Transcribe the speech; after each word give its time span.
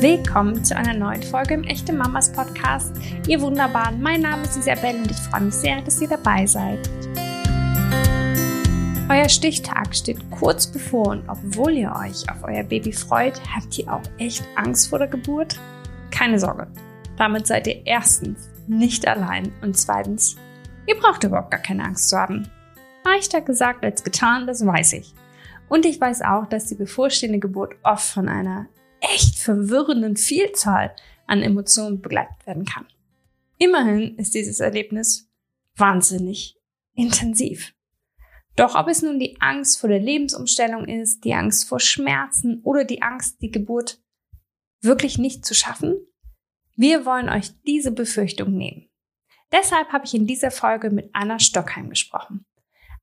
Willkommen 0.00 0.64
zu 0.64 0.74
einer 0.74 0.94
neuen 0.94 1.22
Folge 1.22 1.52
im 1.52 1.64
Echte 1.64 1.92
Mamas 1.92 2.32
Podcast. 2.32 2.96
Ihr 3.28 3.38
Wunderbaren, 3.42 4.00
mein 4.00 4.22
Name 4.22 4.44
ist 4.44 4.56
Isabelle 4.56 4.96
und 4.96 5.10
ich 5.10 5.16
freue 5.18 5.42
mich 5.42 5.54
sehr, 5.54 5.82
dass 5.82 6.00
ihr 6.00 6.08
dabei 6.08 6.46
seid. 6.46 6.88
Euer 9.10 9.28
Stichtag 9.28 9.94
steht 9.94 10.18
kurz 10.30 10.66
bevor 10.66 11.08
und 11.08 11.28
obwohl 11.28 11.72
ihr 11.72 11.92
euch 11.92 12.26
auf 12.30 12.42
euer 12.44 12.62
Baby 12.62 12.92
freut, 12.92 13.38
habt 13.54 13.76
ihr 13.78 13.92
auch 13.92 14.00
echt 14.16 14.42
Angst 14.56 14.88
vor 14.88 15.00
der 15.00 15.08
Geburt? 15.08 15.60
Keine 16.10 16.38
Sorge. 16.38 16.66
Damit 17.18 17.46
seid 17.46 17.66
ihr 17.66 17.82
erstens 17.84 18.48
nicht 18.68 19.06
allein 19.06 19.52
und 19.60 19.76
zweitens, 19.76 20.36
ihr 20.86 20.96
braucht 20.96 21.24
überhaupt 21.24 21.50
gar 21.50 21.60
keine 21.60 21.84
Angst 21.84 22.08
zu 22.08 22.16
haben. 22.16 22.48
Leichter 23.04 23.42
gesagt 23.42 23.84
als 23.84 24.02
getan, 24.02 24.46
das 24.46 24.64
weiß 24.64 24.94
ich. 24.94 25.12
Und 25.68 25.84
ich 25.84 26.00
weiß 26.00 26.22
auch, 26.22 26.46
dass 26.46 26.64
die 26.68 26.74
bevorstehende 26.74 27.38
Geburt 27.38 27.74
oft 27.82 28.08
von 28.08 28.30
einer 28.30 28.66
echt 29.00 29.38
verwirrenden 29.38 30.16
Vielzahl 30.16 30.94
an 31.26 31.42
Emotionen 31.42 32.00
begleitet 32.00 32.46
werden 32.46 32.64
kann. 32.64 32.86
Immerhin 33.58 34.16
ist 34.16 34.34
dieses 34.34 34.60
Erlebnis 34.60 35.30
wahnsinnig 35.76 36.56
intensiv. 36.94 37.74
Doch 38.56 38.74
ob 38.74 38.88
es 38.88 39.02
nun 39.02 39.18
die 39.18 39.40
Angst 39.40 39.78
vor 39.78 39.88
der 39.88 40.00
Lebensumstellung 40.00 40.86
ist, 40.86 41.24
die 41.24 41.34
Angst 41.34 41.68
vor 41.68 41.80
Schmerzen 41.80 42.60
oder 42.62 42.84
die 42.84 43.02
Angst, 43.02 43.40
die 43.42 43.50
Geburt 43.50 44.02
wirklich 44.80 45.18
nicht 45.18 45.44
zu 45.44 45.54
schaffen, 45.54 45.96
wir 46.76 47.04
wollen 47.04 47.28
euch 47.28 47.52
diese 47.66 47.92
Befürchtung 47.92 48.56
nehmen. 48.56 48.88
Deshalb 49.52 49.88
habe 49.92 50.04
ich 50.04 50.14
in 50.14 50.26
dieser 50.26 50.50
Folge 50.50 50.90
mit 50.90 51.10
Anna 51.12 51.38
Stockheim 51.38 51.90
gesprochen. 51.90 52.44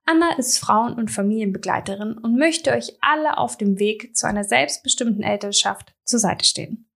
Anna 0.09 0.37
ist 0.37 0.57
Frauen- 0.57 0.93
und 0.93 1.11
Familienbegleiterin 1.11 2.17
und 2.17 2.37
möchte 2.37 2.71
euch 2.71 2.97
alle 3.01 3.37
auf 3.37 3.57
dem 3.57 3.77
Weg 3.77 4.15
zu 4.15 4.25
einer 4.25 4.45
selbstbestimmten 4.45 5.21
Elternschaft 5.21 5.93
zur 6.05 6.19
Seite 6.19 6.45
stehen. 6.45 6.89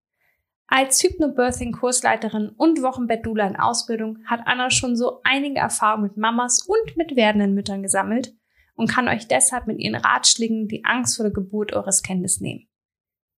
Als 0.66 1.02
Hypnobirthing-Kursleiterin 1.02 2.48
und 2.56 2.82
Wochenbettdula 2.82 3.46
in 3.46 3.56
Ausbildung 3.56 4.20
hat 4.24 4.40
Anna 4.46 4.70
schon 4.70 4.96
so 4.96 5.20
einige 5.24 5.58
Erfahrungen 5.58 6.04
mit 6.04 6.16
Mamas 6.16 6.62
und 6.62 6.96
mit 6.96 7.14
werdenden 7.14 7.52
Müttern 7.52 7.82
gesammelt 7.82 8.34
und 8.76 8.88
kann 8.88 9.08
euch 9.08 9.28
deshalb 9.28 9.66
mit 9.66 9.78
ihren 9.78 9.96
Ratschlägen 9.96 10.66
die 10.66 10.86
Angst 10.86 11.16
vor 11.16 11.24
der 11.24 11.34
Geburt 11.34 11.74
eures 11.74 12.02
Kindes 12.02 12.40
nehmen. 12.40 12.66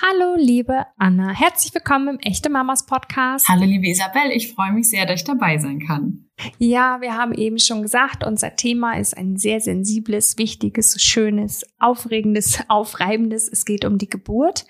Hallo, 0.00 0.36
liebe 0.36 0.86
Anna. 0.96 1.30
Herzlich 1.30 1.74
willkommen 1.74 2.08
im 2.08 2.18
Echte 2.20 2.48
Mamas 2.48 2.86
Podcast. 2.86 3.48
Hallo, 3.48 3.64
liebe 3.64 3.88
Isabel. 3.88 4.30
Ich 4.30 4.52
freue 4.52 4.72
mich 4.72 4.88
sehr, 4.88 5.06
dass 5.06 5.20
ich 5.20 5.26
dabei 5.26 5.58
sein 5.58 5.80
kann. 5.80 6.28
Ja, 6.58 7.00
wir 7.00 7.14
haben 7.14 7.32
eben 7.32 7.58
schon 7.58 7.82
gesagt, 7.82 8.24
unser 8.24 8.54
Thema 8.54 8.96
ist 8.96 9.16
ein 9.16 9.36
sehr 9.36 9.60
sensibles, 9.60 10.38
wichtiges, 10.38 11.02
schönes, 11.02 11.64
aufregendes, 11.80 12.60
aufreibendes. 12.68 13.48
Es 13.48 13.64
geht 13.64 13.84
um 13.84 13.98
die 13.98 14.08
Geburt 14.08 14.66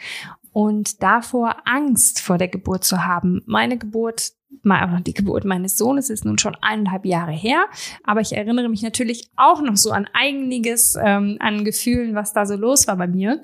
und 0.52 1.02
davor 1.02 1.56
Angst 1.66 2.20
vor 2.20 2.38
der 2.38 2.48
Geburt 2.48 2.84
zu 2.84 3.04
haben. 3.04 3.42
Meine 3.44 3.76
Geburt 3.76 4.32
die 4.50 5.14
Geburt 5.14 5.44
meines 5.44 5.76
Sohnes 5.78 6.10
ist 6.10 6.24
nun 6.24 6.38
schon 6.38 6.56
eineinhalb 6.60 7.04
Jahre 7.04 7.32
her, 7.32 7.66
aber 8.02 8.20
ich 8.20 8.32
erinnere 8.32 8.68
mich 8.68 8.82
natürlich 8.82 9.30
auch 9.36 9.60
noch 9.60 9.76
so 9.76 9.90
an 9.90 10.08
einiges 10.12 10.96
ähm, 11.00 11.36
an 11.40 11.64
Gefühlen, 11.64 12.14
was 12.14 12.32
da 12.32 12.46
so 12.46 12.56
los 12.56 12.88
war 12.88 12.96
bei 12.96 13.06
mir. 13.06 13.42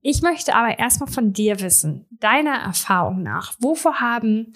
Ich 0.00 0.22
möchte 0.22 0.54
aber 0.54 0.78
erstmal 0.78 1.10
von 1.10 1.32
dir 1.32 1.60
wissen, 1.60 2.06
deiner 2.10 2.54
Erfahrung 2.54 3.22
nach, 3.22 3.54
wovor 3.60 4.00
haben 4.00 4.52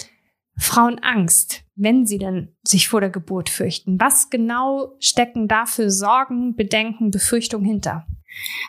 Frauen 0.59 0.99
Angst, 1.01 1.65
wenn 1.75 2.07
sie 2.07 2.19
denn 2.19 2.57
sich 2.65 2.89
vor 2.89 3.01
der 3.01 3.11
Geburt 3.11 3.51
fürchten? 3.51 4.01
Was 4.01 4.31
genau 4.31 4.95
stecken 5.01 5.49
da 5.49 5.67
für 5.67 5.91
Sorgen, 5.91 6.57
Bedenken, 6.57 7.11
Befürchtungen 7.11 7.67
hinter? 7.67 8.07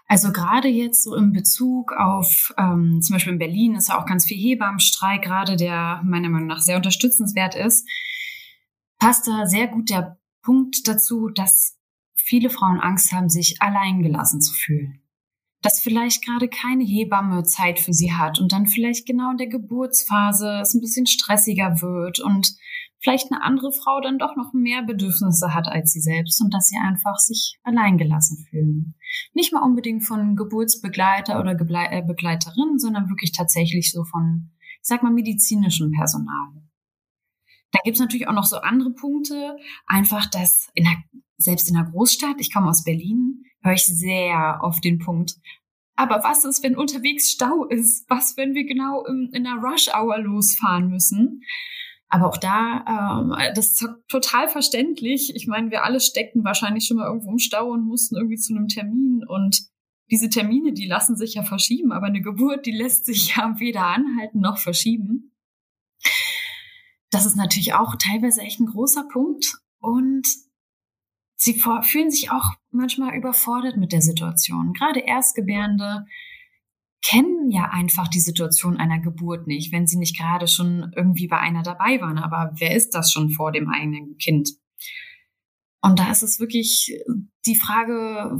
Also 0.08 0.32
gerade 0.32 0.68
jetzt 0.68 1.04
so 1.04 1.16
im 1.16 1.34
Bezug 1.34 1.92
auf, 1.94 2.54
ähm, 2.58 3.02
zum 3.02 3.14
Beispiel 3.14 3.34
in 3.34 3.40
Berlin 3.40 3.76
ist 3.76 3.90
ja 3.90 4.00
auch 4.00 4.06
ganz 4.06 4.26
viel 4.26 4.38
Hebammenstreik 4.38 5.22
gerade, 5.22 5.56
der 5.56 6.02
meiner 6.06 6.30
Meinung 6.30 6.48
nach 6.48 6.60
sehr 6.60 6.78
unterstützenswert 6.78 7.56
ist, 7.56 7.88
passt 9.00 9.28
da 9.28 9.46
sehr 9.46 9.68
gut 9.68 9.90
der 9.90 10.18
Punkt 10.42 10.88
dazu, 10.88 11.30
dass 11.30 11.78
viele 12.16 12.50
Frauen 12.50 12.80
Angst 12.80 13.12
haben, 13.12 13.30
sich 13.30 13.62
allein 13.62 14.02
gelassen 14.02 14.42
zu 14.42 14.54
fühlen. 14.54 15.02
Dass 15.62 15.82
vielleicht 15.82 16.24
gerade 16.24 16.48
keine 16.48 16.84
Hebamme 16.84 17.44
Zeit 17.44 17.80
für 17.80 17.94
sie 17.94 18.14
hat 18.14 18.40
und 18.40 18.52
dann 18.52 18.68
vielleicht 18.68 19.06
genau 19.06 19.32
in 19.32 19.38
der 19.38 19.48
Geburtsphase 19.48 20.60
es 20.62 20.74
ein 20.74 20.82
bisschen 20.82 21.08
stressiger 21.08 21.82
wird 21.82 22.20
und 22.20 22.56
vielleicht 23.00 23.32
eine 23.32 23.44
andere 23.44 23.72
Frau 23.72 24.00
dann 24.02 24.18
doch 24.18 24.36
noch 24.36 24.54
mehr 24.54 24.84
Bedürfnisse 24.84 25.54
hat 25.54 25.68
als 25.68 25.92
sie 25.92 26.02
selbst 26.02 26.42
und 26.42 26.54
dass 26.54 26.68
sie 26.68 26.78
einfach 26.78 27.18
sich 27.18 27.60
alleingelassen 27.64 28.46
fühlen. 28.50 28.96
Nicht 29.34 29.54
mal 29.54 29.64
unbedingt 29.64 30.04
von 30.04 30.36
Geburtsbegleiter 30.36 31.40
oder 31.40 31.52
äh, 31.52 32.04
Begleiterin, 32.04 32.78
sondern 32.78 33.10
wirklich 33.10 33.32
tatsächlich 33.32 33.92
so 33.92 34.04
von, 34.04 34.52
ich 34.60 34.88
sag 34.88 35.04
mal, 35.04 35.12
medizinischem 35.12 35.92
Personal. 35.92 36.64
Da 37.72 37.80
gibt's 37.84 38.00
natürlich 38.00 38.28
auch 38.28 38.34
noch 38.34 38.46
so 38.46 38.58
andere 38.58 38.92
Punkte. 38.92 39.58
Einfach, 39.86 40.26
dass 40.30 40.70
in 40.74 40.86
der, 40.86 40.96
selbst 41.38 41.68
in 41.68 41.76
der 41.76 41.84
Großstadt, 41.84 42.38
ich 42.40 42.54
komme 42.54 42.70
aus 42.70 42.84
Berlin, 42.84 43.44
höre 43.62 43.74
ich 43.74 43.86
sehr 43.86 44.64
auf 44.64 44.80
den 44.80 45.00
Punkt, 45.00 45.36
aber 45.98 46.24
was 46.24 46.46
ist, 46.46 46.64
wenn 46.64 46.78
unterwegs 46.78 47.32
Stau 47.32 47.66
ist? 47.66 48.08
Was, 48.08 48.38
wenn 48.38 48.54
wir 48.54 48.66
genau 48.66 49.04
in, 49.06 49.32
in 49.34 49.48
einer 49.48 49.62
Rush-Hour 49.62 50.20
losfahren 50.20 50.90
müssen? 50.90 51.42
Aber 52.10 52.28
auch 52.28 52.38
da, 52.38 53.22
ähm, 53.22 53.54
das 53.54 53.72
ist 53.72 53.90
total 54.08 54.48
verständlich. 54.48 55.36
Ich 55.36 55.48
meine, 55.48 55.72
wir 55.72 55.84
alle 55.84 56.00
steckten 56.00 56.44
wahrscheinlich 56.44 56.86
schon 56.86 56.98
mal 56.98 57.08
irgendwo 57.08 57.32
im 57.32 57.40
Stau 57.40 57.72
und 57.72 57.86
mussten 57.86 58.16
irgendwie 58.16 58.38
zu 58.38 58.56
einem 58.56 58.68
Termin. 58.68 59.26
Und 59.28 59.68
diese 60.10 60.30
Termine, 60.30 60.72
die 60.72 60.88
lassen 60.88 61.18
sich 61.18 61.34
ja 61.34 61.44
verschieben, 61.44 61.92
aber 61.92 62.08
eine 62.08 62.22
Geburt, 62.22 62.66
die 62.66 62.72
lässt 62.72 63.06
sich 63.06 63.36
ja 63.36 63.56
weder 63.60 63.86
anhalten 63.86 64.40
noch 64.40 64.58
verschieben. 64.58 65.34
Das 67.10 67.26
ist 67.26 67.36
natürlich 67.36 67.74
auch 67.74 67.96
teilweise 67.96 68.42
echt 68.42 68.60
ein 68.60 68.68
großer 68.68 69.04
Punkt. 69.12 69.58
Und 69.80 70.28
sie 71.36 71.62
fühlen 71.82 72.12
sich 72.12 72.32
auch 72.32 72.54
manchmal 72.72 73.16
überfordert 73.16 73.78
mit 73.78 73.92
der 73.92 74.02
Situation. 74.02 74.74
Gerade 74.74 75.02
Erstgebärende, 75.02 76.06
kennen 77.06 77.52
ja 77.52 77.70
einfach 77.72 78.08
die 78.08 78.20
Situation 78.20 78.78
einer 78.78 79.00
Geburt 79.00 79.48
nicht, 79.48 79.72
wenn 79.72 79.88
sie 79.88 79.98
nicht 79.98 80.18
gerade 80.18 80.48
schon 80.48 80.92
irgendwie 80.96 81.28
bei 81.28 81.40
einer 81.40 81.64
dabei 81.64 82.02
waren. 82.02 82.18
Aber 82.18 82.54
wer 82.58 82.76
ist 82.76 82.92
das 82.92 83.12
schon 83.12 83.30
vor 83.30 83.52
dem 83.52 83.70
eigenen 83.70 84.18
Kind? 84.18 84.50
Und 85.82 86.00
da 86.00 86.12
ist 86.12 86.24
es 86.24 86.40
wirklich 86.40 86.92
die 87.46 87.56
Frage, 87.56 87.94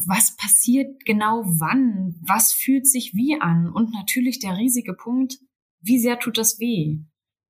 was 0.06 0.36
passiert 0.36 1.06
genau 1.06 1.44
wann? 1.46 2.16
Was 2.26 2.52
fühlt 2.52 2.88
sich 2.88 3.14
wie 3.14 3.40
an? 3.40 3.72
Und 3.72 3.94
natürlich 3.94 4.40
der 4.40 4.58
riesige 4.58 4.94
Punkt, 4.94 5.36
wie 5.80 6.00
sehr 6.00 6.20
tut 6.20 6.38
das 6.38 6.60
weh? 6.60 7.00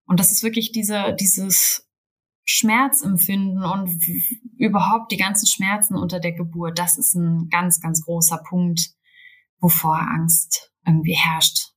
Und 0.05 0.19
das 0.19 0.31
ist 0.31 0.43
wirklich 0.43 0.71
diese, 0.71 1.15
dieses 1.19 1.87
Schmerzempfinden 2.43 3.63
und 3.63 3.89
überhaupt 4.57 5.11
die 5.11 5.17
ganzen 5.17 5.47
Schmerzen 5.47 5.95
unter 5.95 6.19
der 6.19 6.33
Geburt. 6.33 6.77
Das 6.77 6.97
ist 6.97 7.15
ein 7.15 7.49
ganz, 7.49 7.81
ganz 7.81 8.03
großer 8.03 8.41
Punkt, 8.47 8.91
wovor 9.59 9.99
Angst 9.99 10.71
irgendwie 10.87 11.15
herrscht. 11.15 11.73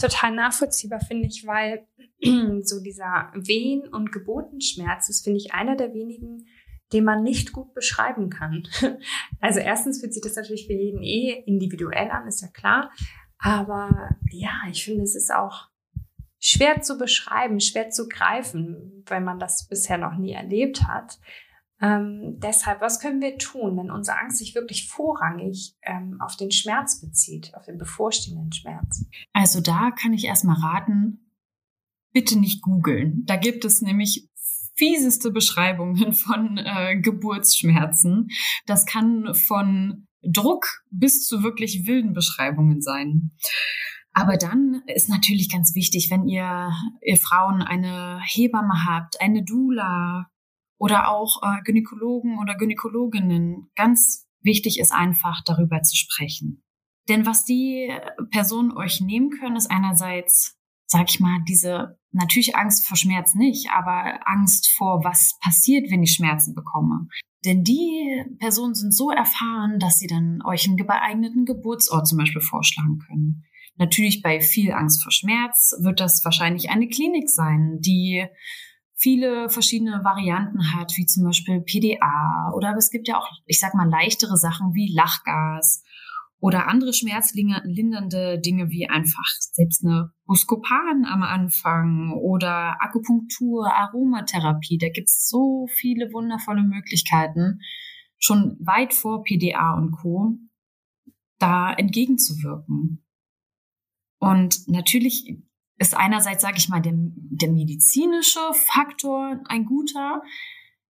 Total 0.00 0.34
nachvollziehbar 0.34 1.00
finde 1.00 1.28
ich, 1.28 1.46
weil 1.46 1.86
so 2.62 2.80
dieser 2.80 3.32
Wehen- 3.34 3.88
und 3.88 4.12
Geburtenschmerz 4.12 5.08
ist, 5.08 5.24
finde 5.24 5.38
ich, 5.38 5.54
einer 5.54 5.76
der 5.76 5.92
wenigen, 5.92 6.46
den 6.92 7.04
man 7.04 7.22
nicht 7.22 7.52
gut 7.52 7.74
beschreiben 7.74 8.30
kann. 8.30 8.68
Also 9.40 9.60
erstens 9.60 10.00
fühlt 10.00 10.14
sich 10.14 10.22
das 10.22 10.36
natürlich 10.36 10.66
für 10.66 10.72
jeden 10.72 11.02
eh 11.02 11.42
individuell 11.46 12.10
an, 12.10 12.26
ist 12.26 12.40
ja 12.40 12.48
klar. 12.48 12.90
Aber 13.38 14.16
ja, 14.30 14.52
ich 14.70 14.84
finde, 14.84 15.02
es 15.02 15.14
ist 15.14 15.30
auch 15.30 15.68
schwer 16.40 16.80
zu 16.80 16.96
beschreiben, 16.96 17.60
schwer 17.60 17.90
zu 17.90 18.08
greifen, 18.08 19.04
wenn 19.06 19.22
man 19.22 19.38
das 19.38 19.68
bisher 19.68 19.98
noch 19.98 20.16
nie 20.16 20.32
erlebt 20.32 20.84
hat. 20.88 21.18
Ähm, 21.84 22.40
deshalb, 22.40 22.80
was 22.80 22.98
können 22.98 23.20
wir 23.20 23.36
tun, 23.36 23.76
wenn 23.76 23.90
unsere 23.90 24.18
Angst 24.18 24.38
sich 24.38 24.54
wirklich 24.54 24.88
vorrangig 24.88 25.76
ähm, 25.82 26.16
auf 26.18 26.34
den 26.34 26.50
Schmerz 26.50 27.02
bezieht, 27.02 27.54
auf 27.54 27.66
den 27.66 27.76
bevorstehenden 27.76 28.52
Schmerz? 28.52 29.04
Also 29.34 29.60
da 29.60 29.90
kann 29.90 30.14
ich 30.14 30.24
erstmal 30.24 30.56
raten, 30.56 31.30
bitte 32.12 32.38
nicht 32.38 32.62
googeln. 32.62 33.24
Da 33.26 33.36
gibt 33.36 33.66
es 33.66 33.82
nämlich 33.82 34.30
fieseste 34.74 35.30
Beschreibungen 35.30 36.12
von 36.14 36.56
äh, 36.56 36.98
Geburtsschmerzen. 36.98 38.28
Das 38.64 38.86
kann 38.86 39.34
von 39.34 40.06
Druck 40.22 40.84
bis 40.90 41.26
zu 41.26 41.42
wirklich 41.42 41.86
wilden 41.86 42.14
Beschreibungen 42.14 42.80
sein. 42.80 43.32
Aber 44.14 44.38
dann 44.38 44.80
ist 44.86 45.10
natürlich 45.10 45.50
ganz 45.50 45.74
wichtig, 45.74 46.10
wenn 46.10 46.28
ihr, 46.28 46.72
ihr 47.02 47.16
Frauen 47.18 47.60
eine 47.60 48.20
Hebamme 48.22 48.86
habt, 48.86 49.20
eine 49.20 49.44
Dula, 49.44 50.30
oder 50.84 51.08
auch 51.08 51.42
äh, 51.42 51.62
Gynäkologen 51.62 52.38
oder 52.38 52.54
Gynäkologinnen. 52.56 53.70
Ganz 53.74 54.26
wichtig 54.42 54.78
ist 54.78 54.92
einfach, 54.92 55.42
darüber 55.44 55.82
zu 55.82 55.96
sprechen. 55.96 56.62
Denn 57.08 57.26
was 57.26 57.44
die 57.44 57.90
Personen 58.30 58.72
euch 58.76 59.00
nehmen 59.00 59.30
können, 59.30 59.56
ist 59.56 59.70
einerseits 59.70 60.58
sag 60.86 61.10
ich 61.10 61.20
mal, 61.20 61.40
diese, 61.48 61.98
natürlich 62.12 62.56
Angst 62.56 62.86
vor 62.86 62.96
Schmerz 62.96 63.34
nicht, 63.34 63.70
aber 63.70 64.20
Angst 64.26 64.68
vor, 64.76 65.02
was 65.02 65.38
passiert, 65.40 65.90
wenn 65.90 66.02
ich 66.02 66.12
Schmerzen 66.12 66.54
bekomme. 66.54 67.08
Denn 67.44 67.64
die 67.64 68.24
Personen 68.38 68.74
sind 68.74 68.94
so 68.94 69.10
erfahren, 69.10 69.78
dass 69.78 69.98
sie 69.98 70.06
dann 70.06 70.40
euch 70.44 70.66
einen 70.66 70.76
geeigneten 70.76 71.44
Geburtsort 71.44 72.06
zum 72.06 72.18
Beispiel 72.18 72.40
vorschlagen 72.40 72.98
können. 72.98 73.44
Natürlich 73.76 74.22
bei 74.22 74.40
viel 74.40 74.72
Angst 74.72 75.02
vor 75.02 75.10
Schmerz 75.10 75.74
wird 75.80 76.00
das 76.00 76.24
wahrscheinlich 76.24 76.70
eine 76.70 76.88
Klinik 76.88 77.28
sein, 77.28 77.78
die 77.80 78.26
viele 78.96 79.48
verschiedene 79.48 80.04
Varianten 80.04 80.72
hat, 80.74 80.92
wie 80.96 81.06
zum 81.06 81.24
Beispiel 81.24 81.60
PDA 81.60 82.52
oder 82.54 82.74
es 82.76 82.90
gibt 82.90 83.08
ja 83.08 83.18
auch, 83.18 83.28
ich 83.46 83.58
sag 83.58 83.74
mal, 83.74 83.88
leichtere 83.88 84.36
Sachen 84.36 84.74
wie 84.74 84.92
Lachgas 84.94 85.82
oder 86.44 86.68
andere 86.68 86.92
schmerzlindernde 86.92 88.38
Dinge 88.38 88.68
wie 88.68 88.88
einfach 88.88 89.24
selbst 89.40 89.84
eine 89.84 90.12
Buscopan 90.26 91.06
am 91.06 91.22
Anfang 91.22 92.12
oder 92.12 92.76
Akupunktur, 92.80 93.72
Aromatherapie. 93.72 94.78
Da 94.78 94.90
gibt's 94.90 95.26
so 95.28 95.66
viele 95.74 96.12
wundervolle 96.12 96.62
Möglichkeiten, 96.62 97.60
schon 98.18 98.58
weit 98.60 98.92
vor 98.92 99.24
PDA 99.24 99.74
und 99.74 99.92
Co. 99.92 100.38
da 101.38 101.72
entgegenzuwirken. 101.72 103.02
Und 104.18 104.68
natürlich 104.68 105.38
ist 105.78 105.96
einerseits, 105.96 106.42
sage 106.42 106.58
ich 106.58 106.68
mal, 106.68 106.80
der, 106.80 106.92
der 106.94 107.50
medizinische 107.50 108.40
Faktor 108.52 109.40
ein 109.46 109.64
guter, 109.64 110.22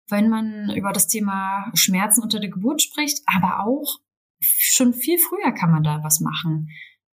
wenn 0.10 0.30
man 0.30 0.70
über 0.76 0.92
das 0.92 1.08
Thema 1.08 1.72
Schmerzen 1.74 2.22
unter 2.22 2.40
der 2.40 2.50
Geburt 2.50 2.82
spricht, 2.82 3.20
aber 3.26 3.66
auch 3.66 4.00
schon 4.42 4.94
viel 4.94 5.18
früher 5.18 5.54
kann 5.54 5.72
man 5.72 5.84
da 5.84 6.04
was 6.04 6.20
machen. 6.20 6.68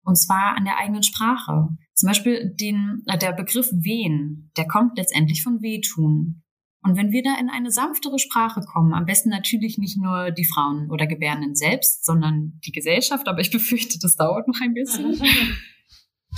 Und 0.04 0.16
zwar 0.16 0.56
an 0.56 0.64
der 0.64 0.78
eigenen 0.78 1.04
Sprache. 1.04 1.68
Zum 1.94 2.08
Beispiel 2.08 2.56
den, 2.56 3.04
äh, 3.08 3.18
der 3.18 3.34
Begriff 3.34 3.70
Wehen, 3.74 4.52
der 4.56 4.66
kommt 4.66 4.98
letztendlich 4.98 5.44
von 5.44 5.62
Wehtun. 5.62 6.44
Und 6.82 6.96
wenn 6.96 7.12
wir 7.12 7.24
da 7.24 7.38
in 7.38 7.50
eine 7.50 7.72
sanftere 7.72 8.18
Sprache 8.18 8.62
kommen, 8.62 8.94
am 8.94 9.06
besten 9.06 9.30
natürlich 9.30 9.78
nicht 9.78 9.98
nur 9.98 10.32
die 10.32 10.46
Frauen 10.46 10.90
oder 10.90 11.08
Gebärenden 11.08 11.56
selbst, 11.56 12.06
sondern 12.06 12.60
die 12.66 12.72
Gesellschaft, 12.72 13.28
aber 13.28 13.42
ich 13.42 13.52
befürchte, 13.52 14.00
das 14.00 14.16
dauert 14.16 14.48
noch 14.48 14.62
ein 14.62 14.74
bisschen. 14.74 15.22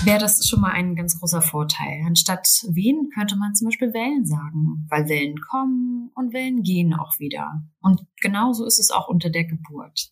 wäre 0.04 0.20
das 0.20 0.46
schon 0.48 0.62
mal 0.62 0.72
ein 0.72 0.96
ganz 0.96 1.20
großer 1.20 1.42
Vorteil. 1.42 2.04
Anstatt 2.06 2.48
Wehen 2.70 3.10
könnte 3.14 3.36
man 3.36 3.54
zum 3.56 3.66
Beispiel 3.66 3.94
Wellen 3.94 4.26
sagen, 4.26 4.88
weil 4.90 5.10
Wellen 5.10 5.40
kommen 5.42 6.12
und 6.16 6.34
Wellen 6.34 6.64
gehen 6.64 6.94
auch 6.94 7.20
wieder. 7.20 7.64
Und 7.82 8.06
genauso 8.22 8.66
ist 8.66 8.80
es 8.80 8.92
auch 8.92 9.08
unter 9.08 9.30
der 9.30 9.46
Geburt. 9.46 10.12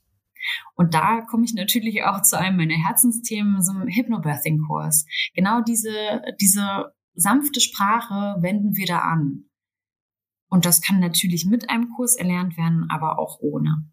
Und 0.76 0.94
da 0.94 1.22
komme 1.22 1.46
ich 1.46 1.54
natürlich 1.54 2.04
auch 2.04 2.22
zu 2.22 2.38
einem 2.38 2.58
meiner 2.58 2.76
Herzensthemen, 2.76 3.62
so 3.62 3.72
einem 3.72 3.88
Hypnobirthing-Kurs. 3.88 5.06
Genau 5.34 5.62
diese, 5.62 6.22
diese 6.40 6.94
sanfte 7.14 7.60
Sprache 7.60 8.38
wenden 8.42 8.76
wir 8.76 8.86
da 8.86 9.00
an. 9.00 9.46
Und 10.50 10.66
das 10.66 10.82
kann 10.82 11.00
natürlich 11.00 11.46
mit 11.46 11.70
einem 11.70 11.90
Kurs 11.96 12.16
erlernt 12.16 12.58
werden, 12.58 12.86
aber 12.90 13.20
auch 13.20 13.40
ohne. 13.42 13.86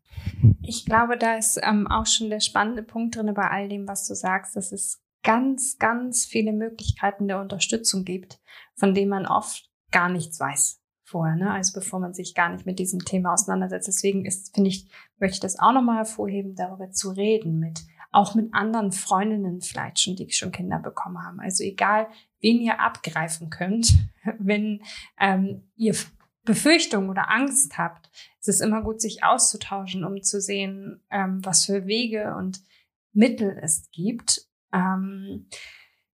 Ich 0.63 0.85
glaube, 0.85 1.19
da 1.19 1.35
ist 1.35 1.59
ähm, 1.63 1.89
auch 1.89 2.07
schon 2.07 2.31
der 2.31 2.41
spannende 2.41 2.85
Punkt 2.85 3.17
drin 3.17 3.33
bei 3.35 3.51
all 3.51 3.69
dem, 3.69 3.89
was 3.89 4.07
du 4.07 4.15
sagst, 4.15 4.55
dass 4.55 4.71
es 4.71 5.04
ganz, 5.25 5.79
ganz 5.79 6.25
viele 6.25 6.53
Möglichkeiten 6.53 7.27
der 7.27 7.41
Unterstützung 7.41 8.05
gibt, 8.05 8.39
von 8.77 8.95
denen 8.95 9.11
man 9.11 9.27
oft 9.27 9.69
gar 9.91 10.09
nichts 10.09 10.39
weiß 10.39 10.81
vorher, 11.03 11.37
ne? 11.37 11.51
also 11.51 11.79
bevor 11.79 12.01
man 12.01 12.15
sich 12.15 12.35
gar 12.35 12.51
nicht 12.51 12.67
mit 12.67 12.79
diesem 12.79 13.05
Thema 13.05 13.33
auseinandersetzt. 13.33 13.89
Deswegen 13.89 14.25
ist, 14.25 14.55
finde 14.55 14.71
ich, 14.71 14.89
möchte 15.19 15.35
ich 15.35 15.41
das 15.41 15.59
auch 15.59 15.73
nochmal 15.73 15.99
hervorheben, 15.99 16.55
darüber 16.55 16.91
zu 16.91 17.11
reden, 17.11 17.59
mit 17.59 17.85
auch 18.15 18.35
mit 18.37 18.55
anderen 18.55 18.93
Freundinnen 18.93 19.61
vielleicht 19.61 19.99
schon, 19.99 20.15
die 20.15 20.31
schon 20.31 20.53
Kinder 20.53 20.79
bekommen 20.79 21.23
haben. 21.25 21.41
Also 21.41 21.65
egal, 21.65 22.07
wen 22.41 22.61
ihr 22.61 22.81
abgreifen 22.81 23.51
könnt, 23.51 23.93
wenn 24.39 24.83
ähm, 25.21 25.65
ihr 25.77 25.97
Befürchtung 26.45 27.09
oder 27.09 27.31
Angst 27.31 27.77
habt, 27.77 28.11
es 28.41 28.49
ist 28.49 28.61
immer 28.61 28.83
gut, 28.83 29.01
sich 29.01 29.25
auszutauschen, 29.25 30.05
um 30.05 30.23
zu 30.23 30.41
sehen, 30.41 31.03
ähm, 31.11 31.45
was 31.45 31.65
für 31.65 31.87
Wege 31.87 32.37
und 32.37 32.63
Mittel 33.13 33.59
es 33.61 33.91
gibt. 33.91 34.47
Ähm, 34.75 35.47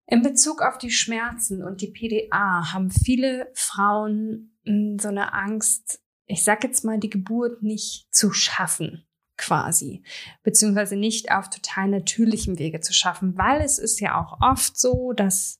in 0.05 0.21
Bezug 0.21 0.61
auf 0.61 0.77
die 0.77 0.91
Schmerzen 0.91 1.63
und 1.63 1.81
die 1.81 1.87
PDA 1.87 2.73
haben 2.73 2.91
viele 2.91 3.49
Frauen 3.53 4.57
hm, 4.65 4.99
so 4.99 5.07
eine 5.07 5.33
Angst, 5.33 6.01
ich 6.25 6.43
sag 6.43 6.63
jetzt 6.63 6.85
mal, 6.85 6.99
die 6.99 7.09
Geburt 7.09 7.63
nicht 7.63 8.13
zu 8.13 8.31
schaffen 8.31 9.05
quasi, 9.37 10.03
beziehungsweise 10.43 10.95
nicht 10.95 11.31
auf 11.31 11.49
total 11.49 11.87
natürlichem 11.87 12.59
Wege 12.59 12.79
zu 12.79 12.93
schaffen, 12.93 13.37
weil 13.37 13.61
es 13.61 13.79
ist 13.79 13.99
ja 13.99 14.21
auch 14.21 14.39
oft 14.39 14.77
so, 14.77 15.13
dass 15.13 15.59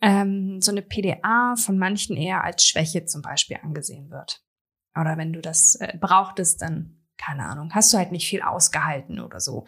ähm, 0.00 0.60
so 0.60 0.70
eine 0.70 0.82
PDA 0.82 1.54
von 1.56 1.76
manchen 1.78 2.16
eher 2.16 2.44
als 2.44 2.64
Schwäche 2.64 3.04
zum 3.06 3.22
Beispiel 3.22 3.58
angesehen 3.62 4.10
wird. 4.10 4.44
Oder 4.94 5.16
wenn 5.16 5.32
du 5.32 5.40
das 5.40 5.74
äh, 5.76 5.96
brauchtest, 5.98 6.62
dann, 6.62 7.02
keine 7.16 7.44
Ahnung, 7.44 7.74
hast 7.74 7.92
du 7.92 7.98
halt 7.98 8.12
nicht 8.12 8.28
viel 8.28 8.42
ausgehalten 8.42 9.20
oder 9.20 9.40
so. 9.40 9.66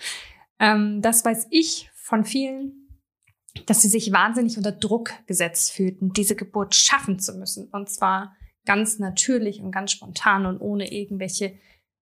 Ähm, 0.60 1.02
das 1.02 1.24
weiß 1.24 1.48
ich 1.50 1.90
von 2.08 2.24
vielen, 2.24 2.88
dass 3.66 3.82
sie 3.82 3.88
sich 3.88 4.12
wahnsinnig 4.12 4.56
unter 4.56 4.72
Druck 4.72 5.12
gesetzt 5.26 5.72
fühlten, 5.72 6.12
diese 6.12 6.36
Geburt 6.36 6.74
schaffen 6.74 7.18
zu 7.18 7.34
müssen. 7.34 7.68
Und 7.68 7.90
zwar 7.90 8.34
ganz 8.64 8.98
natürlich 8.98 9.60
und 9.60 9.72
ganz 9.72 9.92
spontan 9.92 10.46
und 10.46 10.60
ohne 10.60 10.90
irgendwelche 10.90 11.58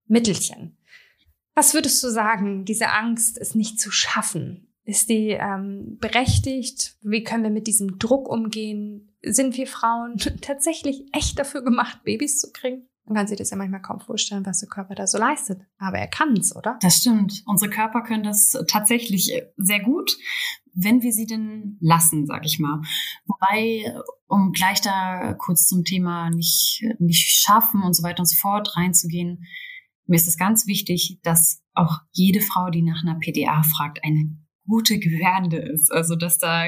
Mittelchen. 0.06 0.78
Was 1.54 1.74
würdest 1.74 2.02
du 2.04 2.08
sagen, 2.08 2.64
diese 2.64 2.90
Angst, 2.90 3.36
es 3.38 3.54
nicht 3.54 3.80
zu 3.80 3.90
schaffen? 3.90 4.72
Ist 4.84 5.08
die 5.08 5.30
ähm, 5.30 5.98
berechtigt? 5.98 6.96
Wie 7.02 7.24
können 7.24 7.42
wir 7.42 7.50
mit 7.50 7.66
diesem 7.66 7.98
Druck 7.98 8.28
umgehen? 8.28 9.16
Sind 9.22 9.56
wir 9.56 9.66
Frauen 9.66 10.18
tatsächlich 10.40 11.04
echt 11.12 11.38
dafür 11.38 11.64
gemacht, 11.64 12.04
Babys 12.04 12.38
zu 12.38 12.52
kriegen? 12.52 12.88
Man 13.06 13.14
kann 13.14 13.28
sich 13.28 13.38
das 13.38 13.50
ja 13.50 13.56
manchmal 13.56 13.82
kaum 13.82 14.00
vorstellen, 14.00 14.44
was 14.44 14.60
der 14.60 14.68
Körper 14.68 14.96
da 14.96 15.06
so 15.06 15.16
leistet. 15.18 15.60
Aber 15.78 15.98
er 15.98 16.08
kann 16.08 16.32
es, 16.32 16.54
oder? 16.54 16.76
Das 16.82 16.96
stimmt. 16.96 17.42
Unsere 17.46 17.70
Körper 17.70 18.02
können 18.02 18.24
das 18.24 18.52
tatsächlich 18.68 19.32
sehr 19.56 19.80
gut, 19.80 20.16
wenn 20.74 21.02
wir 21.02 21.12
sie 21.12 21.26
denn 21.26 21.78
lassen, 21.80 22.26
sag 22.26 22.44
ich 22.44 22.58
mal. 22.58 22.82
Wobei, 23.26 23.94
um 24.26 24.52
gleich 24.52 24.80
da 24.80 25.34
kurz 25.34 25.68
zum 25.68 25.84
Thema 25.84 26.30
nicht, 26.30 26.84
nicht 26.98 27.42
schaffen 27.44 27.82
und 27.82 27.94
so 27.94 28.02
weiter 28.02 28.20
und 28.20 28.26
so 28.26 28.36
fort 28.36 28.76
reinzugehen, 28.76 29.44
mir 30.06 30.16
ist 30.16 30.28
es 30.28 30.36
ganz 30.36 30.66
wichtig, 30.66 31.18
dass 31.22 31.62
auch 31.74 32.00
jede 32.12 32.40
Frau, 32.40 32.70
die 32.70 32.82
nach 32.82 33.02
einer 33.02 33.18
PDA 33.18 33.62
fragt, 33.62 34.04
eine 34.04 34.36
gute 34.66 34.98
Gewährende 34.98 35.58
ist. 35.58 35.92
Also 35.92 36.16
dass 36.16 36.38
da 36.38 36.64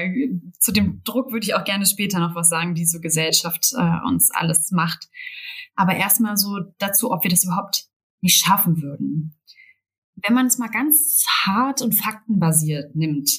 zu 0.59 0.71
dem 0.71 1.01
Druck 1.03 1.31
würde 1.31 1.45
ich 1.45 1.55
auch 1.55 1.63
gerne 1.63 1.85
später 1.85 2.19
noch 2.19 2.35
was 2.35 2.49
sagen, 2.49 2.75
die 2.75 2.85
so 2.85 2.99
Gesellschaft 2.99 3.73
äh, 3.77 4.07
uns 4.07 4.31
alles 4.31 4.71
macht. 4.71 5.07
Aber 5.75 5.95
erstmal 5.95 6.37
so 6.37 6.59
dazu, 6.77 7.11
ob 7.11 7.23
wir 7.23 7.29
das 7.29 7.43
überhaupt 7.43 7.85
nicht 8.21 8.43
schaffen 8.43 8.81
würden. 8.81 9.35
Wenn 10.15 10.35
man 10.35 10.47
es 10.47 10.57
mal 10.57 10.69
ganz 10.69 11.25
hart 11.45 11.81
und 11.81 11.93
faktenbasiert 11.93 12.95
nimmt, 12.95 13.29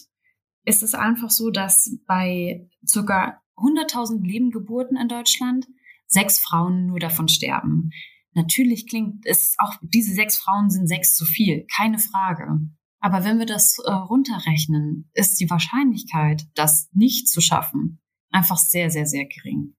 ist 0.65 0.83
es 0.83 0.95
einfach 0.95 1.31
so, 1.31 1.51
dass 1.51 1.99
bei 2.07 2.69
circa 2.87 3.41
100.000 3.57 4.23
Lebengeburten 4.23 4.97
in 4.97 5.09
Deutschland 5.09 5.67
sechs 6.07 6.41
Frauen 6.41 6.87
nur 6.87 6.99
davon 6.99 7.29
sterben. 7.29 7.91
Natürlich 8.33 8.89
klingt 8.89 9.27
es 9.27 9.55
auch, 9.59 9.75
diese 9.83 10.15
sechs 10.15 10.39
Frauen 10.39 10.71
sind 10.71 10.87
sechs 10.87 11.15
zu 11.15 11.25
viel, 11.25 11.67
keine 11.75 11.99
Frage. 11.99 12.61
Aber 13.01 13.25
wenn 13.25 13.39
wir 13.39 13.47
das 13.47 13.79
äh, 13.79 13.91
runterrechnen, 13.91 15.11
ist 15.15 15.41
die 15.41 15.49
Wahrscheinlichkeit, 15.49 16.47
das 16.55 16.89
nicht 16.93 17.29
zu 17.29 17.41
schaffen, 17.41 18.01
einfach 18.31 18.59
sehr, 18.59 18.91
sehr, 18.91 19.07
sehr 19.07 19.27
gering. 19.27 19.75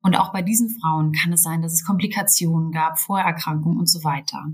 Und 0.00 0.14
auch 0.14 0.32
bei 0.32 0.42
diesen 0.42 0.70
Frauen 0.70 1.12
kann 1.12 1.32
es 1.32 1.42
sein, 1.42 1.62
dass 1.62 1.72
es 1.72 1.84
Komplikationen 1.84 2.70
gab, 2.70 2.98
Vorerkrankungen 3.00 3.78
und 3.78 3.90
so 3.90 4.04
weiter. 4.04 4.44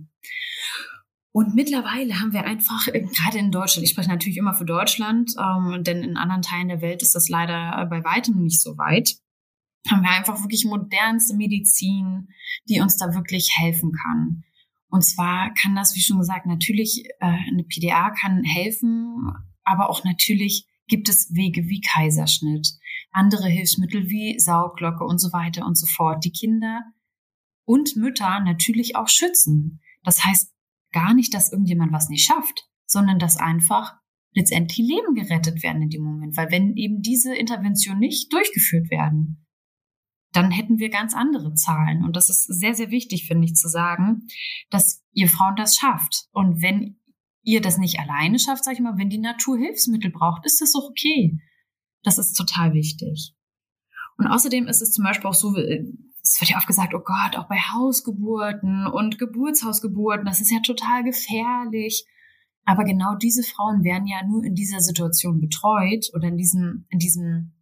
Und 1.33 1.55
mittlerweile 1.55 2.21
haben 2.21 2.33
wir 2.33 2.45
einfach, 2.45 2.89
äh, 2.89 3.03
gerade 3.03 3.39
in 3.39 3.51
Deutschland, 3.51 3.85
ich 3.85 3.91
spreche 3.91 4.11
natürlich 4.11 4.39
immer 4.39 4.55
für 4.55 4.65
Deutschland, 4.65 5.33
ähm, 5.39 5.85
denn 5.85 6.03
in 6.03 6.17
anderen 6.17 6.43
Teilen 6.43 6.69
der 6.69 6.81
Welt 6.81 7.03
ist 7.03 7.15
das 7.15 7.29
leider 7.29 7.87
bei 7.91 8.03
weitem 8.05 8.43
nicht 8.43 8.63
so 8.63 8.77
weit, 8.79 9.17
haben 9.91 10.03
wir 10.03 10.11
einfach 10.11 10.41
wirklich 10.43 10.65
modernste 10.65 11.35
Medizin, 11.35 12.29
die 12.69 12.81
uns 12.81 12.97
da 12.97 13.15
wirklich 13.15 13.51
helfen 13.57 13.93
kann. 13.93 14.45
Und 14.93 15.07
zwar 15.07 15.55
kann 15.55 15.75
das, 15.75 15.97
wie 15.97 16.03
schon 16.03 16.19
gesagt, 16.19 16.45
natürlich 16.45 17.07
äh, 17.21 17.27
eine 17.27 17.65
PDA 17.65 18.11
kann 18.11 18.45
helfen, 18.45 19.33
aber 19.65 19.89
auch 19.89 20.05
natürlich 20.05 20.67
gibt 20.87 21.09
es 21.09 21.35
Wege 21.35 21.67
wie 21.71 21.81
Kaiserschnitt, 21.81 22.69
andere 23.11 23.49
Hilfsmittel 23.49 24.11
wie 24.11 24.39
Sauglocke 24.39 25.05
und 25.05 25.19
so 25.19 25.33
weiter 25.33 25.65
und 25.65 25.79
so 25.79 25.87
fort, 25.87 26.27
die 26.27 26.31
Kinder 26.31 26.83
und 27.65 27.97
Mütter 27.97 28.41
natürlich 28.41 28.95
auch 28.95 29.09
schützen. 29.09 29.81
Das 30.03 30.27
heißt 30.27 30.53
gar 30.93 31.15
nicht, 31.15 31.33
dass 31.33 31.51
irgendjemand 31.51 31.91
was 31.93 32.11
nicht 32.11 32.27
schafft, 32.27 32.69
sondern 32.85 33.19
dass 33.19 33.39
einfach 33.39 33.95
letztendlich 34.35 34.87
Leben 34.87 35.15
gerettet 35.15 35.63
werden 35.63 35.81
in 35.81 35.89
dem 35.89 36.03
Moment. 36.03 36.37
Weil 36.37 36.51
wenn 36.51 36.77
eben 36.77 37.01
diese 37.01 37.35
Intervention 37.35 37.99
nicht 37.99 38.31
durchgeführt 38.31 38.91
werden, 38.91 39.47
dann 40.33 40.51
hätten 40.51 40.79
wir 40.79 40.89
ganz 40.89 41.15
andere 41.15 41.55
Zahlen. 41.55 42.05
Und 42.05 42.17
das 42.17 42.29
ist 42.29 42.45
sehr, 42.45 42.75
sehr 42.75 42.91
wichtig, 42.91 43.27
finde 43.27 43.47
ich, 43.47 43.55
zu 43.55 43.69
sagen, 43.69 44.27
dass 44.71 45.03
ihr 45.13 45.29
Frauen 45.29 45.57
das 45.57 45.77
schafft. 45.77 46.27
Und 46.33 46.63
wenn 46.63 46.97
ihr 47.43 47.61
das 47.61 47.79
nicht 47.79 47.99
alleine 47.99 48.39
schafft, 48.39 48.65
sag 48.65 48.75
ich 48.75 48.81
mal, 48.81 48.97
wenn 48.97 49.11
die 49.11 49.19
Natur 49.19 49.59
Hilfsmittel 49.59 50.11
braucht, 50.11 50.47
ist 50.47 50.61
das 50.61 50.75
auch 50.75 50.89
okay. 50.89 51.39
Das 52.03 52.19
ist 52.19 52.35
total 52.35 52.73
wichtig. 52.73 53.35
Und 54.17 54.27
außerdem 54.27 54.69
ist 54.69 54.83
es 54.83 54.93
zum 54.93 55.05
Beispiel 55.05 55.29
auch 55.29 55.35
so, 55.35 55.57
äh, 55.57 55.85
es 56.23 56.41
wird 56.41 56.51
ja 56.51 56.57
oft 56.57 56.67
gesagt, 56.67 56.95
oh 56.95 57.03
Gott, 57.05 57.37
auch 57.37 57.49
bei 57.49 57.59
Hausgeburten 57.59 58.87
und 58.87 59.19
Geburtshausgeburten, 59.19 60.25
das 60.25 60.41
ist 60.41 60.53
ja 60.53 60.61
total 60.61 61.03
gefährlich. 61.03 62.07
Aber 62.65 62.85
genau 62.85 63.17
diese 63.17 63.43
Frauen 63.43 63.83
werden 63.83 64.07
ja 64.07 64.25
nur 64.27 64.45
in 64.45 64.55
dieser 64.55 64.81
Situation 64.81 65.41
betreut 65.41 66.11
oder 66.15 66.29
in 66.29 66.37
diesem, 66.37 66.87
in 66.91 67.01
diesem, 67.01 67.55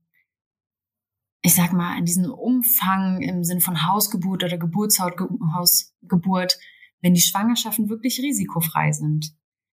ich 1.43 1.55
sag 1.55 1.73
mal, 1.73 1.99
in 1.99 2.05
diesem 2.05 2.31
Umfang 2.31 3.23
im 3.23 3.45
Sinne 3.45 3.61
von 3.61 3.87
Hausgeburt 3.87 4.45
oder 4.45 4.59
Geburtshausgeburt, 4.59 6.59
wenn 7.01 7.15
die 7.15 7.21
Schwangerschaften 7.21 7.89
wirklich 7.89 8.21
risikofrei 8.21 8.93
sind. 8.93 9.33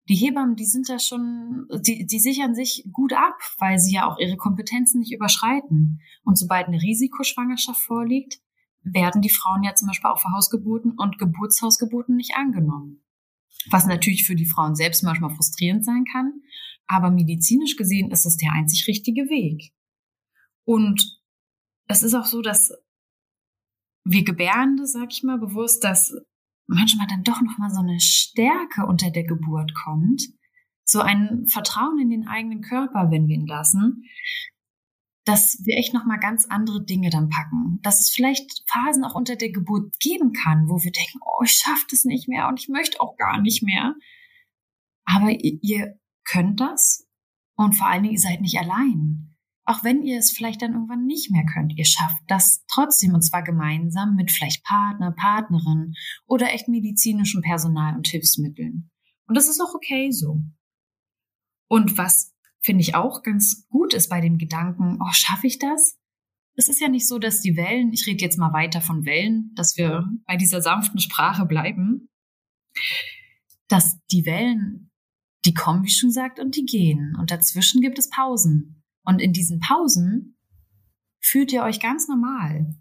Die 0.08 0.14
Hebammen, 0.14 0.54
die 0.54 0.66
sind 0.66 0.88
da 0.88 1.00
schon, 1.00 1.66
die, 1.80 2.06
die 2.06 2.20
sichern 2.20 2.54
sich 2.54 2.88
gut 2.92 3.12
ab, 3.12 3.36
weil 3.58 3.80
sie 3.80 3.94
ja 3.94 4.08
auch 4.08 4.18
ihre 4.18 4.36
Kompetenzen 4.36 5.00
nicht 5.00 5.12
überschreiten. 5.12 6.00
Und 6.22 6.38
sobald 6.38 6.68
eine 6.68 6.80
Risikoschwangerschaft 6.80 7.80
vorliegt, 7.80 8.38
werden 8.84 9.20
die 9.20 9.30
Frauen 9.30 9.64
ja 9.64 9.74
zum 9.74 9.88
Beispiel 9.88 10.08
auch 10.08 10.20
für 10.20 10.30
Hausgeburten 10.30 10.92
und 10.92 11.18
Geburtshausgeburten 11.18 12.14
nicht 12.14 12.36
angenommen. 12.36 13.02
Was 13.70 13.86
natürlich 13.86 14.24
für 14.24 14.36
die 14.36 14.46
Frauen 14.46 14.76
selbst 14.76 15.02
manchmal 15.02 15.34
frustrierend 15.34 15.84
sein 15.84 16.04
kann, 16.12 16.34
aber 16.86 17.10
medizinisch 17.10 17.74
gesehen 17.74 18.12
ist 18.12 18.26
es 18.26 18.36
der 18.36 18.52
einzig 18.52 18.86
richtige 18.86 19.22
Weg. 19.22 19.72
Und 20.64 21.15
es 21.88 22.02
ist 22.02 22.14
auch 22.14 22.26
so, 22.26 22.42
dass 22.42 22.72
wir 24.04 24.24
Gebärende, 24.24 24.86
sag 24.86 25.12
ich 25.12 25.22
mal, 25.22 25.38
bewusst, 25.38 25.82
dass 25.84 26.14
manchmal 26.66 27.06
dann 27.08 27.24
doch 27.24 27.40
noch 27.42 27.58
mal 27.58 27.70
so 27.70 27.80
eine 27.80 28.00
Stärke 28.00 28.86
unter 28.86 29.10
der 29.10 29.24
Geburt 29.24 29.74
kommt, 29.74 30.22
so 30.84 31.00
ein 31.00 31.46
Vertrauen 31.46 31.98
in 32.00 32.10
den 32.10 32.28
eigenen 32.28 32.60
Körper, 32.60 33.10
wenn 33.10 33.26
wir 33.26 33.34
ihn 33.34 33.46
lassen, 33.46 34.04
dass 35.24 35.60
wir 35.64 35.76
echt 35.76 35.92
noch 35.92 36.04
mal 36.04 36.18
ganz 36.18 36.46
andere 36.46 36.84
Dinge 36.84 37.10
dann 37.10 37.28
packen, 37.28 37.80
dass 37.82 38.00
es 38.00 38.10
vielleicht 38.10 38.62
Phasen 38.70 39.04
auch 39.04 39.16
unter 39.16 39.34
der 39.34 39.50
Geburt 39.50 39.98
geben 39.98 40.32
kann, 40.32 40.68
wo 40.68 40.82
wir 40.84 40.92
denken, 40.92 41.18
oh, 41.20 41.42
ich 41.42 41.52
schaffe 41.52 41.84
das 41.90 42.04
nicht 42.04 42.28
mehr 42.28 42.46
und 42.46 42.60
ich 42.60 42.68
möchte 42.68 43.00
auch 43.00 43.16
gar 43.16 43.40
nicht 43.40 43.62
mehr. 43.64 43.94
Aber 45.04 45.30
ihr 45.30 45.98
könnt 46.24 46.60
das 46.60 47.08
und 47.56 47.74
vor 47.74 47.88
allen 47.88 48.04
Dingen 48.04 48.14
ihr 48.14 48.20
seid 48.20 48.40
nicht 48.40 48.58
allein. 48.58 49.35
Auch 49.68 49.82
wenn 49.82 50.02
ihr 50.02 50.18
es 50.18 50.30
vielleicht 50.30 50.62
dann 50.62 50.74
irgendwann 50.74 51.06
nicht 51.06 51.32
mehr 51.32 51.44
könnt, 51.44 51.76
ihr 51.76 51.84
schafft 51.84 52.22
das 52.28 52.64
trotzdem 52.72 53.14
und 53.14 53.22
zwar 53.22 53.42
gemeinsam 53.42 54.14
mit 54.14 54.30
vielleicht 54.30 54.64
Partner, 54.64 55.10
Partnerin 55.10 55.92
oder 56.24 56.52
echt 56.54 56.68
medizinischem 56.68 57.42
Personal 57.42 57.96
und 57.96 58.06
Hilfsmitteln. 58.06 58.90
Und 59.26 59.36
das 59.36 59.48
ist 59.48 59.60
auch 59.60 59.74
okay 59.74 60.12
so. 60.12 60.40
Und 61.68 61.98
was 61.98 62.32
finde 62.60 62.82
ich 62.82 62.94
auch 62.94 63.24
ganz 63.24 63.66
gut 63.68 63.92
ist 63.92 64.08
bei 64.08 64.20
dem 64.20 64.38
Gedanken, 64.38 64.98
oh, 65.00 65.12
schaffe 65.12 65.48
ich 65.48 65.58
das? 65.58 65.98
Es 66.54 66.68
ist 66.68 66.80
ja 66.80 66.88
nicht 66.88 67.08
so, 67.08 67.18
dass 67.18 67.40
die 67.40 67.56
Wellen, 67.56 67.92
ich 67.92 68.06
rede 68.06 68.24
jetzt 68.24 68.38
mal 68.38 68.52
weiter 68.52 68.80
von 68.80 69.04
Wellen, 69.04 69.52
dass 69.56 69.76
wir 69.76 70.08
bei 70.26 70.36
dieser 70.36 70.62
sanften 70.62 71.00
Sprache 71.00 71.44
bleiben, 71.44 72.08
dass 73.66 73.98
die 74.12 74.24
Wellen, 74.26 74.92
die 75.44 75.54
kommen, 75.54 75.84
wie 75.84 75.90
schon 75.90 76.10
gesagt, 76.10 76.38
und 76.38 76.56
die 76.56 76.64
gehen. 76.64 77.16
Und 77.18 77.32
dazwischen 77.32 77.80
gibt 77.80 77.98
es 77.98 78.08
Pausen. 78.08 78.75
Und 79.06 79.22
in 79.22 79.32
diesen 79.32 79.60
Pausen 79.60 80.36
fühlt 81.20 81.52
ihr 81.52 81.62
euch 81.62 81.80
ganz 81.80 82.08
normal. 82.08 82.74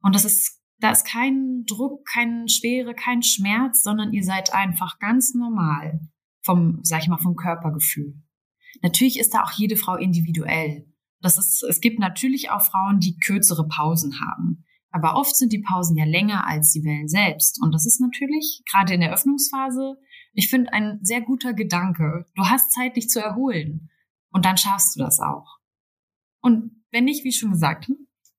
Und 0.00 0.14
das 0.14 0.24
ist, 0.24 0.62
da 0.78 0.90
ist 0.90 1.04
kein 1.04 1.64
Druck, 1.66 2.06
keine 2.06 2.48
Schwere, 2.48 2.94
kein 2.94 3.22
Schmerz, 3.22 3.82
sondern 3.82 4.12
ihr 4.12 4.24
seid 4.24 4.54
einfach 4.54 4.98
ganz 4.98 5.34
normal 5.34 6.00
vom, 6.42 6.78
sag 6.82 7.02
ich 7.02 7.08
mal, 7.08 7.18
vom 7.18 7.36
Körpergefühl. 7.36 8.14
Natürlich 8.82 9.18
ist 9.18 9.34
da 9.34 9.42
auch 9.42 9.52
jede 9.52 9.76
Frau 9.76 9.96
individuell. 9.96 10.86
Das 11.20 11.36
ist, 11.36 11.64
es 11.64 11.80
gibt 11.80 11.98
natürlich 11.98 12.50
auch 12.50 12.62
Frauen, 12.62 13.00
die 13.00 13.18
kürzere 13.18 13.66
Pausen 13.66 14.20
haben. 14.20 14.64
Aber 14.90 15.16
oft 15.16 15.36
sind 15.36 15.52
die 15.52 15.60
Pausen 15.60 15.96
ja 15.96 16.04
länger 16.04 16.46
als 16.46 16.72
die 16.72 16.84
Wellen 16.84 17.08
selbst. 17.08 17.60
Und 17.60 17.74
das 17.74 17.84
ist 17.84 18.00
natürlich, 18.00 18.62
gerade 18.70 18.94
in 18.94 19.00
der 19.00 19.12
Öffnungsphase, 19.12 19.96
ich 20.32 20.48
finde, 20.48 20.72
ein 20.72 21.00
sehr 21.02 21.20
guter 21.20 21.52
Gedanke. 21.52 22.26
Du 22.36 22.44
hast 22.44 22.72
Zeit, 22.72 22.96
dich 22.96 23.08
zu 23.08 23.20
erholen. 23.20 23.90
Und 24.30 24.44
dann 24.44 24.56
schaffst 24.56 24.96
du 24.96 25.00
das 25.00 25.20
auch. 25.20 25.58
Und 26.40 26.84
wenn 26.90 27.04
nicht, 27.04 27.24
wie 27.24 27.32
schon 27.32 27.52
gesagt, 27.52 27.90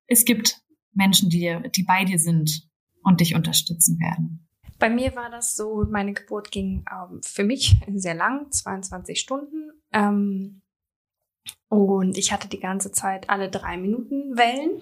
es 0.08 0.26
gibt 0.26 0.62
Menschen, 0.94 1.30
die, 1.30 1.60
die 1.76 1.84
bei 1.84 2.04
dir 2.06 2.20
sind 2.20 2.70
und 3.04 3.22
dich 3.22 3.36
unterstützen 3.36 4.00
werden. 4.00 4.48
Bei 4.80 4.90
mir 4.90 5.16
war 5.16 5.30
das 5.30 5.56
so, 5.56 5.86
meine 5.90 6.14
Geburt 6.14 6.52
ging 6.52 6.86
ähm, 6.92 7.22
für 7.24 7.44
mich 7.44 7.76
sehr 7.96 8.16
lang, 8.16 8.52
22 8.52 9.20
Stunden. 9.20 9.72
Ähm, 9.92 10.62
und 11.68 12.18
ich 12.18 12.32
hatte 12.32 12.48
die 12.48 12.60
ganze 12.60 12.92
Zeit 12.92 13.30
alle 13.30 13.50
drei 13.50 13.78
Minuten 13.78 14.38
Wellen, 14.38 14.82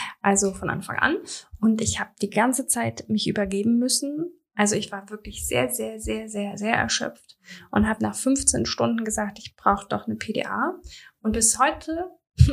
also 0.20 0.52
von 0.52 0.70
Anfang 0.70 0.96
an. 0.96 1.16
Und 1.60 1.80
ich 1.80 1.98
habe 1.98 2.10
die 2.20 2.30
ganze 2.30 2.66
Zeit 2.66 3.08
mich 3.08 3.26
übergeben 3.26 3.78
müssen. 3.78 4.32
Also 4.58 4.74
ich 4.74 4.90
war 4.90 5.08
wirklich 5.08 5.46
sehr, 5.46 5.70
sehr, 5.70 6.00
sehr, 6.00 6.28
sehr, 6.28 6.58
sehr 6.58 6.74
erschöpft 6.74 7.38
und 7.70 7.88
habe 7.88 8.02
nach 8.02 8.16
15 8.16 8.66
Stunden 8.66 9.04
gesagt, 9.04 9.38
ich 9.38 9.54
brauche 9.54 9.86
doch 9.88 10.08
eine 10.08 10.16
PDA. 10.16 10.74
Und 11.22 11.30
bis 11.30 11.60
heute 11.60 12.10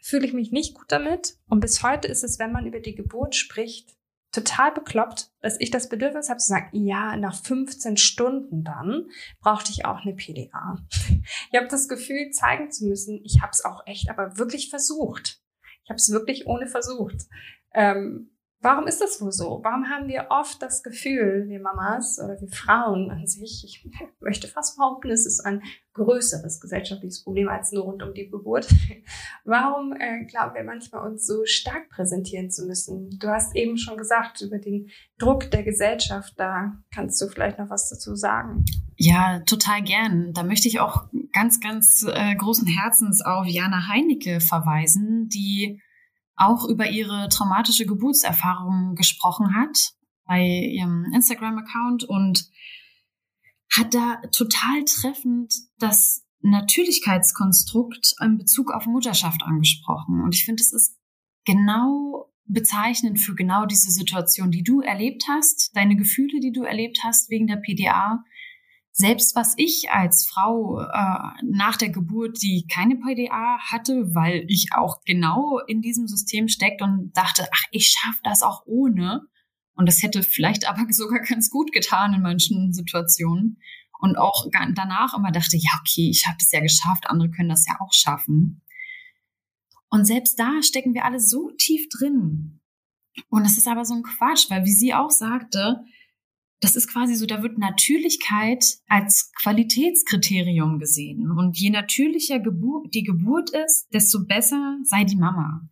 fühle 0.00 0.24
ich 0.24 0.32
mich 0.32 0.52
nicht 0.52 0.74
gut 0.74 0.86
damit. 0.92 1.36
Und 1.48 1.58
bis 1.58 1.82
heute 1.82 2.06
ist 2.06 2.22
es, 2.22 2.38
wenn 2.38 2.52
man 2.52 2.64
über 2.64 2.78
die 2.78 2.94
Geburt 2.94 3.34
spricht, 3.34 3.96
total 4.30 4.70
bekloppt, 4.70 5.32
dass 5.40 5.58
ich 5.58 5.72
das 5.72 5.88
Bedürfnis 5.88 6.28
habe 6.28 6.38
zu 6.38 6.46
sagen, 6.46 6.86
ja, 6.86 7.16
nach 7.16 7.34
15 7.34 7.96
Stunden 7.96 8.62
dann 8.62 9.08
brauchte 9.40 9.72
ich 9.72 9.84
auch 9.84 10.02
eine 10.02 10.14
PDA. 10.14 10.78
Ich 11.50 11.58
habe 11.58 11.66
das 11.66 11.88
Gefühl, 11.88 12.30
zeigen 12.30 12.70
zu 12.70 12.86
müssen, 12.86 13.20
ich 13.24 13.40
habe 13.42 13.50
es 13.50 13.64
auch 13.64 13.84
echt, 13.84 14.10
aber 14.10 14.38
wirklich 14.38 14.70
versucht. 14.70 15.42
Ich 15.82 15.90
habe 15.90 15.96
es 15.96 16.12
wirklich 16.12 16.46
ohne 16.46 16.68
versucht. 16.68 17.26
Ähm, 17.74 18.30
Warum 18.60 18.88
ist 18.88 19.00
das 19.00 19.20
wohl 19.20 19.30
so? 19.30 19.60
Warum 19.62 19.88
haben 19.88 20.08
wir 20.08 20.26
oft 20.30 20.60
das 20.60 20.82
Gefühl, 20.82 21.44
wir 21.46 21.60
Mamas 21.60 22.18
oder 22.18 22.40
wir 22.40 22.48
Frauen 22.48 23.08
an 23.08 23.24
sich, 23.24 23.62
ich 23.64 23.88
möchte 24.20 24.48
fast 24.48 24.76
behaupten, 24.76 25.10
es 25.10 25.26
ist 25.26 25.40
ein 25.40 25.62
größeres 25.94 26.60
gesellschaftliches 26.60 27.22
Problem 27.22 27.48
als 27.48 27.70
nur 27.70 27.84
rund 27.84 28.02
um 28.02 28.14
die 28.14 28.28
Geburt. 28.28 28.68
Warum 29.44 29.92
äh, 29.92 30.24
glauben 30.24 30.56
wir 30.56 30.64
manchmal 30.64 31.08
uns 31.08 31.24
so 31.24 31.44
stark 31.44 31.88
präsentieren 31.90 32.50
zu 32.50 32.66
müssen? 32.66 33.16
Du 33.20 33.28
hast 33.28 33.54
eben 33.54 33.78
schon 33.78 33.96
gesagt 33.96 34.40
über 34.40 34.58
den 34.58 34.90
Druck 35.18 35.50
der 35.52 35.62
Gesellschaft, 35.62 36.34
da 36.36 36.72
kannst 36.92 37.20
du 37.22 37.28
vielleicht 37.28 37.60
noch 37.60 37.70
was 37.70 37.88
dazu 37.88 38.16
sagen. 38.16 38.64
Ja, 38.96 39.40
total 39.46 39.82
gern. 39.82 40.32
Da 40.32 40.42
möchte 40.42 40.66
ich 40.66 40.80
auch 40.80 41.08
ganz, 41.32 41.60
ganz 41.60 42.04
äh, 42.08 42.34
großen 42.34 42.66
Herzens 42.66 43.24
auf 43.24 43.46
Jana 43.46 43.86
Heinecke 43.86 44.40
verweisen, 44.40 45.28
die 45.28 45.80
auch 46.38 46.64
über 46.68 46.88
ihre 46.88 47.28
traumatische 47.28 47.86
Geburtserfahrung 47.86 48.94
gesprochen 48.94 49.54
hat 49.54 49.94
bei 50.24 50.44
ihrem 50.44 51.06
Instagram-Account 51.12 52.04
und 52.04 52.48
hat 53.76 53.94
da 53.94 54.16
total 54.32 54.84
treffend 54.84 55.54
das 55.78 56.24
Natürlichkeitskonstrukt 56.40 58.14
in 58.22 58.38
Bezug 58.38 58.72
auf 58.72 58.86
Mutterschaft 58.86 59.42
angesprochen. 59.42 60.22
Und 60.22 60.34
ich 60.34 60.44
finde, 60.44 60.62
es 60.62 60.72
ist 60.72 60.96
genau 61.44 62.32
bezeichnend 62.44 63.20
für 63.20 63.34
genau 63.34 63.66
diese 63.66 63.90
Situation, 63.90 64.50
die 64.50 64.62
du 64.62 64.80
erlebt 64.80 65.24
hast, 65.28 65.70
deine 65.74 65.96
Gefühle, 65.96 66.40
die 66.40 66.52
du 66.52 66.62
erlebt 66.62 67.00
hast 67.04 67.30
wegen 67.30 67.46
der 67.46 67.56
PDA, 67.56 68.24
selbst 68.98 69.36
was 69.36 69.54
ich 69.56 69.92
als 69.92 70.26
Frau 70.26 70.80
äh, 70.80 71.44
nach 71.44 71.76
der 71.76 71.90
Geburt, 71.90 72.42
die 72.42 72.66
keine 72.66 72.96
PDA 72.96 73.58
hatte, 73.60 74.12
weil 74.12 74.44
ich 74.48 74.70
auch 74.72 75.02
genau 75.04 75.60
in 75.68 75.80
diesem 75.80 76.08
System 76.08 76.48
steckt 76.48 76.82
und 76.82 77.12
dachte, 77.16 77.46
ach, 77.52 77.62
ich 77.70 77.86
schaffe 77.86 78.18
das 78.24 78.42
auch 78.42 78.62
ohne. 78.66 79.22
Und 79.74 79.86
das 79.86 80.02
hätte 80.02 80.24
vielleicht 80.24 80.68
aber 80.68 80.84
sogar 80.90 81.20
ganz 81.20 81.48
gut 81.48 81.70
getan 81.70 82.12
in 82.12 82.22
manchen 82.22 82.72
Situationen. 82.72 83.60
Und 84.00 84.18
auch 84.18 84.46
danach 84.74 85.16
immer 85.16 85.30
dachte, 85.30 85.56
ja, 85.56 85.70
okay, 85.78 86.10
ich 86.10 86.26
habe 86.26 86.38
es 86.40 86.50
ja 86.50 86.60
geschafft, 86.60 87.06
andere 87.06 87.30
können 87.30 87.50
das 87.50 87.66
ja 87.68 87.76
auch 87.78 87.92
schaffen. 87.92 88.62
Und 89.90 90.06
selbst 90.06 90.40
da 90.40 90.60
stecken 90.60 90.94
wir 90.94 91.04
alle 91.04 91.20
so 91.20 91.52
tief 91.56 91.88
drin. 91.88 92.60
Und 93.28 93.44
es 93.44 93.58
ist 93.58 93.68
aber 93.68 93.84
so 93.84 93.94
ein 93.94 94.02
Quatsch, 94.02 94.50
weil 94.50 94.64
wie 94.64 94.72
sie 94.72 94.92
auch 94.92 95.12
sagte, 95.12 95.84
das 96.60 96.74
ist 96.74 96.92
quasi 96.92 97.14
so, 97.14 97.26
da 97.26 97.42
wird 97.42 97.58
Natürlichkeit 97.58 98.78
als 98.88 99.30
Qualitätskriterium 99.40 100.78
gesehen. 100.78 101.30
Und 101.30 101.58
je 101.58 101.70
natürlicher 101.70 102.40
Gebur 102.40 102.82
die 102.92 103.04
Geburt 103.04 103.50
ist, 103.50 103.86
desto 103.92 104.24
besser 104.24 104.78
sei 104.82 105.04
die 105.04 105.16
Mama. 105.16 105.68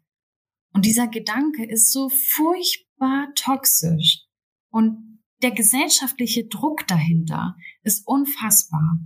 Und 0.73 0.85
dieser 0.85 1.09
Gedanke 1.09 1.64
ist 1.64 1.90
so 1.90 2.09
furchtbar 2.09 3.28
toxisch. 3.35 4.23
Und 4.71 5.21
der 5.43 5.50
gesellschaftliche 5.50 6.47
Druck 6.47 6.87
dahinter 6.87 7.57
ist 7.83 8.07
unfassbar. 8.07 9.00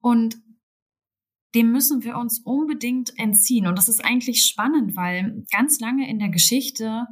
Und 0.00 0.36
dem 1.54 1.70
müssen 1.70 2.02
wir 2.02 2.16
uns 2.16 2.40
unbedingt 2.44 3.16
entziehen. 3.16 3.66
Und 3.66 3.78
das 3.78 3.88
ist 3.88 4.04
eigentlich 4.04 4.44
spannend, 4.44 4.96
weil 4.96 5.44
ganz 5.52 5.78
lange 5.78 6.08
in 6.08 6.18
der 6.18 6.30
Geschichte 6.30 7.06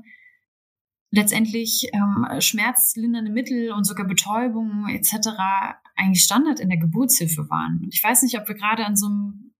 letztendlich 1.12 1.88
ähm, 1.92 2.26
schmerzlindernde 2.40 3.30
Mittel 3.30 3.70
und 3.72 3.84
sogar 3.84 4.06
Betäubung 4.06 4.88
etc. 4.88 5.28
eigentlich 5.94 6.24
Standard 6.24 6.58
in 6.58 6.70
der 6.70 6.78
Geburtshilfe 6.78 7.48
waren. 7.50 7.86
Ich 7.92 8.02
weiß 8.02 8.22
nicht, 8.22 8.38
ob 8.38 8.48
wir 8.48 8.54
gerade 8.54 8.84
an 8.86 8.96
so 8.96 9.06
einem 9.06 9.52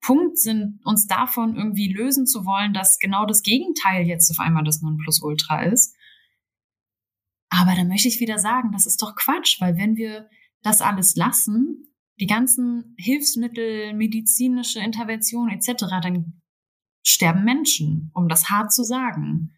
Punkt 0.00 0.38
sind, 0.38 0.80
uns 0.84 1.06
davon 1.06 1.56
irgendwie 1.56 1.92
lösen 1.92 2.26
zu 2.26 2.44
wollen, 2.44 2.74
dass 2.74 2.98
genau 2.98 3.26
das 3.26 3.42
Gegenteil 3.42 4.06
jetzt 4.06 4.30
auf 4.30 4.40
einmal 4.40 4.64
das 4.64 4.82
Nonplusultra 4.82 5.62
ist. 5.62 5.94
Aber 7.48 7.74
da 7.76 7.84
möchte 7.84 8.08
ich 8.08 8.20
wieder 8.20 8.38
sagen, 8.38 8.72
das 8.72 8.86
ist 8.86 9.00
doch 9.00 9.14
Quatsch, 9.14 9.60
weil 9.60 9.76
wenn 9.76 9.96
wir 9.96 10.28
das 10.62 10.82
alles 10.82 11.14
lassen, 11.14 11.94
die 12.18 12.26
ganzen 12.26 12.96
Hilfsmittel, 12.98 13.94
medizinische 13.94 14.80
Interventionen 14.80 15.56
etc., 15.56 15.84
dann 16.02 16.42
sterben 17.06 17.44
Menschen, 17.44 18.10
um 18.14 18.28
das 18.28 18.50
hart 18.50 18.72
zu 18.72 18.82
sagen. 18.82 19.56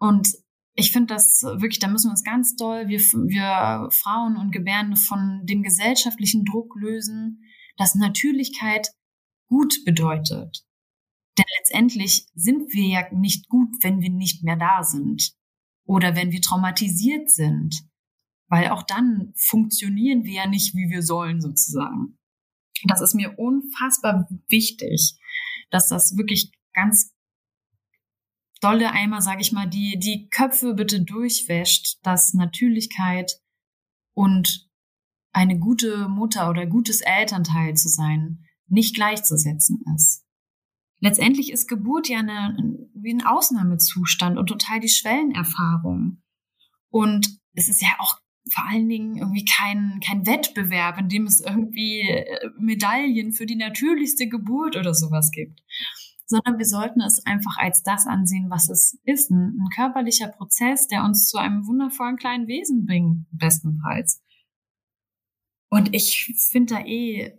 Und 0.00 0.28
ich 0.74 0.92
finde 0.92 1.14
das 1.14 1.42
wirklich, 1.42 1.78
da 1.78 1.88
müssen 1.88 2.08
wir 2.08 2.12
uns 2.12 2.24
ganz 2.24 2.56
doll, 2.56 2.88
wir, 2.88 2.98
wir 2.98 3.88
Frauen 3.92 4.36
und 4.36 4.50
Gebärende 4.50 4.96
von 4.96 5.44
dem 5.44 5.62
gesellschaftlichen 5.62 6.44
Druck 6.44 6.74
lösen, 6.76 7.44
dass 7.76 7.94
Natürlichkeit 7.94 8.88
gut 9.48 9.84
bedeutet. 9.84 10.64
Denn 11.36 11.44
letztendlich 11.58 12.26
sind 12.34 12.72
wir 12.72 12.86
ja 12.86 13.12
nicht 13.12 13.48
gut, 13.48 13.68
wenn 13.82 14.00
wir 14.00 14.10
nicht 14.10 14.42
mehr 14.42 14.56
da 14.56 14.82
sind 14.82 15.32
oder 15.86 16.16
wenn 16.16 16.32
wir 16.32 16.40
traumatisiert 16.40 17.30
sind, 17.30 17.82
weil 18.48 18.70
auch 18.70 18.82
dann 18.82 19.32
funktionieren 19.36 20.24
wir 20.24 20.32
ja 20.34 20.46
nicht, 20.46 20.74
wie 20.74 20.90
wir 20.90 21.02
sollen 21.02 21.40
sozusagen. 21.40 22.18
Das 22.86 23.00
ist 23.00 23.14
mir 23.14 23.38
unfassbar 23.38 24.28
wichtig, 24.48 25.14
dass 25.70 25.88
das 25.88 26.16
wirklich 26.16 26.52
ganz 26.72 27.12
dolle 28.60 28.92
einmal, 28.92 29.22
sage 29.22 29.40
ich 29.40 29.52
mal, 29.52 29.68
die, 29.68 29.98
die 29.98 30.28
Köpfe 30.28 30.74
bitte 30.74 31.02
durchwäscht, 31.02 31.98
dass 32.02 32.34
Natürlichkeit 32.34 33.40
und 34.14 34.68
eine 35.32 35.58
gute 35.58 36.08
Mutter 36.08 36.50
oder 36.50 36.66
gutes 36.66 37.00
Elternteil 37.00 37.74
zu 37.74 37.88
sein 37.88 38.44
nicht 38.66 38.94
gleichzusetzen 38.94 39.82
ist. 39.96 40.24
Letztendlich 41.00 41.50
ist 41.50 41.66
Geburt 41.66 42.08
ja 42.08 42.18
eine, 42.18 42.56
wie 42.94 43.12
ein 43.12 43.24
Ausnahmezustand 43.24 44.38
und 44.38 44.46
total 44.46 44.80
die 44.80 44.88
Schwellenerfahrung. 44.88 46.22
Und 46.90 47.38
es 47.54 47.68
ist 47.68 47.80
ja 47.80 47.88
auch 47.98 48.18
vor 48.52 48.66
allen 48.68 48.88
Dingen 48.88 49.16
irgendwie 49.16 49.44
kein, 49.44 50.00
kein 50.04 50.26
Wettbewerb, 50.26 50.98
in 50.98 51.08
dem 51.08 51.24
es 51.24 51.40
irgendwie 51.40 52.00
äh, 52.00 52.50
Medaillen 52.58 53.32
für 53.32 53.46
die 53.46 53.56
natürlichste 53.56 54.28
Geburt 54.28 54.76
oder 54.76 54.94
sowas 54.94 55.30
gibt. 55.30 55.60
Sondern 56.30 56.58
wir 56.58 56.64
sollten 56.64 57.00
es 57.00 57.26
einfach 57.26 57.56
als 57.58 57.82
das 57.82 58.06
ansehen, 58.06 58.50
was 58.50 58.70
es 58.70 58.96
ist. 59.04 59.30
Ein, 59.32 59.58
ein 59.58 59.68
körperlicher 59.74 60.28
Prozess, 60.28 60.86
der 60.86 61.02
uns 61.02 61.26
zu 61.26 61.38
einem 61.38 61.66
wundervollen 61.66 62.16
kleinen 62.16 62.46
Wesen 62.46 62.86
bringt, 62.86 63.26
bestenfalls. 63.32 64.22
Und 65.70 65.92
ich 65.92 66.32
finde 66.52 66.74
da 66.74 66.80
eh, 66.86 67.36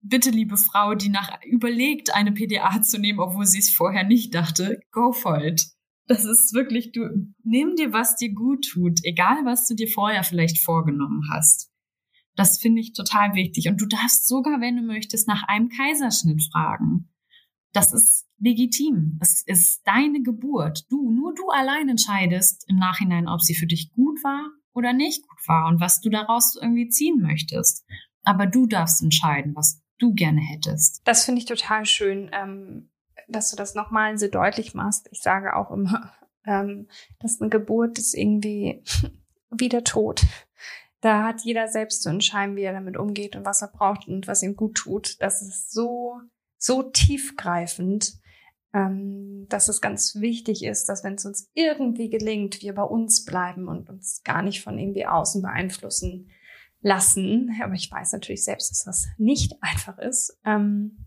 bitte, 0.00 0.30
liebe 0.30 0.56
Frau, 0.56 0.96
die 0.96 1.08
nach 1.08 1.40
überlegt, 1.44 2.12
eine 2.14 2.32
PDA 2.32 2.82
zu 2.82 2.98
nehmen, 2.98 3.20
obwohl 3.20 3.46
sie 3.46 3.60
es 3.60 3.70
vorher 3.70 4.02
nicht 4.02 4.34
dachte, 4.34 4.80
go 4.90 5.12
for 5.12 5.40
it. 5.40 5.68
Das 6.08 6.24
ist 6.24 6.52
wirklich, 6.52 6.90
du 6.90 7.32
nimm 7.44 7.76
dir, 7.76 7.92
was 7.92 8.16
dir 8.16 8.32
gut 8.32 8.68
tut, 8.68 9.00
egal 9.04 9.44
was 9.44 9.68
du 9.68 9.74
dir 9.74 9.88
vorher 9.88 10.24
vielleicht 10.24 10.58
vorgenommen 10.58 11.28
hast. 11.30 11.70
Das 12.36 12.58
finde 12.58 12.80
ich 12.80 12.92
total 12.92 13.34
wichtig. 13.34 13.68
Und 13.68 13.80
du 13.80 13.86
darfst 13.86 14.28
sogar, 14.28 14.60
wenn 14.60 14.76
du 14.76 14.82
möchtest, 14.82 15.26
nach 15.26 15.42
einem 15.48 15.68
Kaiserschnitt 15.68 16.42
fragen. 16.52 17.08
Das 17.76 17.92
ist 17.92 18.26
legitim. 18.38 19.18
Es 19.20 19.42
ist 19.44 19.86
deine 19.86 20.22
Geburt. 20.22 20.90
Du, 20.90 21.10
nur 21.10 21.34
du 21.34 21.50
allein 21.50 21.90
entscheidest 21.90 22.64
im 22.68 22.76
Nachhinein, 22.76 23.28
ob 23.28 23.42
sie 23.42 23.54
für 23.54 23.66
dich 23.66 23.92
gut 23.92 24.24
war 24.24 24.50
oder 24.72 24.94
nicht 24.94 25.28
gut 25.28 25.46
war 25.46 25.68
und 25.68 25.78
was 25.78 26.00
du 26.00 26.08
daraus 26.08 26.56
irgendwie 26.58 26.88
ziehen 26.88 27.20
möchtest. 27.20 27.84
Aber 28.24 28.46
du 28.46 28.66
darfst 28.66 29.02
entscheiden, 29.02 29.54
was 29.54 29.82
du 29.98 30.14
gerne 30.14 30.40
hättest. 30.40 31.02
Das 31.04 31.26
finde 31.26 31.40
ich 31.40 31.44
total 31.44 31.84
schön, 31.84 32.30
ähm, 32.32 32.88
dass 33.28 33.50
du 33.50 33.56
das 33.56 33.74
nochmal 33.74 34.16
so 34.16 34.28
deutlich 34.28 34.72
machst. 34.72 35.08
Ich 35.10 35.20
sage 35.20 35.54
auch 35.54 35.70
immer, 35.70 36.14
ähm, 36.46 36.88
dass 37.20 37.42
eine 37.42 37.50
Geburt 37.50 37.98
ist 37.98 38.14
irgendwie 38.14 38.82
wie 39.50 39.68
der 39.68 39.84
Tod. 39.84 40.22
Da 41.02 41.24
hat 41.24 41.42
jeder 41.42 41.68
selbst 41.68 42.02
zu 42.02 42.08
entscheiden, 42.08 42.56
wie 42.56 42.62
er 42.62 42.72
damit 42.72 42.96
umgeht 42.96 43.36
und 43.36 43.44
was 43.44 43.60
er 43.60 43.68
braucht 43.68 44.08
und 44.08 44.26
was 44.26 44.42
ihm 44.42 44.56
gut 44.56 44.76
tut. 44.76 45.20
Das 45.20 45.42
ist 45.42 45.70
so, 45.70 46.18
so 46.66 46.82
tiefgreifend, 46.82 48.14
ähm, 48.74 49.46
dass 49.48 49.68
es 49.68 49.80
ganz 49.80 50.16
wichtig 50.16 50.64
ist, 50.64 50.88
dass 50.88 51.04
wenn 51.04 51.14
es 51.14 51.24
uns 51.24 51.50
irgendwie 51.54 52.10
gelingt, 52.10 52.60
wir 52.60 52.74
bei 52.74 52.82
uns 52.82 53.24
bleiben 53.24 53.68
und 53.68 53.88
uns 53.88 54.22
gar 54.24 54.42
nicht 54.42 54.62
von 54.62 54.78
irgendwie 54.78 55.06
außen 55.06 55.40
beeinflussen 55.40 56.30
lassen. 56.80 57.56
Aber 57.62 57.74
ich 57.74 57.90
weiß 57.90 58.12
natürlich 58.12 58.44
selbst, 58.44 58.70
dass 58.70 58.84
das 58.84 59.06
nicht 59.16 59.54
einfach 59.60 59.98
ist. 59.98 60.38
Ähm, 60.44 61.06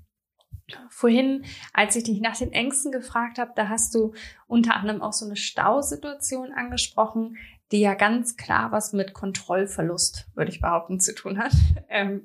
vorhin, 0.90 1.46
als 1.74 1.96
ich 1.96 2.04
dich 2.04 2.22
nach 2.22 2.38
den 2.38 2.52
Ängsten 2.52 2.92
gefragt 2.92 3.38
habe, 3.38 3.52
da 3.56 3.70
hast 3.70 3.94
du 3.96 4.14
unter 4.48 4.76
anderem 4.76 5.02
auch 5.02 5.14
so 5.14 5.26
eine 5.26 5.36
Stausituation 5.36 6.54
angesprochen, 6.54 7.38
die 7.72 7.82
ja 7.82 7.96
ganz 7.96 8.36
klar 8.38 8.72
was 8.72 8.94
mit 8.94 9.14
Kontrollverlust, 9.14 10.28
würde 10.34 10.52
ich 10.52 10.62
behaupten, 10.62 11.00
zu 11.00 11.14
tun 11.14 11.38
hat. 11.38 11.54
Ähm, 11.92 12.24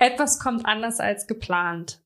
etwas 0.00 0.40
kommt 0.40 0.66
anders 0.66 0.98
als 0.98 1.28
geplant. 1.28 2.01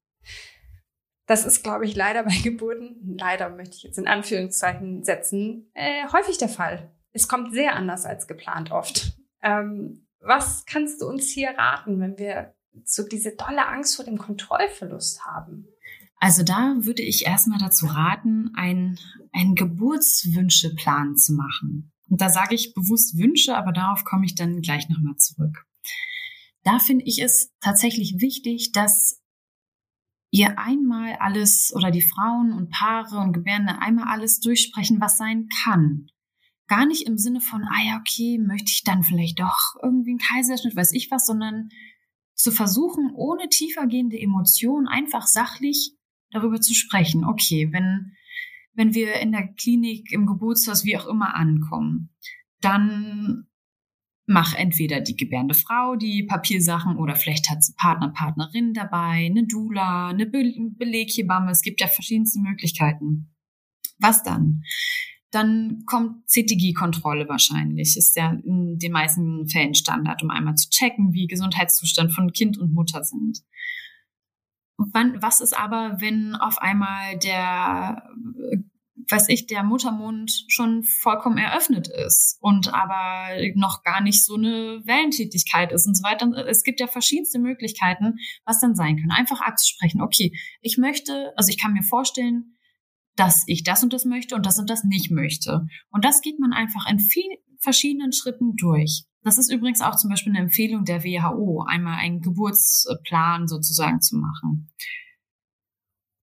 Das 1.27 1.45
ist, 1.45 1.63
glaube 1.65 1.85
ich, 1.85 1.97
leider 1.97 2.23
bei 2.23 2.37
Geburten, 2.43 3.17
leider 3.19 3.51
möchte 3.51 3.77
ich 3.77 3.83
jetzt 3.83 3.99
in 3.99 4.07
Anführungszeichen 4.07 5.05
setzen, 5.05 5.71
äh, 5.75 6.07
häufig 6.13 6.39
der 6.39 6.49
Fall. 6.49 6.91
Es 7.13 7.29
kommt 7.29 7.53
sehr 7.53 7.75
anders 7.75 8.05
als 8.05 8.27
geplant 8.27 8.71
oft. 8.71 9.17
Ähm, 9.43 10.07
was 10.21 10.65
kannst 10.67 11.01
du 11.01 11.07
uns 11.07 11.29
hier 11.29 11.51
raten, 11.51 12.01
wenn 12.01 12.19
wir 12.19 12.55
so 12.85 13.07
diese 13.07 13.37
tolle 13.37 13.67
Angst 13.67 13.97
vor 13.97 14.05
dem 14.05 14.19
Kontrollverlust 14.19 15.25
haben? 15.25 15.67
Also 16.19 16.43
da 16.43 16.75
würde 16.79 17.03
ich 17.03 17.27
erstmal 17.27 17.59
dazu 17.59 17.87
raten, 17.87 18.53
einen, 18.57 18.99
einen 19.33 19.55
Geburtswünscheplan 19.55 21.17
zu 21.17 21.35
machen. 21.35 21.93
Und 22.09 22.21
da 22.21 22.31
sage 22.31 22.55
ich 22.55 22.75
bewusst 22.75 23.19
Wünsche, 23.19 23.57
aber 23.57 23.73
darauf 23.73 24.05
komme 24.05 24.25
ich 24.25 24.35
dann 24.35 24.61
gleich 24.61 24.89
nochmal 24.89 25.17
zurück. 25.17 25.67
Da 26.63 26.79
finde 26.79 27.05
ich 27.05 27.23
es 27.23 27.53
tatsächlich 27.61 28.17
wichtig, 28.19 28.73
dass 28.73 29.23
ihr 30.37 30.59
einmal 30.59 31.17
alles 31.17 31.73
oder 31.75 31.91
die 31.91 32.03
Frauen 32.03 32.53
und 32.53 32.71
Paare 32.71 33.19
und 33.19 33.33
Gebärende 33.33 33.81
einmal 33.81 34.09
alles 34.09 34.41
durchsprechen, 34.41 35.01
was 35.01 35.19
sein 35.19 35.49
kann 35.65 36.09
gar 36.69 36.87
nicht 36.87 37.07
im 37.07 37.19
Sinne 37.19 37.41
von, 37.41 37.63
ah 37.65 37.83
ja, 37.85 38.01
okay, 38.01 38.39
möchte 38.39 38.71
ich 38.71 38.83
dann 38.85 39.03
vielleicht 39.03 39.41
doch 39.41 39.57
irgendwie 39.83 40.11
einen 40.11 40.19
Kaiserschnitt, 40.19 40.77
weiß 40.77 40.93
ich 40.93 41.11
was, 41.11 41.27
sondern 41.27 41.69
zu 42.35 42.51
versuchen, 42.51 43.13
ohne 43.15 43.49
tiefergehende 43.49 44.21
Emotionen 44.21 44.89
einfach 44.89 45.27
sachlich 45.27 45.95
darüber 46.31 46.61
zu 46.61 46.75
sprechen. 46.75 47.25
Okay, 47.25 47.73
wenn, 47.73 48.13
wenn 48.75 48.95
wir 48.95 49.15
in 49.21 49.33
der 49.33 49.49
Klinik, 49.55 50.13
im 50.13 50.27
Geburtshaus, 50.27 50.85
wie 50.85 50.99
auch 50.99 51.07
immer 51.07 51.35
ankommen, 51.35 52.15
dann 52.61 53.47
mach 54.27 54.55
entweder 54.55 55.01
die 55.01 55.17
gebärende 55.17 55.55
Frau 55.55 55.95
die 55.95 56.25
Papiersachen 56.25 56.97
oder 56.97 57.15
vielleicht 57.15 57.49
hat 57.49 57.63
sie 57.63 57.75
Partner, 57.75 58.13
Partnerin 58.13 58.75
dabei, 58.75 59.27
eine 59.27 59.47
Dula, 59.47 60.09
eine 60.09 60.27
Be 60.27 60.53
Beleghebamme. 60.77 61.53
Es 61.53 61.63
gibt 61.63 61.81
ja 61.81 61.87
verschiedenste 61.87 62.41
Möglichkeiten. 62.41 63.33
Was 63.99 64.23
dann? 64.23 64.63
Dann 65.31 65.85
kommt 65.87 66.29
CTG-Kontrolle 66.29 67.29
wahrscheinlich. 67.29 67.97
Ist 67.97 68.17
ja 68.17 68.33
in 68.45 68.79
den 68.79 68.93
meisten 68.93 69.49
Fällen 69.49 69.75
Standard, 69.75 70.23
um 70.23 70.31
einmal 70.31 70.55
zu 70.57 70.71
checken, 70.71 71.13
wie 71.13 71.27
Gesundheitszustand 71.27 72.13
von 72.13 72.33
Kind 72.33 72.59
und 72.59 72.73
Mutter 72.73 73.05
sind. 73.05 73.43
Wann, 74.77 75.23
was 75.23 75.41
ist 75.41 75.59
aber, 75.59 76.01
wenn 76.01 76.35
auf 76.35 76.59
einmal 76.59 77.19
der, 77.19 78.03
weiß 79.11 79.29
ich, 79.29 79.47
der 79.47 79.63
Muttermund 79.63 80.45
schon 80.49 80.83
vollkommen 80.83 81.39
eröffnet 81.39 81.89
ist 81.89 82.39
und 82.41 82.73
aber 82.73 83.29
noch 83.55 83.83
gar 83.83 84.01
nicht 84.01 84.25
so 84.25 84.35
eine 84.35 84.81
Wellentätigkeit 84.85 85.73
ist 85.73 85.87
und 85.87 85.97
so 85.97 86.03
weiter. 86.03 86.31
Es 86.47 86.63
gibt 86.63 86.81
ja 86.81 86.87
verschiedenste 86.87 87.39
Möglichkeiten, 87.39 88.15
was 88.45 88.61
dann 88.61 88.75
sein 88.75 88.97
kann. 88.97 89.11
Einfach 89.11 89.41
abzusprechen. 89.41 90.01
Okay, 90.01 90.33
ich 90.61 90.79
möchte, 90.79 91.33
also 91.37 91.51
ich 91.51 91.61
kann 91.61 91.73
mir 91.73 91.83
vorstellen, 91.83 92.57
dass 93.17 93.45
ich 93.47 93.65
das 93.65 93.83
und 93.83 93.93
das 93.93 94.05
möchte 94.05 94.35
und 94.35 94.45
das 94.47 94.59
und 94.59 94.69
das 94.71 94.85
nicht 94.85 95.11
möchte. 95.11 95.67
Und 95.91 96.05
das 96.05 96.21
geht 96.21 96.39
man 96.39 96.53
einfach 96.53 96.89
in 96.91 96.99
vielen 96.99 97.37
verschiedenen 97.61 98.13
Schritten 98.13 98.57
durch. 98.57 99.05
Das 99.23 99.39
ist 99.39 99.51
übrigens 99.51 99.81
auch 99.81 99.97
zum 99.97 100.11
Beispiel 100.11 100.33
eine 100.33 100.45
Empfehlung 100.45 100.85
der 100.85 101.03
WHO, 101.03 101.65
einmal 101.67 101.99
einen 101.99 102.21
Geburtsplan 102.21 103.49
sozusagen 103.49 104.01
zu 104.01 104.17
machen. 104.17 104.71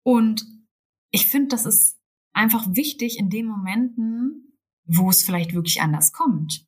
Und 0.03 0.45
ich 1.11 1.27
finde, 1.27 1.49
das 1.49 1.67
ist 1.67 2.00
einfach 2.41 2.67
wichtig 2.75 3.19
in 3.19 3.29
den 3.29 3.47
Momenten, 3.47 4.57
wo 4.87 5.11
es 5.11 5.23
vielleicht 5.23 5.55
wirklich 5.55 5.83
anders 5.83 6.13
kommt. 6.13 6.67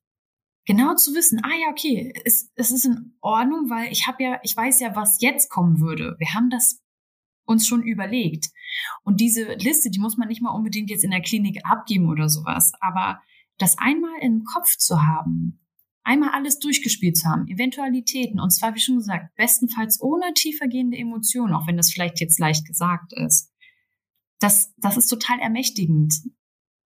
Genau 0.64 0.94
zu 0.94 1.14
wissen, 1.14 1.40
ah 1.42 1.56
ja, 1.60 1.70
okay, 1.70 2.12
es, 2.24 2.52
es 2.54 2.70
ist 2.70 2.84
in 2.84 3.16
Ordnung, 3.20 3.68
weil 3.68 3.90
ich 3.90 4.06
habe 4.06 4.22
ja, 4.22 4.38
ich 4.42 4.56
weiß 4.56 4.80
ja, 4.80 4.94
was 4.94 5.20
jetzt 5.20 5.50
kommen 5.50 5.80
würde. 5.80 6.14
Wir 6.18 6.34
haben 6.34 6.50
das 6.50 6.80
uns 7.44 7.66
schon 7.66 7.82
überlegt. 7.82 8.50
Und 9.02 9.20
diese 9.20 9.54
Liste, 9.54 9.90
die 9.90 9.98
muss 9.98 10.16
man 10.16 10.28
nicht 10.28 10.42
mal 10.42 10.54
unbedingt 10.54 10.90
jetzt 10.90 11.04
in 11.04 11.10
der 11.10 11.22
Klinik 11.22 11.64
abgeben 11.64 12.08
oder 12.08 12.28
sowas. 12.28 12.72
Aber 12.80 13.20
das 13.58 13.76
einmal 13.78 14.20
im 14.20 14.44
Kopf 14.44 14.76
zu 14.76 15.02
haben, 15.02 15.58
einmal 16.04 16.30
alles 16.30 16.58
durchgespielt 16.58 17.16
zu 17.16 17.28
haben, 17.28 17.48
Eventualitäten, 17.48 18.38
und 18.38 18.50
zwar, 18.50 18.74
wie 18.74 18.80
schon 18.80 18.98
gesagt, 18.98 19.34
bestenfalls 19.36 20.00
ohne 20.00 20.32
tiefergehende 20.34 20.98
Emotionen, 20.98 21.54
auch 21.54 21.66
wenn 21.66 21.76
das 21.76 21.90
vielleicht 21.90 22.20
jetzt 22.20 22.38
leicht 22.38 22.66
gesagt 22.66 23.12
ist. 23.14 23.51
Das, 24.42 24.72
das 24.76 24.96
ist 24.96 25.08
total 25.08 25.38
ermächtigend, 25.38 26.14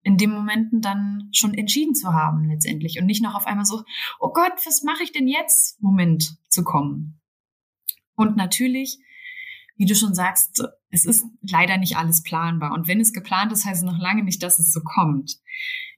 in 0.03 0.17
den 0.19 0.31
Momenten 0.31 0.81
dann 0.81 1.29
schon 1.33 1.55
entschieden 1.55 1.95
zu 1.95 2.13
haben 2.13 2.49
letztendlich 2.49 2.99
und 2.99 3.07
nicht 3.07 3.23
noch 3.23 3.35
auf 3.35 3.47
einmal 3.47 3.65
so, 3.65 3.83
oh 4.21 4.33
Gott, 4.33 4.53
was 4.65 4.83
mache 4.83 5.03
ich 5.03 5.13
denn 5.13 5.27
jetzt? 5.27 5.83
Moment 5.83 6.37
zu 6.49 6.63
kommen. 6.63 7.21
Und 8.15 8.37
natürlich, 8.37 8.99
wie 9.77 9.87
du 9.87 9.95
schon 9.95 10.15
sagst, 10.15 10.63
es 10.91 11.05
ist 11.05 11.25
leider 11.41 11.79
nicht 11.79 11.97
alles 11.97 12.23
planbar. 12.23 12.73
Und 12.73 12.87
wenn 12.87 13.01
es 13.01 13.13
geplant 13.13 13.51
ist, 13.53 13.65
heißt 13.65 13.83
es 13.83 13.91
noch 13.91 13.99
lange 13.99 14.23
nicht, 14.23 14.43
dass 14.43 14.59
es 14.59 14.73
so 14.73 14.81
kommt. 14.81 15.39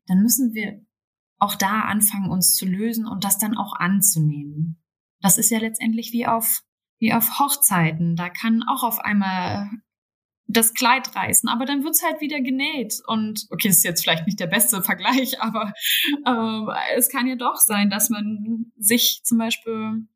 Dann 0.06 0.22
müssen 0.22 0.54
wir 0.54 0.80
auch 1.38 1.54
da 1.54 1.82
anfangen, 1.82 2.30
uns 2.30 2.54
zu 2.54 2.64
lösen 2.64 3.06
und 3.06 3.24
das 3.24 3.38
dann 3.38 3.56
auch 3.56 3.74
anzunehmen. 3.74 4.82
Das 5.20 5.36
ist 5.36 5.50
ja 5.50 5.58
letztendlich 5.58 6.12
wie 6.12 6.26
auf, 6.26 6.62
wie 6.98 7.12
auf 7.12 7.38
Hochzeiten. 7.38 8.16
Da 8.16 8.30
kann 8.30 8.62
auch 8.62 8.84
auf 8.84 9.00
einmal 9.00 9.68
das 10.48 10.74
Kleid 10.74 11.14
reißen, 11.14 11.48
aber 11.48 11.64
dann 11.64 11.84
wird's 11.84 12.04
halt 12.04 12.20
wieder 12.20 12.40
genäht. 12.40 13.00
Und 13.06 13.46
okay, 13.50 13.68
ist 13.68 13.84
jetzt 13.84 14.02
vielleicht 14.02 14.26
nicht 14.26 14.40
der 14.40 14.46
beste 14.46 14.82
Vergleich, 14.82 15.40
aber 15.40 15.72
äh, 16.24 16.96
es 16.96 17.08
kann 17.08 17.26
ja 17.26 17.36
doch 17.36 17.56
sein, 17.56 17.90
dass 17.90 18.10
man 18.10 18.72
sich 18.76 19.22
zum 19.24 19.38
Beispiel 19.38 20.06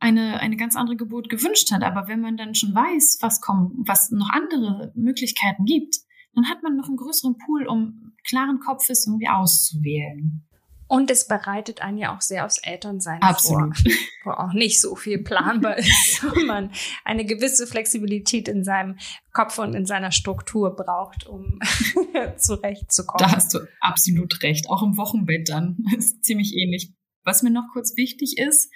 eine, 0.00 0.40
eine 0.40 0.56
ganz 0.56 0.76
andere 0.76 0.96
Geburt 0.96 1.28
gewünscht 1.28 1.72
hat. 1.72 1.82
Aber 1.82 2.08
wenn 2.08 2.20
man 2.20 2.36
dann 2.36 2.54
schon 2.54 2.74
weiß, 2.74 3.18
was 3.20 3.40
kommt, 3.40 3.72
was 3.88 4.10
noch 4.10 4.30
andere 4.30 4.92
Möglichkeiten 4.94 5.64
gibt, 5.64 5.96
dann 6.34 6.48
hat 6.48 6.62
man 6.62 6.76
noch 6.76 6.86
einen 6.86 6.96
größeren 6.96 7.36
Pool, 7.38 7.66
um 7.66 8.12
klaren 8.24 8.60
Kopfes 8.60 9.06
irgendwie 9.06 9.28
auszuwählen. 9.28 10.47
Und 10.88 11.10
es 11.10 11.28
bereitet 11.28 11.82
einen 11.82 11.98
ja 11.98 12.16
auch 12.16 12.22
sehr 12.22 12.46
aufs 12.46 12.58
Elternsein 12.58 13.20
Absolut. 13.20 13.76
vor, 13.76 13.92
wo 14.24 14.30
auch 14.30 14.54
nicht 14.54 14.80
so 14.80 14.96
viel 14.96 15.22
planbar 15.22 15.76
ist, 15.78 16.24
wo 16.24 16.46
man 16.46 16.72
eine 17.04 17.26
gewisse 17.26 17.66
Flexibilität 17.66 18.48
in 18.48 18.64
seinem 18.64 18.96
Kopf 19.32 19.58
und 19.58 19.74
in 19.74 19.84
seiner 19.84 20.12
Struktur 20.12 20.74
braucht, 20.74 21.26
um 21.26 21.60
zurechtzukommen. 22.38 23.28
Da 23.28 23.36
hast 23.36 23.52
du 23.52 23.60
absolut 23.80 24.42
recht. 24.42 24.70
Auch 24.70 24.82
im 24.82 24.96
Wochenbett 24.96 25.50
dann 25.50 25.76
ist 25.96 26.24
ziemlich 26.24 26.54
ähnlich. 26.54 26.94
Was 27.22 27.42
mir 27.42 27.50
noch 27.50 27.68
kurz 27.74 27.94
wichtig 27.96 28.38
ist, 28.38 28.72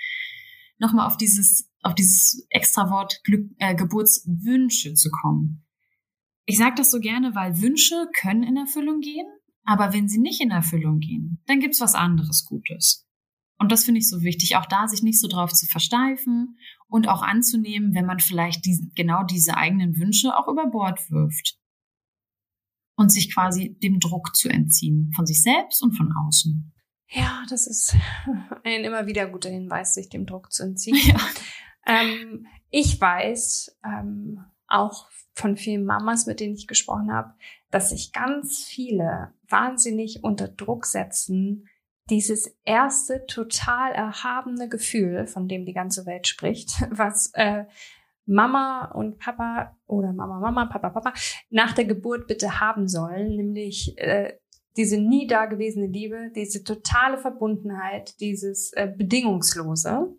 nochmal 0.79 1.07
auf 1.07 1.17
dieses, 1.17 1.71
auf 1.81 1.95
dieses 1.95 2.47
extra 2.51 2.91
Wort 2.91 3.23
Glück, 3.25 3.51
äh, 3.59 3.75
Geburtswünsche 3.75 4.93
zu 4.93 5.11
kommen. 5.11 5.65
Ich 6.45 6.59
sage 6.59 6.75
das 6.77 6.91
so 6.91 7.01
gerne, 7.01 7.35
weil 7.35 7.63
Wünsche 7.63 8.07
können 8.21 8.43
in 8.43 8.57
Erfüllung 8.59 9.01
gehen, 9.01 9.27
aber 9.65 9.93
wenn 9.93 10.09
sie 10.09 10.19
nicht 10.19 10.41
in 10.41 10.51
Erfüllung 10.51 10.99
gehen, 10.99 11.43
dann 11.47 11.61
gibt's 11.61 11.81
was 11.81 11.95
anderes 11.95 12.45
Gutes. 12.45 13.07
Und 13.59 13.71
das 13.71 13.85
finde 13.85 14.01
ich 14.01 14.09
so 14.09 14.23
wichtig, 14.23 14.57
auch 14.57 14.67
da 14.67 14.89
sich 14.89 15.03
nicht 15.03 15.21
so 15.21 15.29
drauf 15.29 15.53
zu 15.53 15.67
versteifen 15.67 16.59
und 16.89 17.09
auch 17.09 17.23
anzunehmen, 17.23 17.95
wenn 17.95 18.07
man 18.07 18.19
vielleicht 18.19 18.67
die, 18.67 18.91
genau 18.97 19.23
diese 19.23 19.57
eigenen 19.57 19.97
Wünsche 19.99 20.37
auch 20.37 20.49
über 20.49 20.67
Bord 20.67 21.11
wirft. 21.11 21.59
Und 22.97 23.13
sich 23.13 23.33
quasi 23.33 23.79
dem 23.83 24.01
Druck 24.01 24.35
zu 24.35 24.49
entziehen, 24.49 25.13
von 25.15 25.27
sich 25.27 25.43
selbst 25.43 25.83
und 25.83 25.97
von 25.97 26.13
außen. 26.27 26.73
Ja, 27.09 27.45
das 27.49 27.67
ist 27.67 27.95
ein 28.65 28.85
immer 28.85 29.07
wieder 29.07 29.29
guter 29.29 29.51
Hinweis, 29.51 29.95
sich 29.95 30.09
dem 30.09 30.27
Druck 30.27 30.53
zu 30.53 30.65
entziehen. 30.65 30.97
Ja. 31.07 31.21
Ähm, 31.85 32.47
ich 32.71 33.01
weiß 33.01 33.77
ähm, 33.85 34.45
auch 34.69 35.09
von 35.35 35.57
vielen 35.57 35.85
Mamas, 35.85 36.27
mit 36.27 36.39
denen 36.39 36.55
ich 36.55 36.69
gesprochen 36.69 37.13
habe, 37.13 37.35
dass 37.73 37.91
sich 37.91 38.13
ganz 38.13 38.65
viele 38.65 39.33
wahnsinnig 39.49 40.23
unter 40.23 40.47
Druck 40.47 40.87
setzen, 40.87 41.67
dieses 42.11 42.55
erste 42.65 43.25
total 43.27 43.93
erhabene 43.93 44.69
Gefühl, 44.69 45.27
von 45.27 45.49
dem 45.49 45.65
die 45.65 45.73
ganze 45.73 46.05
Welt 46.07 46.29
spricht, 46.29 46.71
was 46.91 47.31
äh, 47.35 47.65
Mama 48.27 48.93
und 48.93 49.19
Papa 49.19 49.77
oder 49.87 50.13
Mama, 50.13 50.39
Mama, 50.39 50.67
Papa, 50.67 50.91
Papa 50.91 51.15
nach 51.51 51.73
der 51.73 51.87
Geburt 51.87 52.27
bitte 52.27 52.61
haben 52.61 52.87
sollen, 52.87 53.37
nämlich 53.37 53.99
äh, 53.99 54.39
diese 54.77 54.99
nie 54.99 55.27
dagewesene 55.27 55.87
Liebe, 55.87 56.31
diese 56.35 56.63
totale 56.65 57.19
Verbundenheit, 57.19 58.21
dieses 58.21 58.73
äh, 58.75 58.93
bedingungslose. 58.95 60.15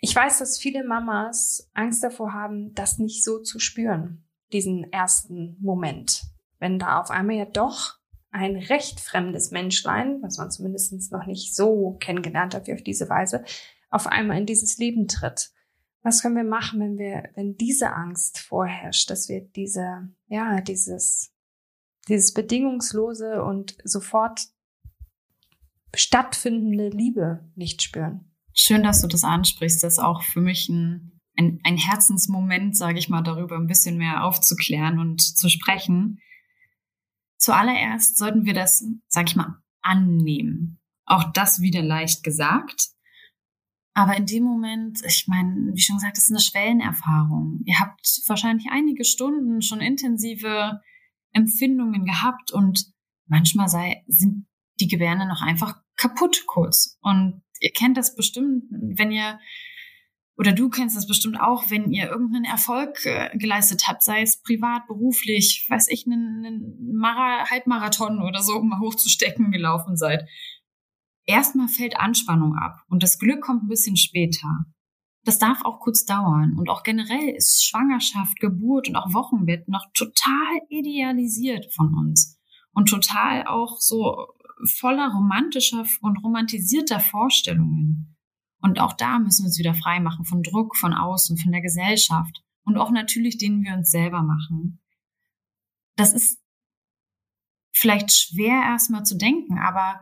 Ich 0.00 0.14
weiß, 0.14 0.38
dass 0.38 0.58
viele 0.58 0.84
Mamas 0.84 1.70
Angst 1.74 2.02
davor 2.02 2.32
haben, 2.32 2.72
das 2.74 2.98
nicht 2.98 3.22
so 3.22 3.40
zu 3.40 3.58
spüren, 3.58 4.26
diesen 4.52 4.90
ersten 4.92 5.56
Moment. 5.60 6.22
Wenn 6.58 6.78
da 6.78 7.00
auf 7.00 7.10
einmal 7.10 7.36
ja 7.36 7.44
doch 7.44 7.98
ein 8.30 8.56
recht 8.56 9.00
fremdes 9.00 9.50
Menschlein, 9.50 10.18
was 10.22 10.38
man 10.38 10.50
zumindest 10.50 11.12
noch 11.12 11.26
nicht 11.26 11.54
so 11.54 11.96
kennengelernt 12.00 12.54
hat 12.54 12.66
wie 12.66 12.74
auf 12.74 12.82
diese 12.82 13.08
Weise, 13.08 13.44
auf 13.90 14.06
einmal 14.06 14.38
in 14.38 14.46
dieses 14.46 14.76
Leben 14.78 15.08
tritt. 15.08 15.50
Was 16.02 16.22
können 16.22 16.36
wir 16.36 16.44
machen, 16.44 16.80
wenn 16.80 16.98
wir, 16.98 17.30
wenn 17.34 17.56
diese 17.56 17.92
Angst 17.92 18.38
vorherrscht, 18.38 19.10
dass 19.10 19.28
wir 19.28 19.40
diese, 19.40 20.08
ja, 20.28 20.60
dieses 20.60 21.32
dieses 22.08 22.32
bedingungslose 22.32 23.42
und 23.42 23.76
sofort 23.84 24.40
stattfindende 25.94 26.88
Liebe 26.88 27.50
nicht 27.54 27.82
spüren. 27.82 28.32
Schön, 28.54 28.82
dass 28.82 29.00
du 29.02 29.06
das 29.06 29.24
ansprichst. 29.24 29.82
Das 29.82 29.94
ist 29.94 29.98
auch 29.98 30.22
für 30.22 30.40
mich 30.40 30.68
ein, 30.68 31.20
ein, 31.36 31.60
ein 31.64 31.76
Herzensmoment, 31.76 32.76
sage 32.76 32.98
ich 32.98 33.08
mal, 33.08 33.22
darüber 33.22 33.56
ein 33.56 33.66
bisschen 33.66 33.96
mehr 33.98 34.24
aufzuklären 34.24 34.98
und 34.98 35.20
zu 35.20 35.48
sprechen. 35.48 36.20
Zuallererst 37.38 38.18
sollten 38.18 38.44
wir 38.44 38.54
das, 38.54 38.84
sage 39.08 39.28
ich 39.28 39.36
mal, 39.36 39.62
annehmen. 39.80 40.80
Auch 41.06 41.32
das 41.32 41.60
wieder 41.60 41.82
leicht 41.82 42.22
gesagt. 42.22 42.88
Aber 43.94 44.16
in 44.16 44.26
dem 44.26 44.44
Moment, 44.44 45.00
ich 45.04 45.26
meine, 45.26 45.72
wie 45.74 45.80
schon 45.80 45.96
gesagt, 45.96 46.16
das 46.16 46.24
ist 46.24 46.30
eine 46.30 46.40
Schwellenerfahrung. 46.40 47.62
Ihr 47.64 47.80
habt 47.80 48.00
wahrscheinlich 48.26 48.66
einige 48.70 49.04
Stunden 49.04 49.62
schon 49.62 49.80
intensive 49.80 50.80
Empfindungen 51.32 52.04
gehabt 52.04 52.52
und 52.52 52.92
manchmal 53.26 53.68
sei, 53.68 54.04
sind 54.06 54.46
die 54.80 54.88
Gebärde 54.88 55.26
noch 55.26 55.42
einfach 55.42 55.80
kaputt 55.96 56.44
kurz. 56.46 56.98
Und 57.00 57.42
ihr 57.60 57.72
kennt 57.72 57.96
das 57.96 58.14
bestimmt, 58.14 58.64
wenn 58.70 59.10
ihr 59.10 59.40
oder 60.38 60.52
du 60.52 60.70
kennst 60.70 60.96
das 60.96 61.08
bestimmt 61.08 61.40
auch, 61.40 61.68
wenn 61.68 61.90
ihr 61.90 62.08
irgendeinen 62.08 62.44
Erfolg 62.44 63.04
äh, 63.04 63.36
geleistet 63.36 63.88
habt, 63.88 64.04
sei 64.04 64.22
es 64.22 64.40
privat, 64.40 64.86
beruflich, 64.86 65.66
weiß 65.68 65.88
ich, 65.88 66.06
einen, 66.06 66.46
einen 66.46 66.96
Mara 66.96 67.50
Halbmarathon 67.50 68.22
oder 68.22 68.40
so, 68.40 68.54
um 68.54 68.68
mal 68.68 68.78
hochzustecken 68.78 69.50
gelaufen 69.50 69.96
seid. 69.96 70.28
Erstmal 71.26 71.66
fällt 71.66 71.98
Anspannung 71.98 72.54
ab 72.54 72.84
und 72.88 73.02
das 73.02 73.18
Glück 73.18 73.40
kommt 73.42 73.64
ein 73.64 73.68
bisschen 73.68 73.96
später. 73.96 74.64
Das 75.24 75.40
darf 75.40 75.62
auch 75.64 75.80
kurz 75.80 76.04
dauern. 76.04 76.54
Und 76.56 76.70
auch 76.70 76.84
generell 76.84 77.34
ist 77.34 77.64
Schwangerschaft, 77.66 78.38
Geburt 78.38 78.88
und 78.88 78.96
auch 78.96 79.12
Wochenbett 79.12 79.68
noch 79.68 79.86
total 79.92 80.60
idealisiert 80.68 81.66
von 81.74 81.92
uns. 81.94 82.38
Und 82.72 82.88
total 82.88 83.44
auch 83.46 83.80
so 83.80 84.28
voller 84.78 85.12
romantischer 85.12 85.84
und 86.00 86.18
romantisierter 86.18 87.00
Vorstellungen. 87.00 88.16
Und 88.60 88.80
auch 88.80 88.92
da 88.92 89.18
müssen 89.18 89.44
wir 89.44 89.48
uns 89.48 89.58
wieder 89.58 89.74
frei 89.74 90.00
machen 90.00 90.24
von 90.24 90.42
Druck 90.42 90.76
von 90.76 90.94
außen, 90.94 91.36
von 91.36 91.52
der 91.52 91.60
Gesellschaft 91.60 92.42
und 92.64 92.76
auch 92.76 92.90
natürlich, 92.90 93.38
den 93.38 93.62
wir 93.62 93.74
uns 93.74 93.90
selber 93.90 94.22
machen. 94.22 94.80
Das 95.96 96.12
ist 96.12 96.40
vielleicht 97.72 98.12
schwer 98.12 98.62
erstmal 98.62 99.04
zu 99.04 99.16
denken, 99.16 99.58
aber 99.58 100.00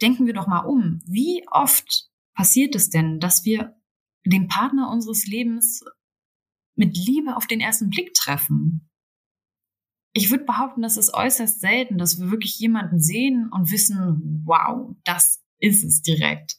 denken 0.00 0.26
wir 0.26 0.34
doch 0.34 0.46
mal 0.46 0.60
um. 0.60 1.00
Wie 1.06 1.44
oft 1.50 2.10
passiert 2.34 2.74
es 2.74 2.90
denn, 2.90 3.20
dass 3.20 3.44
wir 3.44 3.76
den 4.24 4.48
Partner 4.48 4.90
unseres 4.90 5.26
Lebens 5.26 5.84
mit 6.74 6.96
Liebe 6.96 7.36
auf 7.36 7.46
den 7.46 7.60
ersten 7.60 7.90
Blick 7.90 8.12
treffen. 8.14 8.90
Ich 10.12 10.30
würde 10.30 10.44
behaupten, 10.44 10.82
das 10.82 10.96
ist 10.96 11.12
äußerst 11.12 11.60
selten, 11.60 11.98
dass 11.98 12.20
wir 12.20 12.30
wirklich 12.30 12.58
jemanden 12.58 13.00
sehen 13.00 13.50
und 13.52 13.70
wissen, 13.70 14.42
wow, 14.44 14.94
das 15.04 15.42
ist 15.58 15.84
es 15.84 16.02
direkt. 16.02 16.56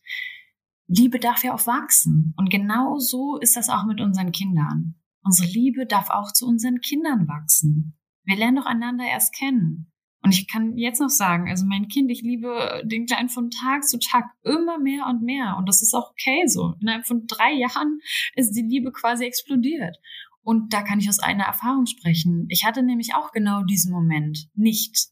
Liebe 0.87 1.19
darf 1.19 1.43
ja 1.43 1.53
auch 1.53 1.67
wachsen. 1.67 2.33
Und 2.37 2.49
genau 2.49 2.97
so 2.97 3.37
ist 3.37 3.55
das 3.55 3.69
auch 3.69 3.85
mit 3.85 4.01
unseren 4.01 4.31
Kindern. 4.31 4.95
Unsere 5.23 5.49
Liebe 5.49 5.85
darf 5.85 6.09
auch 6.09 6.31
zu 6.31 6.47
unseren 6.47 6.79
Kindern 6.79 7.27
wachsen. 7.27 7.97
Wir 8.23 8.37
lernen 8.37 8.57
doch 8.57 8.65
einander 8.65 9.05
erst 9.05 9.33
kennen. 9.33 9.91
Und 10.23 10.33
ich 10.33 10.47
kann 10.47 10.77
jetzt 10.77 10.99
noch 10.99 11.09
sagen, 11.09 11.49
also 11.49 11.65
mein 11.65 11.87
Kind, 11.87 12.11
ich 12.11 12.21
liebe 12.21 12.81
den 12.85 13.05
Kleinen 13.05 13.29
von 13.29 13.49
Tag 13.49 13.87
zu 13.87 13.99
Tag 13.99 14.25
immer 14.43 14.79
mehr 14.79 15.05
und 15.07 15.21
mehr. 15.21 15.55
Und 15.57 15.69
das 15.69 15.81
ist 15.81 15.93
auch 15.93 16.11
okay 16.11 16.47
so. 16.47 16.73
Innerhalb 16.81 17.05
von 17.05 17.27
drei 17.27 17.53
Jahren 17.53 17.99
ist 18.35 18.53
die 18.53 18.63
Liebe 18.63 18.91
quasi 18.91 19.25
explodiert. 19.25 19.97
Und 20.41 20.73
da 20.73 20.81
kann 20.81 20.99
ich 20.99 21.09
aus 21.09 21.19
einer 21.19 21.43
Erfahrung 21.43 21.85
sprechen. 21.85 22.45
Ich 22.49 22.65
hatte 22.65 22.81
nämlich 22.81 23.13
auch 23.13 23.31
genau 23.31 23.63
diesen 23.63 23.91
Moment 23.91 24.49
nicht. 24.55 25.09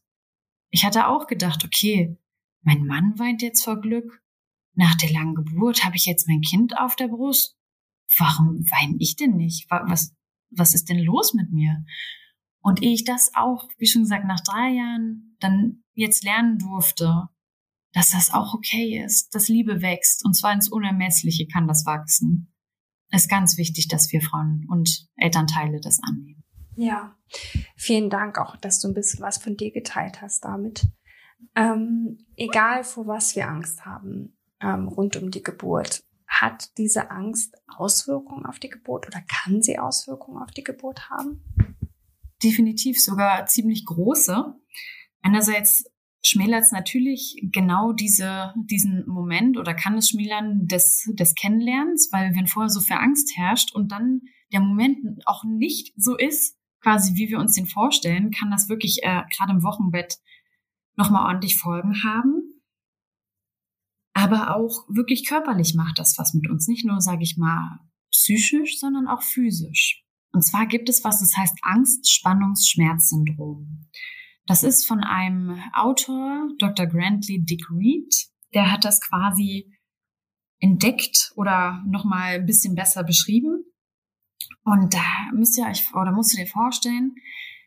Ich 0.70 0.84
hatte 0.84 1.06
auch 1.06 1.26
gedacht, 1.26 1.64
okay, 1.64 2.18
mein 2.62 2.84
Mann 2.84 3.18
weint 3.18 3.42
jetzt 3.42 3.64
vor 3.64 3.80
Glück. 3.80 4.22
Nach 4.76 4.94
der 4.94 5.10
langen 5.10 5.34
Geburt 5.34 5.84
habe 5.84 5.96
ich 5.96 6.04
jetzt 6.04 6.28
mein 6.28 6.42
Kind 6.42 6.78
auf 6.78 6.96
der 6.96 7.08
Brust. 7.08 7.56
Warum 8.18 8.60
weine 8.70 8.96
ich 8.98 9.16
denn 9.16 9.34
nicht? 9.34 9.66
Was, 9.70 10.14
was 10.50 10.74
ist 10.74 10.88
denn 10.90 11.02
los 11.02 11.34
mit 11.34 11.50
mir? 11.50 11.84
Und 12.60 12.82
ehe 12.82 12.92
ich 12.92 13.04
das 13.04 13.30
auch, 13.34 13.68
wie 13.78 13.86
schon 13.86 14.02
gesagt, 14.02 14.26
nach 14.26 14.40
drei 14.40 14.74
Jahren 14.74 15.36
dann 15.40 15.82
jetzt 15.94 16.24
lernen 16.24 16.58
durfte, 16.58 17.28
dass 17.92 18.10
das 18.10 18.32
auch 18.32 18.52
okay 18.52 19.02
ist, 19.02 19.34
dass 19.34 19.48
Liebe 19.48 19.80
wächst 19.80 20.24
und 20.24 20.34
zwar 20.34 20.52
ins 20.52 20.68
Unermessliche 20.68 21.46
kann 21.46 21.66
das 21.66 21.86
wachsen. 21.86 22.52
Ist 23.10 23.30
ganz 23.30 23.56
wichtig, 23.56 23.88
dass 23.88 24.12
wir 24.12 24.20
Frauen 24.20 24.66
und 24.68 25.08
Elternteile 25.16 25.80
das 25.80 26.00
annehmen. 26.02 26.44
Ja, 26.74 27.16
vielen 27.76 28.10
Dank 28.10 28.38
auch, 28.38 28.56
dass 28.56 28.80
du 28.80 28.88
ein 28.88 28.94
bisschen 28.94 29.20
was 29.20 29.38
von 29.38 29.56
dir 29.56 29.72
geteilt 29.72 30.20
hast 30.20 30.44
damit. 30.44 30.86
Ähm, 31.54 32.18
egal, 32.36 32.84
vor 32.84 33.06
was 33.06 33.34
wir 33.36 33.48
Angst 33.48 33.86
haben 33.86 34.35
ähm, 34.60 34.88
rund 34.88 35.16
um 35.16 35.30
die 35.30 35.42
Geburt, 35.42 36.04
hat 36.26 36.76
diese 36.76 37.10
Angst 37.10 37.56
Auswirkungen 37.66 38.46
auf 38.46 38.58
die 38.58 38.68
Geburt 38.68 39.06
oder 39.06 39.22
kann 39.22 39.62
sie 39.62 39.78
Auswirkungen 39.78 40.42
auf 40.42 40.50
die 40.50 40.64
Geburt 40.64 41.08
haben? 41.08 41.42
Definitiv 42.42 43.00
sogar 43.00 43.46
ziemlich 43.46 43.84
große. 43.86 44.54
Einerseits 45.22 45.84
schmälert 46.22 46.62
es 46.62 46.72
natürlich 46.72 47.40
genau 47.52 47.92
diese, 47.92 48.52
diesen 48.56 49.06
Moment 49.06 49.56
oder 49.56 49.74
kann 49.74 49.96
es 49.96 50.10
schmälern 50.10 50.66
des, 50.66 51.08
des 51.14 51.34
Kennenlernens, 51.34 52.08
weil 52.12 52.34
wenn 52.34 52.48
vorher 52.48 52.68
so 52.68 52.80
viel 52.80 52.96
Angst 52.96 53.36
herrscht 53.36 53.74
und 53.74 53.92
dann 53.92 54.22
der 54.52 54.60
Moment 54.60 54.98
auch 55.26 55.44
nicht 55.44 55.92
so 55.96 56.16
ist, 56.16 56.58
quasi 56.80 57.14
wie 57.14 57.28
wir 57.28 57.38
uns 57.38 57.54
den 57.54 57.66
vorstellen, 57.66 58.30
kann 58.30 58.50
das 58.50 58.68
wirklich 58.68 59.00
äh, 59.02 59.22
gerade 59.34 59.52
im 59.52 59.62
Wochenbett 59.62 60.18
nochmal 60.96 61.26
ordentlich 61.26 61.56
Folgen 61.56 62.02
haben. 62.04 62.35
Aber 64.26 64.56
auch 64.56 64.84
wirklich 64.88 65.26
körperlich 65.26 65.74
macht 65.74 65.98
das 65.98 66.16
was 66.18 66.34
mit 66.34 66.50
uns. 66.50 66.68
Nicht 66.68 66.84
nur, 66.84 67.00
sage 67.00 67.22
ich 67.22 67.36
mal, 67.36 67.78
psychisch, 68.10 68.78
sondern 68.78 69.06
auch 69.06 69.22
physisch. 69.22 70.02
Und 70.32 70.42
zwar 70.42 70.66
gibt 70.66 70.88
es 70.88 71.04
was, 71.04 71.20
das 71.20 71.36
heißt 71.36 71.58
Angst-Spannungs-Schmerz-Syndrom. 71.62 73.86
Das 74.46 74.62
ist 74.62 74.86
von 74.86 75.04
einem 75.04 75.60
Autor, 75.72 76.48
Dr. 76.58 76.86
Grantley 76.86 77.44
Dick 77.44 77.68
Reed. 77.70 78.14
Der 78.54 78.70
hat 78.70 78.84
das 78.84 79.00
quasi 79.00 79.72
entdeckt 80.58 81.32
oder 81.36 81.82
nochmal 81.86 82.36
ein 82.36 82.46
bisschen 82.46 82.74
besser 82.74 83.04
beschrieben. 83.04 83.64
Und 84.64 84.94
da 84.94 85.30
müsst 85.34 85.58
ihr 85.58 85.66
euch, 85.66 85.94
oder 85.94 86.12
musst 86.12 86.32
du 86.32 86.36
dir 86.36 86.46
vorstellen, 86.46 87.14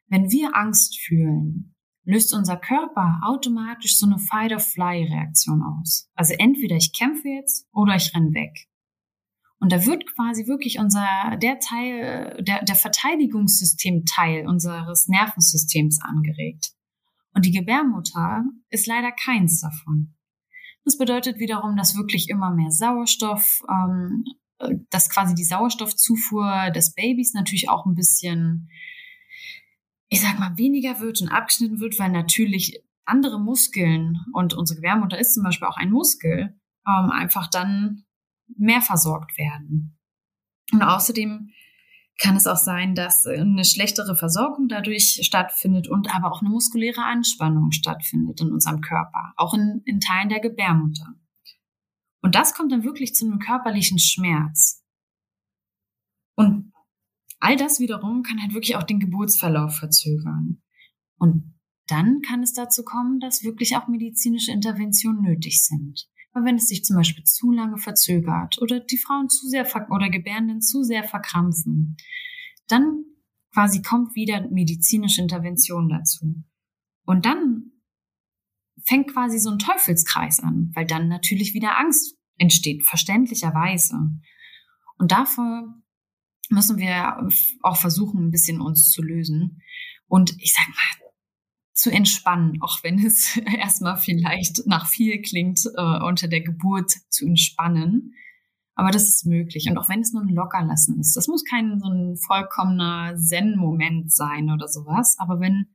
wenn 0.08 0.32
wir 0.32 0.56
Angst 0.56 1.00
fühlen, 1.00 1.76
löst 2.10 2.34
unser 2.34 2.58
Körper 2.58 3.20
automatisch 3.24 3.98
so 3.98 4.08
eine 4.08 4.18
Fight-or-Fly-Reaktion 4.18 5.62
aus. 5.62 6.10
Also 6.16 6.34
entweder 6.38 6.76
ich 6.76 6.92
kämpfe 6.92 7.28
jetzt 7.28 7.68
oder 7.72 7.96
ich 7.96 8.16
renn 8.16 8.34
weg. 8.34 8.68
Und 9.60 9.72
da 9.72 9.86
wird 9.86 10.06
quasi 10.16 10.48
wirklich 10.48 10.80
unser, 10.80 11.38
der 11.38 11.60
Teil, 11.60 12.42
der, 12.42 12.64
der 12.64 12.76
Verteidigungssystem-Teil 12.76 14.48
unseres 14.48 15.08
Nervensystems 15.08 16.00
angeregt. 16.02 16.72
Und 17.36 17.46
die 17.46 17.52
Gebärmutter 17.52 18.44
ist 18.70 18.88
leider 18.88 19.12
keins 19.12 19.62
davon. 19.62 20.16
Das 20.86 20.98
bedeutet 20.98 21.40
wiederum, 21.40 21.76
dass 21.76 21.96
wirklich 21.96 22.30
immer 22.30 22.56
mehr 22.56 22.72
Sauerstoff, 22.72 23.62
ähm, 23.70 24.24
dass 24.90 25.10
quasi 25.10 25.36
die 25.36 25.44
Sauerstoffzufuhr 25.44 26.72
des 26.72 26.94
Babys 26.94 27.34
natürlich 27.34 27.70
auch 27.70 27.86
ein 27.86 27.96
bisschen, 27.96 28.70
ich 30.10 30.22
sag 30.22 30.40
mal, 30.40 30.58
weniger 30.58 31.00
wird 31.00 31.22
und 31.22 31.30
abgeschnitten 31.30 31.80
wird, 31.80 32.00
weil 32.00 32.12
natürlich 32.12 32.84
andere 33.06 33.40
Muskeln 33.40 34.20
und 34.34 34.54
unsere 34.54 34.78
Gebärmutter 34.78 35.18
ist 35.18 35.34
zum 35.34 35.44
Beispiel 35.44 35.68
auch 35.68 35.78
ein 35.78 35.92
Muskel, 35.92 36.60
ähm, 36.88 37.12
einfach 37.12 37.48
dann 37.48 38.04
mehr 38.58 38.82
versorgt 38.82 39.38
werden. 39.38 39.98
Und 40.72 40.82
außerdem 40.82 41.52
kann 42.20 42.36
es 42.36 42.48
auch 42.48 42.58
sein, 42.58 42.96
dass 42.96 43.26
eine 43.26 43.64
schlechtere 43.64 44.16
Versorgung 44.16 44.68
dadurch 44.68 45.22
stattfindet 45.24 45.88
und 45.88 46.14
aber 46.14 46.32
auch 46.32 46.42
eine 46.42 46.50
muskuläre 46.50 47.04
Anspannung 47.04 47.72
stattfindet 47.72 48.42
in 48.42 48.52
unserem 48.52 48.82
Körper, 48.82 49.34
auch 49.38 49.54
in, 49.54 49.82
in 49.86 50.00
Teilen 50.00 50.30
der 50.30 50.42
Gebärmutter. 50.42 51.16
Und 52.22 52.36
das 52.36 52.54
kommt 52.54 52.72
dann 52.72 52.84
wirklich 52.84 53.16
zu 53.16 53.26
einem 53.26 53.40
körperlichen 53.40 54.00
Schmerz. 54.00 54.84
Und 56.36 56.69
all 57.40 57.56
das 57.56 57.80
wiederum 57.80 58.24
kann 58.24 58.42
halt 58.42 58.54
wirklich 58.54 58.76
auch 58.76 58.84
den 58.84 59.00
Geburtsverlauf 59.00 59.78
verzögern. 59.78 60.62
Und 61.18 61.56
dann 61.88 62.22
kann 62.22 62.44
es 62.44 62.54
dazu 62.54 62.84
kommen, 62.84 63.20
dass 63.20 63.44
wirklich 63.44 63.76
auch 63.76 63.88
medizinische 63.88 64.52
Interventionen 64.52 65.24
nötig 65.24 65.64
sind. 65.66 66.08
Aber 66.32 66.46
wenn 66.46 66.58
es 66.58 66.68
sich 66.68 66.84
zum 66.84 66.96
Beispiel 66.96 67.24
zu 67.24 67.52
lange 67.52 67.78
verzögert 67.78 68.62
oder 68.62 68.80
die 68.80 68.98
Frauen 68.98 69.30
zu 69.30 69.48
sehr 69.48 69.68
oder 69.90 70.10
Gebärenden 70.10 70.62
zu 70.62 70.84
sehr 70.84 71.04
verkrampfen, 71.04 71.98
dann 72.68 73.04
quasi 73.52 73.82
kommt 73.82 74.16
wieder 74.16 74.48
medizinische 74.52 75.22
Intervention 75.22 75.90
dazu. 75.90 76.44
Und 77.06 77.26
dann 77.26 77.72
fängt 78.86 79.12
quasi 79.12 79.40
so 79.40 79.50
ein 79.50 79.60
Teufelskreis 79.60 80.40
an, 80.40 80.72
weil 80.76 80.86
dann 80.86 81.08
natürlich 81.08 81.54
wieder 81.54 81.78
Angst 81.80 82.16
entsteht, 82.38 82.84
verständlicherweise. 82.84 83.98
Und 84.98 85.12
davor 85.12 85.76
müssen 86.50 86.78
wir 86.78 87.28
auch 87.62 87.78
versuchen, 87.78 88.28
ein 88.28 88.32
bisschen 88.32 88.60
uns 88.60 88.90
zu 88.90 89.02
lösen. 89.02 89.62
Und 90.08 90.34
ich 90.40 90.54
sag 90.54 90.68
mal, 90.68 91.10
zu 91.80 91.90
entspannen, 91.92 92.62
auch 92.62 92.84
wenn 92.84 93.00
es 93.00 93.38
erstmal 93.58 93.98
vielleicht 93.98 94.68
nach 94.68 94.88
viel 94.88 95.22
klingt, 95.22 95.62
äh, 95.78 96.04
unter 96.04 96.28
der 96.28 96.42
Geburt 96.42 96.92
zu 97.10 97.26
entspannen. 97.26 98.14
Aber 98.76 98.92
das 98.92 99.04
ist 99.04 99.26
möglich. 99.26 99.68
Und 99.70 99.78
auch 99.78 99.90
wenn 99.90 100.02
es 100.02 100.14
nur 100.14 100.24
ein 100.24 100.34
Lockerlassen 100.34 101.00
ist. 101.00 101.16
Das 101.16 101.28
muss 101.28 101.44
kein 101.44 101.80
so 101.80 101.90
ein 101.90 102.16
vollkommener 102.18 103.16
Zen-Moment 103.16 104.12
sein 104.12 104.52
oder 104.52 104.68
sowas. 104.68 105.16
Aber 105.20 105.40
wenn, 105.40 105.68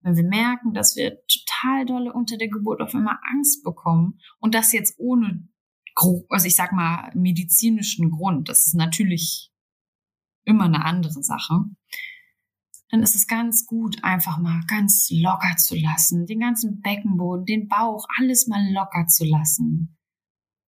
wenn 0.00 0.16
wir 0.16 0.24
merken, 0.24 0.72
dass 0.72 0.96
wir 0.96 1.18
total 1.26 1.86
dolle 1.86 2.12
unter 2.12 2.36
der 2.38 2.48
Geburt 2.48 2.80
auf 2.80 2.94
einmal 2.94 3.18
Angst 3.34 3.64
bekommen 3.64 4.18
und 4.38 4.54
das 4.54 4.72
jetzt 4.72 4.94
ohne, 4.98 5.48
also 6.28 6.46
ich 6.46 6.56
sag 6.56 6.72
mal, 6.72 7.10
medizinischen 7.14 8.10
Grund, 8.10 8.48
das 8.48 8.66
ist 8.66 8.74
natürlich 8.74 9.51
immer 10.44 10.64
eine 10.64 10.84
andere 10.84 11.22
Sache 11.22 11.64
dann 12.92 13.02
ist 13.02 13.16
es 13.16 13.26
ganz 13.26 13.64
gut, 13.64 14.04
einfach 14.04 14.36
mal 14.38 14.60
ganz 14.68 15.08
locker 15.10 15.56
zu 15.56 15.74
lassen, 15.76 16.26
den 16.26 16.40
ganzen 16.40 16.82
Beckenboden, 16.82 17.46
den 17.46 17.66
Bauch, 17.66 18.06
alles 18.18 18.46
mal 18.48 18.70
locker 18.70 19.06
zu 19.06 19.24
lassen. 19.24 19.96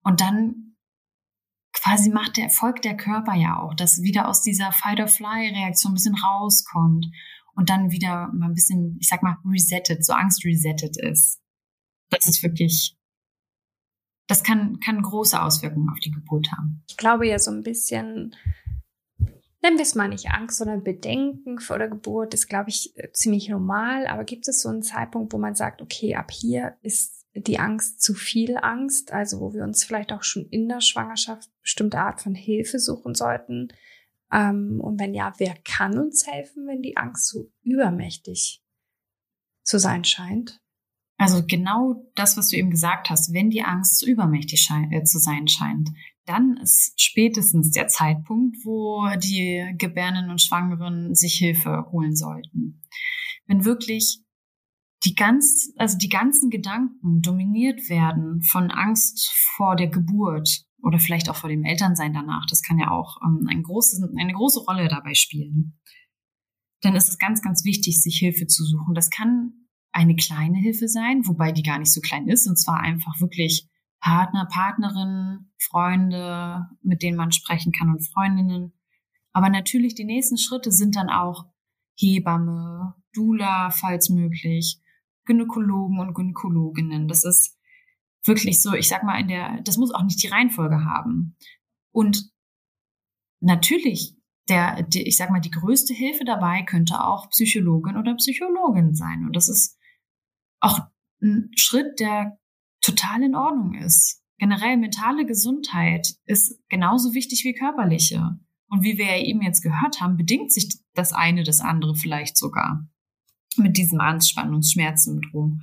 Und 0.04 0.20
dann 0.20 0.76
quasi 1.72 2.10
macht 2.10 2.36
der 2.36 2.46
Erfolg 2.46 2.82
der 2.82 2.98
Körper 2.98 3.36
ja 3.36 3.58
auch, 3.62 3.74
dass 3.74 4.02
wieder 4.02 4.28
aus 4.28 4.42
dieser 4.42 4.74
Fight-or-Fly-Reaktion 4.74 5.94
ein 5.94 5.96
bisschen 5.96 6.16
rauskommt 6.16 7.06
und 7.54 7.70
dann 7.70 7.92
wieder 7.92 8.30
mal 8.34 8.50
ein 8.50 8.54
bisschen, 8.54 8.98
ich 9.00 9.08
sag 9.08 9.24
mal, 9.24 9.38
resettet, 9.46 10.06
so 10.06 10.12
Angst 10.12 10.44
resettet 10.44 10.98
ist. 10.98 11.40
Das 12.10 12.28
ist 12.28 12.44
wirklich, 12.44 12.98
das 14.28 14.44
kann, 14.44 14.82
kann 14.82 15.02
große 15.02 15.42
Auswirkungen 15.42 15.90
auf 15.90 16.00
die 16.00 16.12
Geburt 16.12 16.52
haben. 16.52 16.84
Ich 16.90 16.98
glaube 16.98 17.30
ja 17.30 17.40
so 17.40 17.52
ein 17.52 17.64
bisschen, 17.64 18.36
nennen 19.62 19.78
wir 19.78 19.84
es 19.84 19.96
mal 19.96 20.08
nicht 20.08 20.30
Angst, 20.32 20.58
sondern 20.58 20.84
Bedenken 20.84 21.60
vor 21.60 21.78
der 21.78 21.90
Geburt 21.90 22.34
ist, 22.34 22.48
glaube 22.48 22.70
ich, 22.70 22.98
äh, 22.98 23.12
ziemlich 23.12 23.50
normal. 23.50 24.08
Aber 24.08 24.24
gibt 24.24 24.48
es 24.48 24.62
so 24.62 24.70
einen 24.70 24.84
Zeitpunkt, 24.84 25.34
wo 25.34 25.38
man 25.38 25.56
sagt, 25.56 25.82
okay, 25.82 26.16
ab 26.16 26.32
hier 26.32 26.78
ist 26.82 27.26
die 27.34 27.60
Angst 27.60 28.02
zu 28.02 28.14
viel 28.14 28.58
Angst, 28.58 29.12
also 29.12 29.40
wo 29.40 29.54
wir 29.54 29.64
uns 29.64 29.84
vielleicht 29.84 30.12
auch 30.12 30.24
schon 30.24 30.48
in 30.50 30.68
der 30.68 30.82
Schwangerschaft 30.82 31.50
bestimmte 31.62 32.00
Art 32.00 32.22
von 32.22 32.36
Hilfe 32.36 32.80
suchen 32.80 33.16
sollten? 33.16 33.70
Ähm, 34.32 34.80
und 34.82 35.00
wenn 35.00 35.14
ja, 35.14 35.34
wer 35.38 35.56
kann 35.64 35.98
uns 35.98 36.28
helfen, 36.28 36.68
wenn 36.68 36.82
die 36.82 36.98
Angst 36.98 37.28
so 37.28 37.52
übermächtig 37.62 38.64
zu 39.64 39.80
sein 39.80 40.04
scheint? 40.04 40.62
Also 41.18 41.46
genau 41.46 42.10
das, 42.16 42.38
was 42.38 42.48
du 42.48 42.56
eben 42.56 42.72
gesagt 42.72 43.10
hast, 43.10 43.34
wenn 43.34 43.50
die 43.50 43.64
Angst 43.64 43.98
zu 43.98 44.10
übermächtig 44.10 44.70
äh, 44.92 45.04
zu 45.04 45.20
sein 45.20 45.48
scheint, 45.48 45.90
dann 46.30 46.58
ist 46.58 46.94
spätestens 47.02 47.72
der 47.72 47.88
Zeitpunkt, 47.88 48.58
wo 48.64 49.04
die 49.18 49.74
Gebärenden 49.78 50.30
und 50.30 50.42
Schwangeren 50.42 51.16
sich 51.16 51.34
Hilfe 51.34 51.88
holen 51.92 52.16
sollten. 52.16 52.84
Wenn 53.48 53.66
wirklich 53.66 54.22
die 55.04 55.16
ganz, 55.16 55.74
also 55.78 55.98
die 55.98 56.10
ganzen 56.10 56.52
Gedanken 56.52 57.22
dominiert 57.22 57.90
werden 57.90 58.44
von 58.44 58.70
Angst 58.70 59.32
vor 59.56 59.76
der 59.76 59.88
Geburt 59.88 60.66
oder 60.84 61.00
vielleicht 61.00 61.30
auch 61.30 61.36
vor 61.36 61.50
dem 61.50 61.64
Elternsein 61.64 62.14
danach, 62.14 62.46
das 62.48 62.62
kann 62.62 62.78
ja 62.78 62.92
auch 62.92 63.18
ähm, 63.26 63.48
ein 63.50 63.64
großes, 63.64 64.04
eine 64.16 64.34
große 64.34 64.60
Rolle 64.68 64.88
dabei 64.88 65.16
spielen. 65.16 65.80
Dann 66.82 66.96
ist 66.96 67.10
es 67.10 67.18
ganz, 67.18 67.42
ganz 67.42 67.66
wichtig, 67.66 68.04
sich 68.04 68.20
Hilfe 68.20 68.46
zu 68.46 68.64
suchen. 68.64 68.94
Das 68.94 69.10
kann 69.10 69.54
eine 69.92 70.16
kleine 70.16 70.60
Hilfe 70.60 70.88
sein, 70.88 71.26
wobei 71.26 71.52
die 71.52 71.64
gar 71.64 71.80
nicht 71.80 71.92
so 71.92 72.02
klein 72.02 72.28
ist, 72.28 72.48
und 72.48 72.58
zwar 72.58 72.82
einfach 72.82 73.20
wirklich 73.20 73.68
Partner, 74.00 74.48
Partnerinnen, 74.52 75.52
Freunde, 75.60 76.68
mit 76.82 77.02
denen 77.02 77.18
man 77.18 77.32
sprechen 77.32 77.72
kann 77.72 77.90
und 77.90 78.08
Freundinnen. 78.08 78.74
Aber 79.34 79.50
natürlich 79.50 79.96
die 79.96 80.06
nächsten 80.06 80.38
Schritte 80.38 80.72
sind 80.72 80.96
dann 80.96 81.10
auch 81.10 81.46
Hebamme, 81.98 82.96
Dula, 83.14 83.70
falls 83.72 84.10
möglich, 84.10 84.80
Gynäkologen 85.26 86.00
und 86.00 86.14
Gynäkologinnen. 86.14 87.08
Das 87.08 87.24
ist 87.26 87.58
wirklich 88.24 88.62
so, 88.62 88.74
ich 88.74 88.88
sag 88.88 89.04
mal, 89.04 89.20
in 89.20 89.28
der, 89.28 89.62
das 89.64 89.78
muss 89.78 89.94
auch 89.94 90.04
nicht 90.04 90.22
die 90.24 90.28
Reihenfolge 90.28 90.86
haben. 90.86 91.36
Und 91.92 92.32
natürlich, 93.40 94.16
der, 94.48 94.84
die, 94.84 95.08
ich 95.08 95.18
sag 95.18 95.30
mal, 95.30 95.40
die 95.40 95.52
größte 95.52 95.94
Hilfe 95.94 96.26
dabei 96.26 96.64
könnte 96.64 97.04
auch 97.04 97.30
Psychologin 97.30 97.98
oder 97.98 98.16
Psychologin 98.16 98.96
sein. 98.96 99.26
Und 99.26 99.36
das 99.36 99.50
ist 99.50 99.78
auch 100.60 100.80
ein 101.22 101.52
Schritt, 101.56 102.00
der 102.00 102.40
total 102.90 103.24
in 103.24 103.36
Ordnung 103.36 103.76
ist. 103.76 104.22
Generell 104.38 104.78
mentale 104.78 105.26
Gesundheit 105.26 106.16
ist 106.26 106.60
genauso 106.70 107.14
wichtig 107.14 107.44
wie 107.44 107.54
körperliche. 107.54 108.40
Und 108.70 108.84
wie 108.84 108.98
wir 108.98 109.06
ja 109.06 109.24
eben 109.24 109.42
jetzt 109.42 109.62
gehört 109.62 110.00
haben, 110.00 110.16
bedingt 110.16 110.54
sich 110.54 110.80
das 110.94 111.12
eine 111.12 111.44
das 111.44 111.60
andere 111.60 111.96
vielleicht 111.96 112.38
sogar 112.38 112.88
mit 113.58 113.78
diesem 113.78 114.00
Anspannungsschmerzsyndrom. 114.00 115.62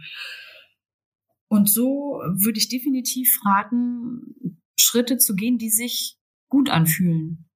Und 1.49 1.71
so 1.71 2.21
würde 2.35 2.59
ich 2.59 2.69
definitiv 2.69 3.39
raten, 3.45 4.61
Schritte 4.79 5.19
zu 5.19 5.35
gehen, 5.35 5.59
die 5.59 5.71
sich 5.71 6.19
gut 6.49 6.69
anfühlen. 6.69 7.49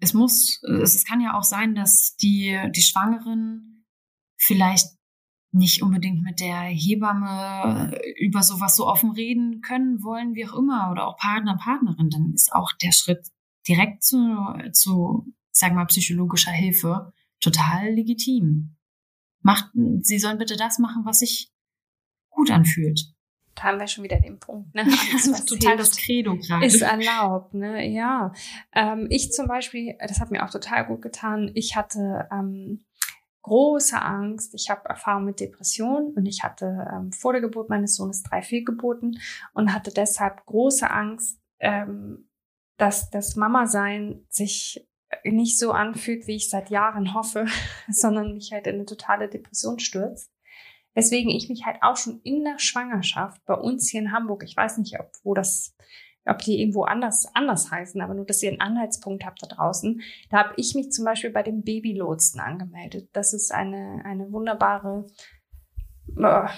Es 0.00 0.14
muss, 0.14 0.60
es 0.62 1.04
kann 1.04 1.20
ja 1.20 1.38
auch 1.38 1.44
sein, 1.44 1.74
dass 1.74 2.16
die, 2.16 2.58
die 2.74 2.82
Schwangeren 2.82 3.86
vielleicht 4.36 4.86
nicht 5.54 5.82
unbedingt 5.82 6.22
mit 6.22 6.40
der 6.40 6.62
Hebamme 6.62 7.96
über 8.18 8.42
sowas 8.42 8.74
so 8.76 8.86
offen 8.86 9.12
reden 9.12 9.60
können 9.60 10.02
wollen, 10.02 10.34
wie 10.34 10.46
auch 10.46 10.58
immer, 10.58 10.90
oder 10.90 11.06
auch 11.06 11.16
Partner, 11.16 11.56
Partnerin, 11.56 12.10
dann 12.10 12.32
ist 12.34 12.52
auch 12.52 12.72
der 12.82 12.92
Schritt 12.92 13.28
direkt 13.66 14.02
zu, 14.02 14.18
zu, 14.72 15.32
sagen 15.52 15.74
wir 15.74 15.80
mal, 15.80 15.86
psychologischer 15.86 16.50
Hilfe 16.50 17.12
total 17.40 17.92
legitim. 17.94 18.76
Macht, 19.42 19.70
sie 20.00 20.18
sollen 20.18 20.38
bitte 20.38 20.56
das 20.56 20.78
machen, 20.78 21.04
was 21.04 21.20
sich 21.20 21.52
gut 22.30 22.50
anfühlt. 22.50 23.14
Da 23.54 23.64
haben 23.64 23.78
wir 23.78 23.86
schon 23.86 24.02
wieder 24.02 24.20
den 24.20 24.40
Punkt, 24.40 24.74
ne? 24.74 24.82
Alles, 25.12 25.30
was 25.30 25.44
total 25.44 25.76
das 25.76 25.96
Credo 25.96 26.36
gerade. 26.36 26.66
Ist 26.66 26.82
erlaubt, 26.82 27.54
ne? 27.54 27.88
Ja. 27.88 28.32
Ähm, 28.74 29.06
ich 29.10 29.30
zum 29.30 29.46
Beispiel, 29.46 29.94
das 30.00 30.18
hat 30.18 30.32
mir 30.32 30.44
auch 30.44 30.50
total 30.50 30.86
gut 30.86 31.02
getan. 31.02 31.52
Ich 31.54 31.76
hatte 31.76 32.28
ähm, 32.32 32.84
große 33.44 34.00
Angst. 34.00 34.54
Ich 34.54 34.70
habe 34.70 34.88
Erfahrung 34.88 35.26
mit 35.26 35.38
Depressionen 35.38 36.14
und 36.14 36.26
ich 36.26 36.42
hatte 36.42 36.88
ähm, 36.92 37.12
vor 37.12 37.32
der 37.32 37.42
Geburt 37.42 37.68
meines 37.68 37.94
Sohnes 37.94 38.22
drei 38.22 38.42
Fehlgeburten 38.42 39.20
und 39.52 39.72
hatte 39.72 39.92
deshalb 39.92 40.44
große 40.46 40.90
Angst, 40.90 41.38
ähm, 41.60 42.28
dass 42.78 43.10
das 43.10 43.36
Mama-Sein 43.36 44.24
sich 44.30 44.88
nicht 45.24 45.58
so 45.58 45.72
anfühlt, 45.72 46.26
wie 46.26 46.36
ich 46.36 46.48
seit 46.48 46.70
Jahren 46.70 47.14
hoffe, 47.14 47.44
sondern 47.88 48.32
mich 48.32 48.50
halt 48.52 48.66
in 48.66 48.76
eine 48.76 48.86
totale 48.86 49.28
Depression 49.28 49.78
stürzt. 49.78 50.32
Weswegen 50.94 51.30
ich 51.30 51.50
mich 51.50 51.66
halt 51.66 51.82
auch 51.82 51.98
schon 51.98 52.20
in 52.22 52.44
der 52.44 52.58
Schwangerschaft 52.58 53.44
bei 53.44 53.54
uns 53.54 53.90
hier 53.90 54.00
in 54.00 54.12
Hamburg, 54.12 54.42
ich 54.42 54.56
weiß 54.56 54.78
nicht, 54.78 54.98
ob 54.98 55.10
wo 55.22 55.34
das, 55.34 55.76
ob 56.26 56.38
die 56.38 56.60
irgendwo 56.60 56.84
anders 56.84 57.26
anders 57.34 57.70
heißen, 57.70 58.00
aber 58.00 58.14
nur, 58.14 58.26
dass 58.26 58.42
ihr 58.42 58.50
einen 58.50 58.60
Anhaltspunkt 58.60 59.24
habt 59.24 59.42
da 59.42 59.46
draußen. 59.46 60.00
Da 60.30 60.38
habe 60.38 60.54
ich 60.56 60.74
mich 60.74 60.90
zum 60.90 61.04
Beispiel 61.04 61.30
bei 61.30 61.42
dem 61.42 61.62
Babylotsen 61.62 62.40
angemeldet. 62.40 63.10
Das 63.12 63.32
ist 63.32 63.52
eine 63.52 64.02
eine 64.04 64.32
wunderbare 64.32 65.06
äh, 66.16 66.48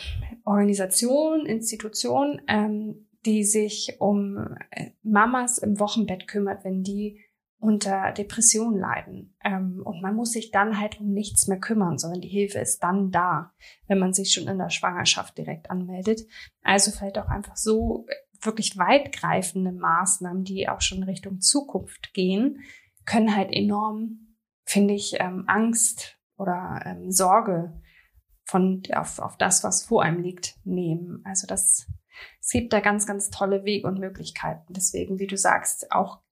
Organisation, 0.45 1.47
Institution, 1.47 2.41
ähm, 2.47 3.09
die 3.25 3.45
sich 3.45 3.97
um 3.99 4.57
äh, 4.71 4.91
Mamas 5.03 5.59
im 5.59 5.81
Wochenbett 5.81 6.29
kümmert, 6.29 6.65
wenn 6.65 6.83
die 6.83 7.21
unter 7.59 8.13
Depressionen 8.13 8.79
leiden. 8.79 9.35
Ähm, 9.43 9.83
und 9.85 10.03
man 10.03 10.15
muss 10.15 10.33
sich 10.33 10.51
dann 10.51 10.79
halt 10.79 11.01
um 11.01 11.13
nichts 11.13 11.49
mehr 11.49 11.59
kümmern, 11.59 11.99
sondern 11.99 12.21
die 12.21 12.29
Hilfe 12.29 12.59
ist 12.59 12.81
dann 12.81 13.11
da, 13.11 13.53
wenn 13.89 13.99
man 13.99 14.13
sich 14.13 14.33
schon 14.33 14.47
in 14.47 14.59
der 14.59 14.71
Schwangerschaft 14.71 15.37
direkt 15.39 15.71
anmeldet. 15.71 16.21
Also 16.63 16.91
vielleicht 16.91 17.19
auch 17.19 17.29
einfach 17.29 17.57
so 17.57 18.07
wirklich 18.43 18.77
weitgreifende 18.77 19.73
Maßnahmen, 19.73 20.45
die 20.45 20.69
auch 20.69 20.81
schon 20.81 21.03
Richtung 21.03 21.41
Zukunft 21.41 22.13
gehen, 22.13 22.63
können 23.05 23.35
halt 23.37 23.53
enorm, 23.53 24.37
finde 24.65 24.95
ich, 24.95 25.17
ähm, 25.21 25.45
Angst 25.47 26.19
oder 26.37 26.81
ähm, 26.85 27.11
Sorge 27.11 27.81
von 28.45 28.83
auf, 28.95 29.19
auf 29.19 29.37
das, 29.37 29.65
was 29.65 29.85
vor 29.85 30.03
einem 30.03 30.23
liegt, 30.23 30.57
nehmen. 30.65 31.23
Also 31.25 31.47
das 31.47 31.87
es 32.41 32.51
gibt 32.51 32.73
da 32.73 32.81
ganz, 32.81 33.07
ganz 33.07 33.31
tolle 33.31 33.65
Wege 33.65 33.87
und 33.87 33.99
Möglichkeiten. 33.99 34.73
Deswegen, 34.73 35.19
wie 35.19 35.27
du 35.27 35.37
sagst, 35.37 35.93
auch 35.93 36.23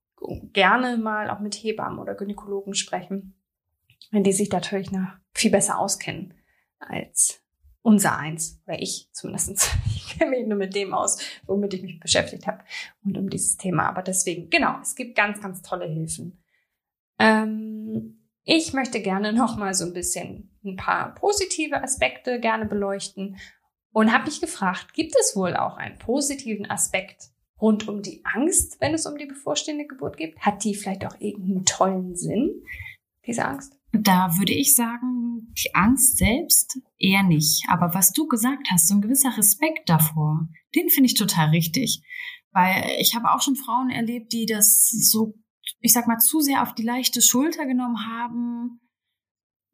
gerne 0.52 0.96
mal 0.96 1.30
auch 1.30 1.40
mit 1.40 1.54
Hebammen 1.54 1.98
oder 1.98 2.14
Gynäkologen 2.14 2.74
sprechen, 2.74 3.34
wenn 4.10 4.24
die 4.24 4.32
sich 4.32 4.50
natürlich 4.50 4.90
noch 4.90 5.08
viel 5.34 5.50
besser 5.50 5.78
auskennen 5.78 6.34
als 6.78 7.43
unser 7.84 8.16
eins 8.16 8.62
oder 8.66 8.80
ich 8.80 9.08
zumindestens. 9.12 9.70
Ich 10.14 10.18
kenne 10.20 10.30
mich 10.30 10.46
nur 10.46 10.56
mit 10.56 10.76
dem 10.76 10.94
aus, 10.94 11.18
womit 11.44 11.74
ich 11.74 11.82
mich 11.82 11.98
beschäftigt 11.98 12.46
habe 12.46 12.62
und 13.04 13.18
um 13.18 13.28
dieses 13.28 13.56
Thema. 13.56 13.88
Aber 13.88 14.00
deswegen, 14.00 14.48
genau, 14.48 14.78
es 14.80 14.94
gibt 14.94 15.16
ganz, 15.16 15.40
ganz 15.40 15.60
tolle 15.60 15.86
Hilfen. 15.86 16.40
Ähm, 17.18 18.28
ich 18.44 18.72
möchte 18.74 19.00
gerne 19.00 19.32
noch 19.32 19.56
mal 19.56 19.74
so 19.74 19.84
ein 19.84 19.92
bisschen 19.92 20.56
ein 20.64 20.76
paar 20.76 21.16
positive 21.16 21.82
Aspekte 21.82 22.38
gerne 22.38 22.66
beleuchten 22.66 23.38
und 23.92 24.12
habe 24.12 24.26
mich 24.26 24.40
gefragt, 24.40 24.94
gibt 24.94 25.16
es 25.18 25.34
wohl 25.34 25.56
auch 25.56 25.78
einen 25.78 25.98
positiven 25.98 26.70
Aspekt 26.70 27.30
rund 27.60 27.88
um 27.88 28.00
die 28.00 28.24
Angst, 28.24 28.80
wenn 28.80 28.94
es 28.94 29.06
um 29.06 29.18
die 29.18 29.26
bevorstehende 29.26 29.86
Geburt 29.86 30.16
geht? 30.16 30.38
Hat 30.38 30.62
die 30.62 30.76
vielleicht 30.76 31.04
auch 31.06 31.18
irgendeinen 31.18 31.64
tollen 31.64 32.14
Sinn, 32.14 32.62
diese 33.26 33.44
Angst? 33.44 33.76
Da 33.96 34.36
würde 34.38 34.52
ich 34.52 34.74
sagen, 34.74 35.54
die 35.56 35.74
Angst 35.74 36.18
selbst 36.18 36.80
eher 36.98 37.22
nicht. 37.22 37.64
Aber 37.68 37.94
was 37.94 38.12
du 38.12 38.26
gesagt 38.26 38.68
hast, 38.70 38.88
so 38.88 38.94
ein 38.94 39.00
gewisser 39.00 39.36
Respekt 39.36 39.88
davor, 39.88 40.48
den 40.74 40.88
finde 40.88 41.06
ich 41.06 41.14
total 41.14 41.50
richtig. 41.50 42.02
Weil 42.50 42.96
ich 42.98 43.14
habe 43.14 43.30
auch 43.30 43.40
schon 43.40 43.54
Frauen 43.54 43.90
erlebt, 43.90 44.32
die 44.32 44.46
das 44.46 44.88
so, 44.88 45.34
ich 45.80 45.92
sag 45.92 46.08
mal, 46.08 46.18
zu 46.18 46.40
sehr 46.40 46.62
auf 46.62 46.74
die 46.74 46.82
leichte 46.82 47.22
Schulter 47.22 47.66
genommen 47.66 48.06
haben, 48.06 48.80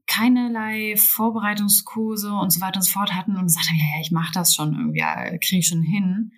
keinerlei 0.07 0.97
Vorbereitungskurse 0.97 2.33
und 2.33 2.53
so 2.53 2.61
weiter 2.61 2.77
und 2.77 2.83
so 2.83 2.91
fort 2.91 3.15
hatten 3.15 3.37
und 3.37 3.47
gesagt 3.47 3.69
haben, 3.69 3.79
ja, 3.79 3.97
ja, 3.97 4.01
ich 4.03 4.11
mache 4.11 4.33
das 4.35 4.55
schon 4.55 4.75
irgendwie, 4.75 4.99
ja, 4.99 5.39
kriege 5.39 5.61
ich 5.61 5.69
schon 5.69 5.83
hin 5.83 6.33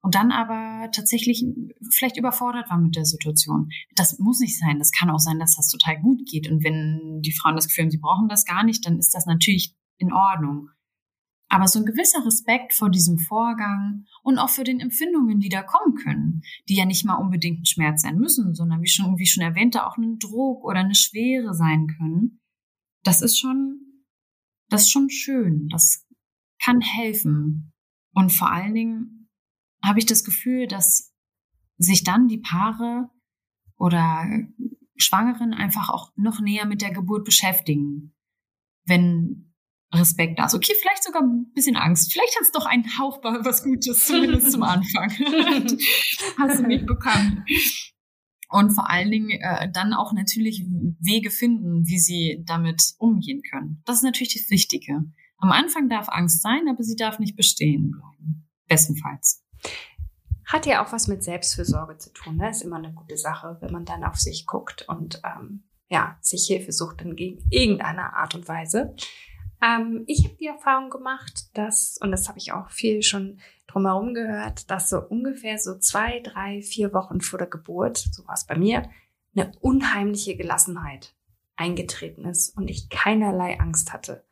und 0.00 0.14
dann 0.14 0.30
aber 0.30 0.90
tatsächlich 0.92 1.44
vielleicht 1.90 2.16
überfordert 2.16 2.70
war 2.70 2.78
mit 2.78 2.96
der 2.96 3.04
Situation. 3.04 3.70
Das 3.96 4.18
muss 4.18 4.40
nicht 4.40 4.58
sein. 4.58 4.78
Das 4.78 4.92
kann 4.92 5.10
auch 5.10 5.18
sein, 5.18 5.38
dass 5.38 5.56
das 5.56 5.68
total 5.68 6.00
gut 6.00 6.20
geht. 6.30 6.50
Und 6.50 6.62
wenn 6.62 7.20
die 7.20 7.32
Frauen 7.32 7.56
das 7.56 7.66
Gefühl 7.66 7.84
haben, 7.84 7.90
sie 7.90 7.98
brauchen 7.98 8.28
das 8.28 8.44
gar 8.44 8.64
nicht, 8.64 8.86
dann 8.86 8.98
ist 8.98 9.14
das 9.14 9.26
natürlich 9.26 9.74
in 9.98 10.12
Ordnung. 10.12 10.70
Aber 11.50 11.66
so 11.66 11.78
ein 11.78 11.86
gewisser 11.86 12.24
Respekt 12.26 12.74
vor 12.74 12.90
diesem 12.90 13.18
Vorgang 13.18 14.04
und 14.22 14.38
auch 14.38 14.50
für 14.50 14.64
den 14.64 14.80
Empfindungen, 14.80 15.40
die 15.40 15.48
da 15.48 15.62
kommen 15.62 15.94
können, 15.96 16.42
die 16.68 16.76
ja 16.76 16.84
nicht 16.84 17.04
mal 17.04 17.16
unbedingt 17.16 17.62
ein 17.62 17.66
Schmerz 17.66 18.02
sein 18.02 18.18
müssen, 18.18 18.54
sondern 18.54 18.82
wie 18.82 18.88
schon, 18.88 19.18
wie 19.18 19.26
schon 19.26 19.42
erwähnte, 19.42 19.86
auch 19.86 19.96
ein 19.96 20.18
Druck 20.18 20.62
oder 20.64 20.80
eine 20.80 20.94
Schwere 20.94 21.54
sein 21.54 21.86
können. 21.86 22.40
Das 23.02 23.22
ist 23.22 23.38
schon, 23.38 23.80
das 24.68 24.82
ist 24.82 24.90
schon 24.90 25.08
schön. 25.08 25.68
Das 25.70 26.06
kann 26.62 26.82
helfen. 26.82 27.72
Und 28.12 28.30
vor 28.30 28.52
allen 28.52 28.74
Dingen 28.74 29.17
habe 29.82 29.98
ich 29.98 30.06
das 30.06 30.24
Gefühl, 30.24 30.66
dass 30.66 31.14
sich 31.78 32.04
dann 32.04 32.28
die 32.28 32.38
Paare 32.38 33.08
oder 33.76 34.26
Schwangeren 34.96 35.54
einfach 35.54 35.88
auch 35.88 36.12
noch 36.16 36.40
näher 36.40 36.66
mit 36.66 36.82
der 36.82 36.92
Geburt 36.92 37.24
beschäftigen, 37.24 38.14
wenn 38.84 39.54
Respekt 39.94 40.38
da 40.38 40.46
ist. 40.46 40.54
Okay, 40.54 40.74
vielleicht 40.80 41.04
sogar 41.04 41.22
ein 41.22 41.50
bisschen 41.54 41.76
Angst. 41.76 42.12
Vielleicht 42.12 42.34
hat 42.36 42.42
es 42.42 42.52
doch 42.52 42.66
ein 42.66 42.84
Hauch 42.98 43.22
was 43.22 43.62
Gutes, 43.62 44.06
zumindest 44.06 44.52
zum 44.52 44.62
Anfang. 44.62 45.10
Hast 46.38 46.58
du 46.58 46.66
mitbekommen. 46.66 47.44
Und 48.50 48.70
vor 48.70 48.90
allen 48.90 49.10
Dingen 49.10 49.30
äh, 49.30 49.70
dann 49.70 49.92
auch 49.92 50.12
natürlich 50.12 50.64
Wege 51.00 51.30
finden, 51.30 51.86
wie 51.86 51.98
sie 51.98 52.42
damit 52.46 52.94
umgehen 52.98 53.42
können. 53.50 53.82
Das 53.84 53.96
ist 53.96 54.02
natürlich 54.02 54.34
das 54.34 54.50
Wichtige. 54.50 55.04
Am 55.36 55.52
Anfang 55.52 55.88
darf 55.88 56.08
Angst 56.08 56.42
sein, 56.42 56.66
aber 56.68 56.82
sie 56.82 56.96
darf 56.96 57.18
nicht 57.18 57.36
bestehen 57.36 57.90
bleiben. 57.90 58.48
Bestenfalls. 58.66 59.44
Hat 60.44 60.66
ja 60.66 60.84
auch 60.84 60.92
was 60.92 61.08
mit 61.08 61.22
Selbstfürsorge 61.22 61.98
zu 61.98 62.12
tun. 62.12 62.36
Ne? 62.36 62.50
Ist 62.50 62.62
immer 62.62 62.76
eine 62.76 62.92
gute 62.92 63.16
Sache, 63.16 63.58
wenn 63.60 63.72
man 63.72 63.84
dann 63.84 64.04
auf 64.04 64.16
sich 64.16 64.46
guckt 64.46 64.88
und 64.88 65.20
ähm, 65.24 65.64
ja, 65.88 66.18
sich 66.20 66.46
Hilfe 66.46 66.72
sucht 66.72 67.02
in 67.02 67.16
irgendeiner 67.50 68.14
Art 68.14 68.34
und 68.34 68.48
Weise. 68.48 68.94
Ähm, 69.62 70.04
ich 70.06 70.24
habe 70.24 70.36
die 70.36 70.46
Erfahrung 70.46 70.90
gemacht, 70.90 71.50
dass, 71.54 71.98
und 72.00 72.10
das 72.10 72.28
habe 72.28 72.38
ich 72.38 72.52
auch 72.52 72.70
viel 72.70 73.02
schon 73.02 73.40
drumherum 73.66 74.14
gehört, 74.14 74.70
dass 74.70 74.88
so 74.88 75.00
ungefähr 75.00 75.58
so 75.58 75.78
zwei, 75.78 76.20
drei, 76.20 76.62
vier 76.62 76.92
Wochen 76.92 77.20
vor 77.20 77.38
der 77.38 77.48
Geburt, 77.48 77.98
so 77.98 78.26
war 78.26 78.34
es 78.34 78.46
bei 78.46 78.56
mir, 78.56 78.88
eine 79.34 79.52
unheimliche 79.60 80.36
Gelassenheit 80.36 81.14
eingetreten 81.56 82.24
ist 82.24 82.56
und 82.56 82.70
ich 82.70 82.88
keinerlei 82.88 83.58
Angst 83.58 83.92
hatte. 83.92 84.24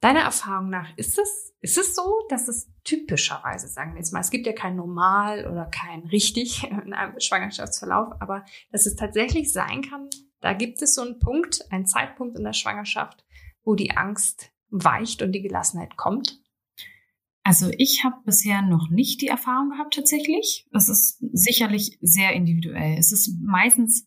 Deiner 0.00 0.20
Erfahrung 0.20 0.70
nach, 0.70 0.96
ist 0.96 1.18
es, 1.18 1.54
ist 1.60 1.78
es 1.78 1.94
so, 1.94 2.24
dass 2.28 2.48
es 2.48 2.68
typischerweise, 2.84 3.68
sagen 3.68 3.92
wir 3.92 3.98
jetzt 3.98 4.12
mal, 4.12 4.20
es 4.20 4.30
gibt 4.30 4.46
ja 4.46 4.52
kein 4.52 4.76
Normal 4.76 5.46
oder 5.50 5.66
kein 5.66 6.00
richtig 6.06 6.64
in 6.64 6.92
einem 6.92 7.18
Schwangerschaftsverlauf, 7.18 8.20
aber 8.20 8.44
dass 8.70 8.86
es 8.86 8.96
tatsächlich 8.96 9.52
sein 9.52 9.82
kann, 9.82 10.08
da 10.40 10.52
gibt 10.52 10.82
es 10.82 10.94
so 10.94 11.02
einen 11.02 11.18
Punkt, 11.18 11.60
einen 11.72 11.86
Zeitpunkt 11.86 12.36
in 12.36 12.44
der 12.44 12.52
Schwangerschaft, 12.52 13.24
wo 13.62 13.74
die 13.74 13.96
Angst 13.96 14.52
weicht 14.68 15.22
und 15.22 15.32
die 15.32 15.42
Gelassenheit 15.42 15.96
kommt? 15.96 16.40
Also 17.42 17.70
ich 17.76 18.04
habe 18.04 18.16
bisher 18.24 18.62
noch 18.62 18.88
nicht 18.90 19.20
die 19.20 19.28
Erfahrung 19.28 19.70
gehabt 19.70 19.94
tatsächlich. 19.94 20.66
Das 20.72 20.88
ist 20.88 21.18
sicherlich 21.32 21.98
sehr 22.00 22.32
individuell. 22.32 22.96
Es 22.98 23.12
ist 23.12 23.38
meistens 23.42 24.06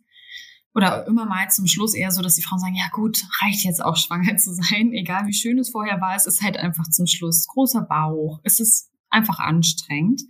oder 0.77 1.07
immer 1.07 1.25
mal 1.25 1.49
zum 1.49 1.65
Schluss 1.65 1.95
eher 1.95 2.11
so, 2.11 2.21
dass 2.21 2.35
die 2.35 2.43
Frauen 2.43 2.59
sagen, 2.59 2.75
ja 2.75 2.87
gut, 2.91 3.25
reicht 3.41 3.65
jetzt 3.65 3.83
auch 3.83 3.95
schwanger 3.97 4.37
zu 4.37 4.53
sein, 4.53 4.93
egal 4.93 5.25
wie 5.25 5.33
schön 5.33 5.57
es 5.57 5.71
vorher 5.71 5.99
war, 6.01 6.15
es 6.15 6.27
ist 6.27 6.43
halt 6.43 6.55
einfach 6.55 6.87
zum 6.87 7.07
Schluss 7.07 7.47
großer 7.47 7.81
Bauch, 7.81 8.39
es 8.43 8.59
ist 8.59 8.91
einfach 9.09 9.39
anstrengend. 9.39 10.21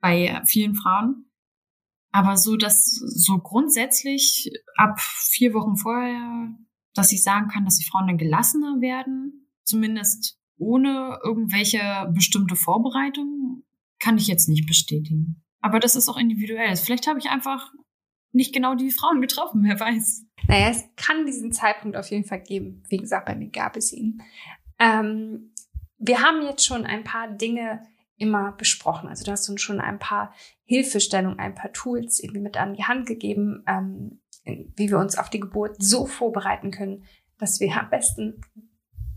bei 0.00 0.42
vielen 0.44 0.74
Frauen. 0.74 1.24
Aber 2.10 2.36
so, 2.36 2.56
dass 2.56 2.84
so 2.84 3.38
grundsätzlich 3.38 4.52
ab 4.76 5.00
vier 5.00 5.54
Wochen 5.54 5.76
vorher, 5.76 6.54
dass 6.92 7.12
ich 7.12 7.22
sagen 7.22 7.48
kann, 7.48 7.64
dass 7.64 7.78
die 7.78 7.88
Frauen 7.88 8.08
dann 8.08 8.18
gelassener 8.18 8.82
werden, 8.82 9.48
zumindest 9.64 10.38
ohne 10.58 11.18
irgendwelche 11.24 12.10
bestimmte 12.12 12.56
Vorbereitung, 12.56 13.62
kann 14.00 14.18
ich 14.18 14.26
jetzt 14.26 14.50
nicht 14.50 14.66
bestätigen. 14.66 15.42
Aber 15.62 15.80
das 15.80 15.96
ist 15.96 16.10
auch 16.10 16.18
individuell. 16.18 16.76
Vielleicht 16.76 17.06
habe 17.06 17.20
ich 17.20 17.30
einfach 17.30 17.72
nicht 18.32 18.54
genau 18.54 18.74
die 18.74 18.90
Frauen 18.90 19.20
getroffen, 19.20 19.62
wer 19.64 19.78
weiß. 19.78 20.24
Naja, 20.48 20.70
es 20.70 20.84
kann 20.96 21.26
diesen 21.26 21.52
Zeitpunkt 21.52 21.96
auf 21.96 22.10
jeden 22.10 22.24
Fall 22.24 22.40
geben. 22.40 22.82
Wie 22.88 22.96
gesagt, 22.96 23.26
bei 23.26 23.34
mir 23.34 23.50
gab 23.50 23.76
es 23.76 23.92
ihn. 23.92 24.22
Ähm, 24.78 25.52
wir 25.98 26.22
haben 26.22 26.42
jetzt 26.42 26.66
schon 26.66 26.84
ein 26.84 27.04
paar 27.04 27.28
Dinge 27.28 27.82
immer 28.16 28.52
besprochen. 28.52 29.08
Also 29.08 29.24
du 29.24 29.32
hast 29.32 29.48
uns 29.48 29.60
schon 29.60 29.80
ein 29.80 29.98
paar 29.98 30.32
Hilfestellungen, 30.64 31.38
ein 31.38 31.54
paar 31.54 31.72
Tools 31.72 32.20
irgendwie 32.20 32.40
mit 32.40 32.56
an 32.56 32.74
die 32.74 32.84
Hand 32.84 33.06
gegeben, 33.06 33.64
ähm, 33.66 34.20
wie 34.44 34.90
wir 34.90 34.98
uns 34.98 35.18
auf 35.18 35.30
die 35.30 35.40
Geburt 35.40 35.76
so 35.82 36.06
vorbereiten 36.06 36.70
können, 36.70 37.04
dass 37.38 37.60
wir 37.60 37.76
am 37.76 37.90
besten 37.90 38.40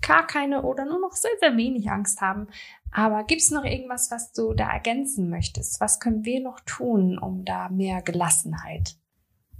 gar 0.01 0.27
keine 0.27 0.63
oder 0.63 0.85
nur 0.85 0.99
noch 0.99 1.13
sehr, 1.13 1.31
sehr 1.39 1.57
wenig 1.57 1.89
Angst 1.89 2.21
haben. 2.21 2.47
Aber 2.91 3.23
gibt 3.23 3.41
es 3.41 3.51
noch 3.51 3.63
irgendwas, 3.63 4.11
was 4.11 4.31
du 4.33 4.53
da 4.53 4.71
ergänzen 4.71 5.29
möchtest? 5.29 5.79
Was 5.79 5.99
können 5.99 6.25
wir 6.25 6.41
noch 6.41 6.59
tun, 6.61 7.17
um 7.17 7.43
da 7.45 7.69
mehr 7.69 8.01
Gelassenheit 8.01 8.97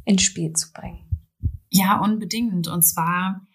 ins 0.06 0.24
Spiel 0.24 0.54
zu 0.54 0.72
bringen? 0.72 1.28
Ja, 1.70 2.00
unbedingt. 2.00 2.68
Und 2.68 2.84
zwar, 2.84 3.48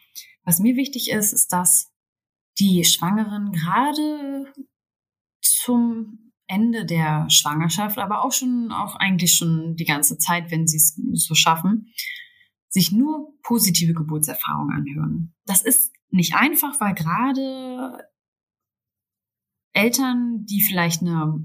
was 0.45 0.59
mir 0.59 0.77
wichtig 0.77 1.11
ist, 1.11 1.33
ist, 1.33 1.53
dass 1.53 1.93
die 2.59 2.85
Schwangeren 2.85 3.53
gerade 3.53 4.53
zum 5.41 6.33
Ende 6.47 6.85
der 6.85 7.31
Schwangerschaft, 7.31 7.99
aber 7.99 8.25
auch 8.25 8.33
schon, 8.33 8.73
auch 8.73 8.97
eigentlich 8.97 9.35
schon 9.35 9.77
die 9.77 9.85
ganze 9.85 10.19
Zeit, 10.19 10.51
wenn 10.51 10.67
sie 10.67 10.79
es 10.79 11.01
so 11.13 11.35
schaffen, 11.35 11.93
sich 12.69 12.93
nur 12.93 13.33
positive 13.43 13.95
Geburtserfahrungen 13.95 14.75
anhören. 14.75 15.35
Das 15.47 15.63
ist 15.63 15.93
nicht 16.11 16.35
einfach, 16.35 16.81
weil 16.81 16.95
gerade 16.95 18.09
Eltern, 19.73 20.45
die 20.47 20.63
vielleicht 20.63 21.03
eine 21.03 21.45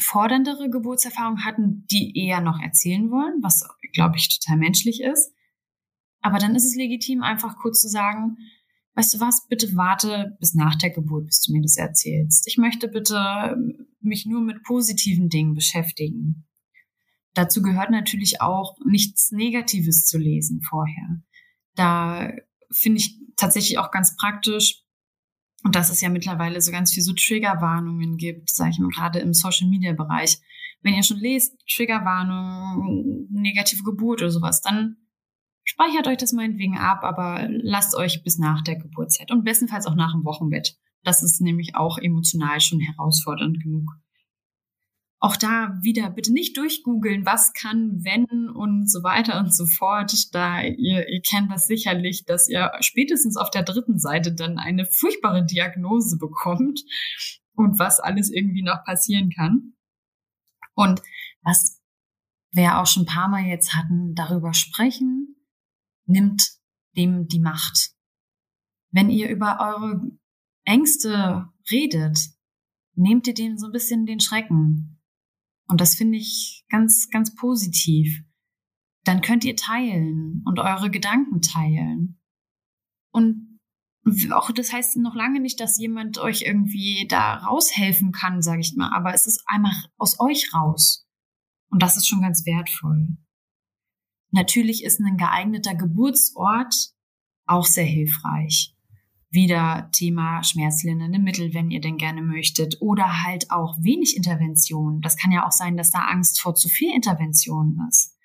forderndere 0.00 0.70
Geburtserfahrung 0.70 1.44
hatten, 1.44 1.86
die 1.90 2.16
eher 2.18 2.40
noch 2.40 2.60
erzählen 2.60 3.10
wollen, 3.10 3.42
was, 3.42 3.68
glaube 3.92 4.16
ich, 4.16 4.38
total 4.38 4.58
menschlich 4.58 5.02
ist. 5.02 5.32
Aber 6.20 6.38
dann 6.38 6.54
ist 6.54 6.64
es 6.64 6.74
legitim, 6.74 7.22
einfach 7.22 7.58
kurz 7.58 7.82
zu 7.82 7.88
sagen, 7.88 8.38
weißt 8.94 9.14
du 9.14 9.20
was, 9.20 9.46
bitte 9.48 9.74
warte 9.76 10.36
bis 10.40 10.54
nach 10.54 10.76
der 10.76 10.90
Geburt, 10.90 11.26
bis 11.26 11.42
du 11.42 11.52
mir 11.52 11.62
das 11.62 11.76
erzählst. 11.76 12.46
Ich 12.46 12.56
möchte 12.56 12.88
bitte 12.88 13.16
ähm, 13.52 13.88
mich 14.00 14.26
nur 14.26 14.40
mit 14.40 14.62
positiven 14.62 15.28
Dingen 15.28 15.54
beschäftigen. 15.54 16.46
Dazu 17.34 17.62
gehört 17.62 17.90
natürlich 17.90 18.40
auch 18.40 18.76
nichts 18.84 19.32
Negatives 19.32 20.06
zu 20.06 20.18
lesen 20.18 20.62
vorher. 20.62 21.20
Da 21.74 22.32
finde 22.70 23.00
ich 23.00 23.18
tatsächlich 23.36 23.78
auch 23.78 23.90
ganz 23.90 24.16
praktisch, 24.16 24.83
und 25.64 25.74
dass 25.74 25.90
es 25.90 26.00
ja 26.00 26.10
mittlerweile 26.10 26.60
so 26.60 26.70
ganz 26.70 26.92
viel 26.92 27.02
so 27.02 27.14
Triggerwarnungen 27.14 28.16
gibt, 28.16 28.50
sage 28.50 28.70
ich 28.70 28.78
mal, 28.78 28.90
gerade 28.90 29.18
im 29.18 29.32
Social-Media-Bereich. 29.32 30.38
Wenn 30.82 30.94
ihr 30.94 31.02
schon 31.02 31.18
lest, 31.18 31.56
Triggerwarnung, 31.74 33.26
negative 33.30 33.82
Geburt 33.82 34.20
oder 34.20 34.30
sowas, 34.30 34.60
dann 34.60 34.98
speichert 35.64 36.06
euch 36.06 36.18
das 36.18 36.32
meinetwegen 36.32 36.76
ab, 36.76 37.02
aber 37.02 37.48
lasst 37.48 37.96
euch 37.96 38.22
bis 38.22 38.38
nach 38.38 38.62
der 38.62 38.76
Geburtszeit 38.76 39.30
und 39.30 39.44
bestenfalls 39.44 39.86
auch 39.86 39.94
nach 39.94 40.12
dem 40.12 40.24
Wochenbett. 40.24 40.76
Das 41.02 41.22
ist 41.22 41.40
nämlich 41.40 41.74
auch 41.74 41.96
emotional 41.98 42.60
schon 42.60 42.80
herausfordernd 42.80 43.62
genug. 43.62 43.90
Auch 45.20 45.36
da 45.36 45.78
wieder 45.80 46.10
bitte 46.10 46.32
nicht 46.32 46.56
durchgoogeln, 46.56 47.24
was 47.24 47.52
kann, 47.54 48.04
wenn 48.04 48.50
und 48.50 48.90
so 48.90 49.02
weiter 49.02 49.38
und 49.38 49.54
so 49.54 49.64
fort. 49.66 50.12
Da 50.32 50.60
ihr, 50.62 51.08
ihr 51.08 51.22
kennt 51.22 51.50
das 51.50 51.66
sicherlich, 51.66 52.24
dass 52.26 52.48
ihr 52.48 52.72
spätestens 52.80 53.36
auf 53.36 53.50
der 53.50 53.62
dritten 53.62 53.98
Seite 53.98 54.34
dann 54.34 54.58
eine 54.58 54.84
furchtbare 54.84 55.46
Diagnose 55.46 56.18
bekommt 56.18 56.82
und 57.54 57.78
was 57.78 58.00
alles 58.00 58.30
irgendwie 58.30 58.62
noch 58.62 58.84
passieren 58.84 59.30
kann. 59.30 59.74
Und 60.74 61.00
was 61.42 61.80
wir 62.50 62.78
auch 62.78 62.86
schon 62.86 63.04
ein 63.04 63.06
paar 63.06 63.28
Mal 63.28 63.44
jetzt 63.44 63.74
hatten, 63.74 64.14
darüber 64.14 64.52
sprechen, 64.52 65.36
nimmt 66.06 66.42
dem 66.96 67.26
die 67.26 67.40
Macht. 67.40 67.92
Wenn 68.90 69.10
ihr 69.10 69.28
über 69.28 69.58
eure 69.60 70.00
Ängste 70.64 71.48
redet, 71.70 72.18
nehmt 72.94 73.26
ihr 73.26 73.34
denen 73.34 73.58
so 73.58 73.66
ein 73.66 73.72
bisschen 73.72 74.06
den 74.06 74.20
Schrecken. 74.20 74.93
Und 75.66 75.80
das 75.80 75.94
finde 75.94 76.18
ich 76.18 76.64
ganz, 76.68 77.08
ganz 77.10 77.34
positiv. 77.34 78.22
Dann 79.04 79.20
könnt 79.20 79.44
ihr 79.44 79.56
teilen 79.56 80.42
und 80.44 80.58
eure 80.58 80.90
Gedanken 80.90 81.40
teilen. 81.40 82.20
Und 83.12 83.60
auch 84.32 84.50
das 84.52 84.72
heißt 84.72 84.96
noch 84.98 85.14
lange 85.14 85.40
nicht, 85.40 85.60
dass 85.60 85.78
jemand 85.78 86.18
euch 86.18 86.42
irgendwie 86.42 87.06
da 87.08 87.36
raushelfen 87.36 88.12
kann, 88.12 88.42
sage 88.42 88.60
ich 88.60 88.74
mal, 88.76 88.92
aber 88.94 89.14
es 89.14 89.26
ist 89.26 89.42
einmal 89.46 89.72
aus 89.96 90.20
euch 90.20 90.52
raus. 90.52 91.06
Und 91.70 91.82
das 91.82 91.96
ist 91.96 92.06
schon 92.06 92.20
ganz 92.20 92.44
wertvoll. 92.44 93.16
Natürlich 94.30 94.84
ist 94.84 95.00
ein 95.00 95.16
geeigneter 95.16 95.74
Geburtsort 95.74 96.74
auch 97.46 97.64
sehr 97.64 97.84
hilfreich. 97.84 98.73
Wieder 99.34 99.90
Thema 99.92 100.44
schmerzlindernde 100.44 101.18
Mittel, 101.18 101.52
wenn 101.54 101.72
ihr 101.72 101.80
denn 101.80 101.96
gerne 101.96 102.22
möchtet. 102.22 102.80
Oder 102.80 103.24
halt 103.24 103.50
auch 103.50 103.76
wenig 103.80 104.16
Intervention. 104.16 105.00
Das 105.00 105.16
kann 105.16 105.32
ja 105.32 105.44
auch 105.44 105.50
sein, 105.50 105.76
dass 105.76 105.90
da 105.90 106.06
Angst 106.06 106.40
vor 106.40 106.54
zu 106.54 106.68
viel 106.68 106.94
Intervention 106.94 107.80
ist. 107.88 108.16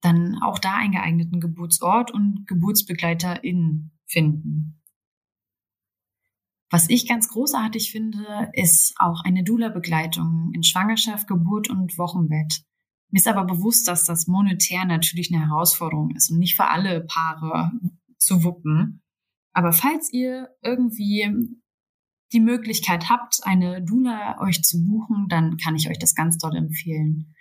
Dann 0.00 0.38
auch 0.42 0.58
da 0.58 0.76
einen 0.76 0.92
geeigneten 0.92 1.38
Geburtsort 1.38 2.10
und 2.10 2.46
GeburtsbegleiterInnen 2.46 3.92
finden. 4.06 4.82
Was 6.70 6.88
ich 6.88 7.06
ganz 7.06 7.28
großartig 7.28 7.92
finde, 7.92 8.50
ist 8.54 8.94
auch 8.98 9.24
eine 9.24 9.44
Dula-Begleitung 9.44 10.52
in 10.54 10.62
Schwangerschaft, 10.62 11.28
Geburt 11.28 11.68
und 11.68 11.98
Wochenbett. 11.98 12.64
Mir 13.10 13.18
ist 13.18 13.28
aber 13.28 13.44
bewusst, 13.44 13.86
dass 13.86 14.04
das 14.04 14.26
monetär 14.26 14.86
natürlich 14.86 15.30
eine 15.30 15.46
Herausforderung 15.46 16.16
ist 16.16 16.30
und 16.30 16.38
nicht 16.38 16.56
für 16.56 16.70
alle 16.70 17.02
Paare 17.02 17.70
zu 18.16 18.42
wuppen. 18.42 19.01
Aber 19.52 19.72
falls 19.72 20.12
ihr 20.12 20.48
irgendwie 20.62 21.28
die 22.32 22.40
Möglichkeit 22.40 23.10
habt, 23.10 23.40
eine 23.42 23.82
Dula 23.82 24.40
euch 24.40 24.62
zu 24.62 24.86
buchen, 24.86 25.26
dann 25.28 25.56
kann 25.58 25.76
ich 25.76 25.90
euch 25.90 25.98
das 25.98 26.14
ganz 26.14 26.38
doll 26.38 26.56
empfehlen. 26.56 27.34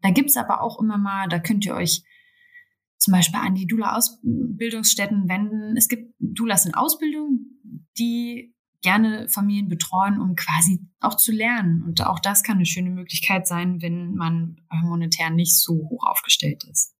Da 0.00 0.10
gibt's 0.10 0.36
aber 0.36 0.62
auch 0.62 0.80
immer 0.80 0.98
mal, 0.98 1.28
da 1.28 1.40
könnt 1.40 1.66
ihr 1.66 1.74
euch 1.74 2.02
zum 2.98 3.12
Beispiel 3.12 3.40
an 3.40 3.54
die 3.54 3.66
Dula-Ausbildungsstätten 3.66 5.28
wenden. 5.28 5.76
Es 5.76 5.88
gibt 5.88 6.14
Dulas 6.18 6.66
in 6.66 6.74
Ausbildung, 6.74 7.46
die 7.98 8.54
gerne 8.82 9.28
Familien 9.28 9.68
betreuen, 9.68 10.20
um 10.20 10.34
quasi 10.36 10.86
auch 11.00 11.16
zu 11.16 11.32
lernen. 11.32 11.82
Und 11.82 12.04
auch 12.06 12.20
das 12.20 12.42
kann 12.42 12.56
eine 12.56 12.66
schöne 12.66 12.90
Möglichkeit 12.90 13.46
sein, 13.46 13.82
wenn 13.82 14.14
man 14.14 14.56
monetär 14.82 15.30
nicht 15.30 15.58
so 15.58 15.74
hoch 15.74 16.04
aufgestellt 16.06 16.64
ist. 16.70 16.94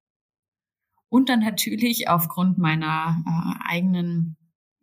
Und 1.09 1.29
dann 1.29 1.41
natürlich 1.41 2.09
aufgrund 2.09 2.59
meiner 2.59 3.23
äh, 3.27 3.71
eigenen 3.71 4.37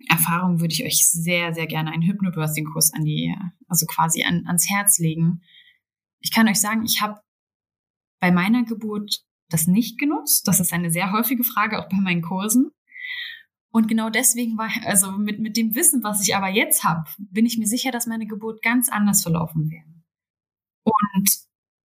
Erfahrung 0.09 0.59
würde 0.59 0.73
ich 0.73 0.83
euch 0.83 1.09
sehr, 1.09 1.53
sehr 1.53 1.67
gerne 1.67 1.91
einen 1.91 2.03
Hypnobirthing-Kurs 2.03 2.93
an 2.93 3.03
die, 3.03 3.35
also 3.67 3.85
quasi 3.85 4.23
an, 4.23 4.45
ans 4.47 4.69
Herz 4.69 4.99
legen. 4.99 5.41
Ich 6.19 6.31
kann 6.31 6.47
euch 6.47 6.59
sagen, 6.59 6.83
ich 6.83 7.01
habe 7.01 7.19
bei 8.19 8.31
meiner 8.31 8.63
Geburt 8.63 9.23
das 9.49 9.67
nicht 9.67 9.99
genutzt. 9.99 10.47
Das 10.47 10.59
ist 10.59 10.73
eine 10.73 10.91
sehr 10.91 11.11
häufige 11.11 11.43
Frage, 11.43 11.79
auch 11.79 11.89
bei 11.89 11.97
meinen 11.97 12.21
Kursen. 12.21 12.71
Und 13.71 13.87
genau 13.87 14.09
deswegen 14.09 14.57
war, 14.57 14.69
also 14.85 15.11
mit, 15.11 15.39
mit 15.39 15.57
dem 15.57 15.75
Wissen, 15.75 16.01
was 16.01 16.25
ich 16.25 16.35
aber 16.35 16.47
jetzt 16.47 16.83
habe, 16.83 17.03
bin 17.17 17.45
ich 17.45 17.57
mir 17.57 17.67
sicher, 17.67 17.91
dass 17.91 18.07
meine 18.07 18.25
Geburt 18.25 18.61
ganz 18.61 18.89
anders 18.89 19.21
verlaufen 19.21 19.69
wäre. 19.69 19.85
Und 20.83 21.29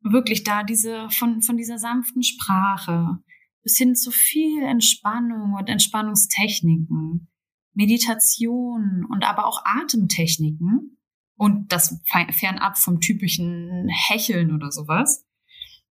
wirklich 0.01 0.45
da 0.45 0.63
diese, 0.63 1.09
von, 1.11 1.43
von 1.43 1.57
dieser 1.57 1.79
sanften 1.79 2.23
Sprache 2.23 3.19
bis 3.63 3.77
hin 3.77 3.95
zu 3.97 4.11
viel 4.11 4.63
Entspannung 4.63 5.55
und 5.55 5.69
Entspannungstechniken, 5.69 7.29
Meditation 7.75 9.07
und 9.11 9.25
aber 9.25 9.47
auch 9.47 9.63
Atemtechniken 9.65 10.99
und 11.37 11.73
das 11.73 12.01
fernab 12.05 12.79
vom 12.79 13.01
typischen 13.01 13.89
Hecheln 13.89 14.55
oder 14.55 14.71
sowas, 14.71 15.25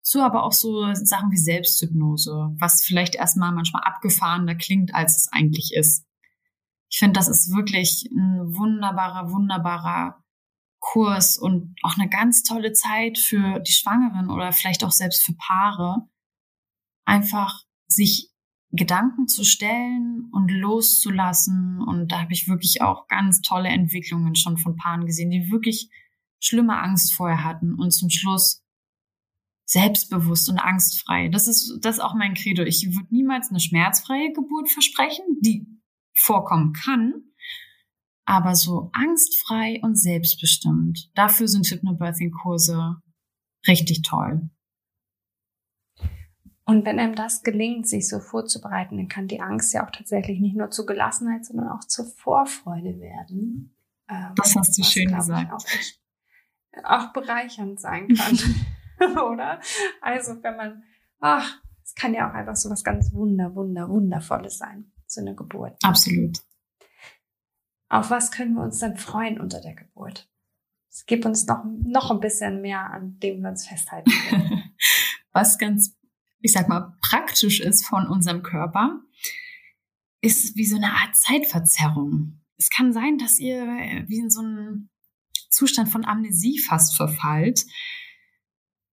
zu 0.01 0.21
aber 0.21 0.43
auch 0.43 0.53
so 0.53 0.93
Sachen 0.93 1.31
wie 1.31 1.37
Selbsthypnose, 1.37 2.55
was 2.59 2.83
vielleicht 2.83 3.15
erstmal 3.15 3.51
manchmal 3.51 3.83
abgefahrener 3.83 4.55
klingt, 4.55 4.93
als 4.93 5.17
es 5.17 5.29
eigentlich 5.31 5.73
ist. 5.75 6.05
Ich 6.89 6.99
finde, 6.99 7.13
das 7.13 7.27
ist 7.27 7.55
wirklich 7.55 8.09
ein 8.11 8.55
wunderbarer, 8.55 9.31
wunderbarer 9.31 10.23
Kurs 10.79 11.37
und 11.37 11.75
auch 11.83 11.97
eine 11.97 12.09
ganz 12.09 12.43
tolle 12.43 12.73
Zeit 12.73 13.17
für 13.17 13.59
die 13.59 13.71
Schwangeren 13.71 14.29
oder 14.29 14.51
vielleicht 14.51 14.83
auch 14.83 14.91
selbst 14.91 15.23
für 15.23 15.33
Paare, 15.33 16.07
einfach 17.05 17.63
sich 17.87 18.30
Gedanken 18.71 19.27
zu 19.27 19.43
stellen 19.43 20.29
und 20.31 20.49
loszulassen. 20.49 21.81
Und 21.81 22.11
da 22.11 22.21
habe 22.21 22.33
ich 22.33 22.47
wirklich 22.47 22.81
auch 22.81 23.07
ganz 23.07 23.41
tolle 23.41 23.69
Entwicklungen 23.69 24.35
schon 24.35 24.57
von 24.57 24.75
Paaren 24.75 25.05
gesehen, 25.05 25.29
die 25.29 25.51
wirklich 25.51 25.89
schlimme 26.39 26.79
Angst 26.79 27.13
vorher 27.13 27.43
hatten 27.43 27.75
und 27.75 27.91
zum 27.91 28.09
Schluss 28.09 28.63
selbstbewusst 29.65 30.49
und 30.49 30.59
angstfrei. 30.59 31.29
Das 31.29 31.47
ist, 31.47 31.79
das 31.81 31.97
ist 31.97 32.01
auch 32.01 32.15
mein 32.15 32.33
Credo. 32.33 32.63
Ich 32.63 32.93
würde 32.93 33.07
niemals 33.13 33.49
eine 33.49 33.59
schmerzfreie 33.59 34.33
Geburt 34.33 34.69
versprechen, 34.69 35.23
die 35.41 35.65
vorkommen 36.13 36.73
kann. 36.73 37.13
Aber 38.25 38.55
so 38.55 38.89
angstfrei 38.93 39.79
und 39.81 39.95
selbstbestimmt. 39.95 41.09
Dafür 41.15 41.47
sind 41.47 41.67
Hypnobirthing-Kurse 41.67 43.01
richtig 43.67 44.01
toll. 44.03 44.49
Und 46.71 46.85
wenn 46.85 46.99
einem 46.99 47.15
das 47.15 47.43
gelingt, 47.43 47.85
sich 47.85 48.07
so 48.07 48.21
vorzubereiten, 48.21 48.95
dann 48.95 49.09
kann 49.09 49.27
die 49.27 49.41
Angst 49.41 49.73
ja 49.73 49.85
auch 49.85 49.91
tatsächlich 49.91 50.39
nicht 50.39 50.55
nur 50.55 50.71
zur 50.71 50.85
Gelassenheit, 50.85 51.45
sondern 51.45 51.67
auch 51.67 51.81
zur 51.81 52.05
Vorfreude 52.05 52.97
werden. 53.01 53.75
Ähm, 54.07 54.31
das 54.37 54.55
hast 54.55 54.77
du 54.77 54.83
schön 54.83 55.13
gesagt. 55.13 55.51
Auch, 55.51 55.65
auch 56.85 57.11
bereichernd 57.11 57.81
sein 57.81 58.07
kann. 58.07 58.39
Oder? 59.31 59.59
Also, 59.99 60.41
wenn 60.43 60.55
man, 60.55 60.83
ach, 61.19 61.59
es 61.83 61.93
kann 61.93 62.13
ja 62.13 62.29
auch 62.29 62.33
einfach 62.33 62.55
so 62.55 62.69
was 62.69 62.85
ganz 62.85 63.11
wunder, 63.11 63.53
wunder, 63.53 63.89
wundervolles 63.89 64.57
sein, 64.57 64.93
so 65.07 65.19
eine 65.19 65.35
Geburt. 65.35 65.77
Absolut. 65.83 66.39
Auf 67.89 68.11
was 68.11 68.31
können 68.31 68.53
wir 68.53 68.63
uns 68.63 68.79
dann 68.79 68.95
freuen 68.95 69.41
unter 69.41 69.59
der 69.59 69.75
Geburt? 69.75 70.29
Es 70.89 71.05
gibt 71.05 71.25
uns 71.25 71.45
noch, 71.47 71.65
noch 71.65 72.11
ein 72.11 72.21
bisschen 72.21 72.61
mehr, 72.61 72.91
an 72.91 73.19
dem 73.19 73.41
wir 73.41 73.49
uns 73.49 73.67
festhalten 73.67 74.11
können. 74.29 74.63
was 75.33 75.57
ganz 75.57 75.97
ich 76.41 76.51
sag 76.51 76.67
mal, 76.67 76.95
praktisch 77.01 77.59
ist 77.59 77.85
von 77.85 78.07
unserem 78.07 78.43
Körper, 78.43 79.01
ist 80.21 80.55
wie 80.55 80.65
so 80.65 80.75
eine 80.75 80.91
Art 80.91 81.15
Zeitverzerrung. 81.15 82.41
Es 82.57 82.69
kann 82.69 82.93
sein, 82.93 83.17
dass 83.17 83.39
ihr 83.39 83.65
wie 84.07 84.19
in 84.19 84.29
so 84.29 84.41
einen 84.41 84.89
Zustand 85.49 85.89
von 85.89 86.05
Amnesie 86.05 86.59
fast 86.59 86.95
verfallt. 86.95 87.65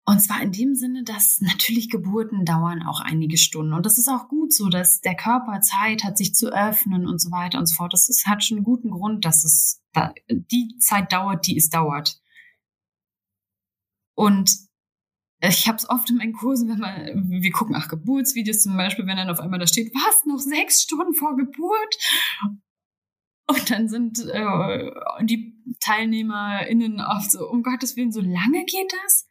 Und 0.08 0.20
zwar 0.20 0.40
in 0.40 0.52
dem 0.52 0.74
Sinne, 0.76 1.02
dass 1.02 1.40
natürlich 1.40 1.90
Geburten 1.90 2.44
dauern 2.44 2.82
auch 2.82 3.00
einige 3.00 3.36
Stunden. 3.36 3.72
Und 3.72 3.84
das 3.84 3.98
ist 3.98 4.08
auch 4.08 4.28
gut 4.28 4.52
so, 4.52 4.68
dass 4.68 5.00
der 5.00 5.16
Körper 5.16 5.60
Zeit 5.60 6.04
hat, 6.04 6.16
sich 6.16 6.32
zu 6.32 6.52
öffnen 6.52 7.06
und 7.08 7.20
so 7.20 7.32
weiter 7.32 7.58
und 7.58 7.66
so 7.66 7.74
fort. 7.74 7.92
Das 7.92 8.08
ist, 8.08 8.26
hat 8.26 8.44
schon 8.44 8.58
einen 8.58 8.64
guten 8.64 8.90
Grund, 8.90 9.24
dass 9.24 9.44
es 9.44 9.82
da, 9.92 10.14
die 10.28 10.76
Zeit 10.78 11.12
dauert, 11.12 11.46
die 11.48 11.56
es 11.56 11.70
dauert. 11.70 12.20
Und 14.14 14.50
ich 15.40 15.68
habe 15.68 15.76
es 15.76 15.88
oft 15.88 16.08
in 16.10 16.16
meinen 16.16 16.32
Kursen, 16.32 16.68
wenn 16.68 16.78
man, 16.78 17.30
wir 17.30 17.50
gucken 17.50 17.74
nach 17.74 17.88
Geburtsvideos 17.88 18.62
zum 18.62 18.76
Beispiel, 18.76 19.06
wenn 19.06 19.16
dann 19.16 19.30
auf 19.30 19.40
einmal 19.40 19.58
da 19.58 19.66
steht, 19.66 19.92
was, 19.94 20.24
noch 20.24 20.38
sechs 20.38 20.82
Stunden 20.82 21.14
vor 21.14 21.36
Geburt? 21.36 21.96
Und 23.48 23.70
dann 23.70 23.88
sind 23.88 24.18
äh, 24.26 24.90
die 25.22 25.54
TeilnehmerInnen 25.80 27.00
oft 27.00 27.30
so, 27.30 27.48
um 27.48 27.62
Gottes 27.62 27.96
Willen, 27.96 28.12
so 28.12 28.20
lange 28.20 28.64
geht 28.64 28.92
das? 29.04 29.28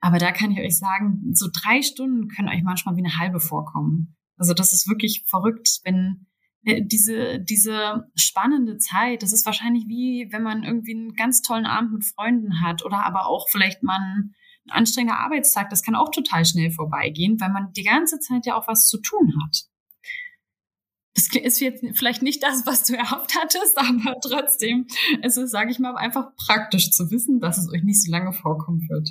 Aber 0.00 0.18
da 0.18 0.32
kann 0.32 0.50
ich 0.50 0.58
euch 0.58 0.78
sagen, 0.78 1.34
so 1.34 1.48
drei 1.52 1.82
Stunden 1.82 2.28
können 2.28 2.48
euch 2.48 2.62
manchmal 2.62 2.96
wie 2.96 3.04
eine 3.04 3.18
halbe 3.18 3.38
vorkommen. 3.38 4.16
Also 4.36 4.54
das 4.54 4.72
ist 4.72 4.88
wirklich 4.88 5.24
verrückt, 5.28 5.80
wenn 5.84 6.26
äh, 6.64 6.82
diese, 6.82 7.38
diese 7.38 8.10
spannende 8.16 8.78
Zeit, 8.78 9.22
das 9.22 9.32
ist 9.32 9.44
wahrscheinlich 9.44 9.84
wie, 9.86 10.28
wenn 10.32 10.42
man 10.42 10.64
irgendwie 10.64 10.94
einen 10.94 11.14
ganz 11.14 11.42
tollen 11.42 11.66
Abend 11.66 11.92
mit 11.92 12.04
Freunden 12.06 12.62
hat 12.62 12.84
oder 12.84 13.04
aber 13.04 13.26
auch 13.26 13.48
vielleicht 13.50 13.82
man 13.82 14.34
anstrengender 14.70 15.18
Arbeitstag, 15.18 15.70
das 15.70 15.82
kann 15.82 15.94
auch 15.94 16.10
total 16.10 16.44
schnell 16.44 16.70
vorbeigehen, 16.70 17.40
weil 17.40 17.50
man 17.50 17.72
die 17.72 17.84
ganze 17.84 18.18
Zeit 18.18 18.46
ja 18.46 18.56
auch 18.56 18.68
was 18.68 18.88
zu 18.88 19.00
tun 19.00 19.34
hat. 19.44 19.64
Das 21.14 21.28
ist 21.34 21.60
jetzt 21.60 21.84
vielleicht 21.94 22.22
nicht 22.22 22.42
das, 22.42 22.66
was 22.66 22.84
du 22.84 22.96
erhofft 22.96 23.34
hattest, 23.36 23.76
aber 23.78 24.16
trotzdem 24.20 24.86
ist 25.22 25.36
es, 25.36 25.50
sage 25.50 25.70
ich 25.70 25.78
mal, 25.78 25.96
einfach 25.96 26.34
praktisch 26.36 26.90
zu 26.90 27.10
wissen, 27.10 27.40
dass 27.40 27.58
es 27.58 27.70
euch 27.72 27.82
nicht 27.82 28.02
so 28.02 28.10
lange 28.10 28.32
vorkommen 28.32 28.86
wird. 28.88 29.10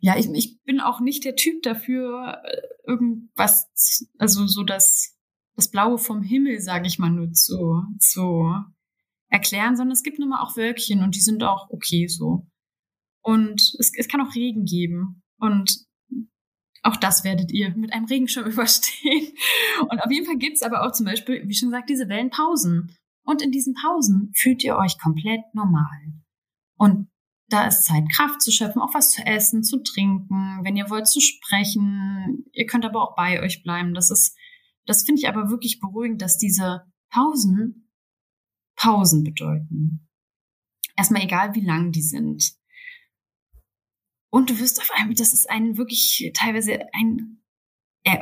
Ja, 0.00 0.16
ich, 0.18 0.28
ich 0.30 0.62
bin 0.64 0.80
auch 0.80 1.00
nicht 1.00 1.24
der 1.24 1.34
Typ 1.34 1.62
dafür, 1.62 2.42
äh, 2.44 2.56
irgendwas, 2.86 4.06
also 4.18 4.46
so 4.46 4.64
das, 4.64 5.16
das 5.56 5.70
Blaue 5.70 5.98
vom 5.98 6.22
Himmel, 6.22 6.60
sage 6.60 6.86
ich 6.86 6.98
mal, 6.98 7.10
nur 7.10 7.32
zu, 7.32 7.82
zu 7.98 8.54
erklären, 9.28 9.76
sondern 9.76 9.92
es 9.92 10.02
gibt 10.02 10.18
nun 10.18 10.28
mal 10.28 10.42
auch 10.42 10.56
Wölkchen 10.56 11.02
und 11.02 11.14
die 11.14 11.20
sind 11.20 11.42
auch 11.42 11.70
okay 11.70 12.06
so. 12.06 12.46
Und 13.22 13.60
es, 13.78 13.92
es 13.96 14.08
kann 14.08 14.20
auch 14.20 14.34
Regen 14.34 14.64
geben. 14.64 15.22
Und 15.38 15.86
auch 16.82 16.96
das 16.96 17.24
werdet 17.24 17.52
ihr 17.52 17.74
mit 17.76 17.92
einem 17.92 18.06
Regenschirm 18.06 18.46
überstehen. 18.50 19.32
Und 19.88 20.00
auf 20.00 20.10
jeden 20.10 20.26
Fall 20.26 20.36
gibt's 20.36 20.62
aber 20.62 20.84
auch 20.84 20.92
zum 20.92 21.06
Beispiel, 21.06 21.46
wie 21.46 21.54
schon 21.54 21.70
gesagt, 21.70 21.90
diese 21.90 22.08
Wellenpausen. 22.08 22.96
Und 23.24 23.42
in 23.42 23.52
diesen 23.52 23.74
Pausen 23.74 24.32
fühlt 24.34 24.64
ihr 24.64 24.76
euch 24.76 24.98
komplett 24.98 25.42
normal. 25.54 26.12
Und 26.76 27.08
da 27.48 27.66
ist 27.66 27.84
Zeit, 27.84 28.04
Kraft 28.16 28.42
zu 28.42 28.50
schöpfen, 28.50 28.82
auch 28.82 28.94
was 28.94 29.10
zu 29.10 29.24
essen, 29.24 29.62
zu 29.62 29.82
trinken, 29.82 30.60
wenn 30.64 30.76
ihr 30.76 30.90
wollt 30.90 31.06
zu 31.06 31.20
sprechen. 31.20 32.46
Ihr 32.52 32.66
könnt 32.66 32.84
aber 32.84 33.02
auch 33.02 33.14
bei 33.14 33.40
euch 33.40 33.62
bleiben. 33.62 33.94
Das 33.94 34.10
ist, 34.10 34.36
das 34.86 35.04
finde 35.04 35.20
ich 35.20 35.28
aber 35.28 35.50
wirklich 35.50 35.78
beruhigend, 35.78 36.22
dass 36.22 36.38
diese 36.38 36.82
Pausen 37.10 37.82
Pausen 38.76 39.22
bedeuten. 39.22 40.08
Erstmal 40.96 41.22
egal, 41.22 41.54
wie 41.54 41.64
lang 41.64 41.92
die 41.92 42.02
sind. 42.02 42.52
Und 44.32 44.48
du 44.48 44.58
wirst 44.58 44.80
auf 44.80 44.90
einmal, 44.94 45.14
das 45.14 45.34
ist 45.34 45.50
ein 45.50 45.76
wirklich 45.76 46.32
teilweise 46.34 46.86
ein 46.94 47.42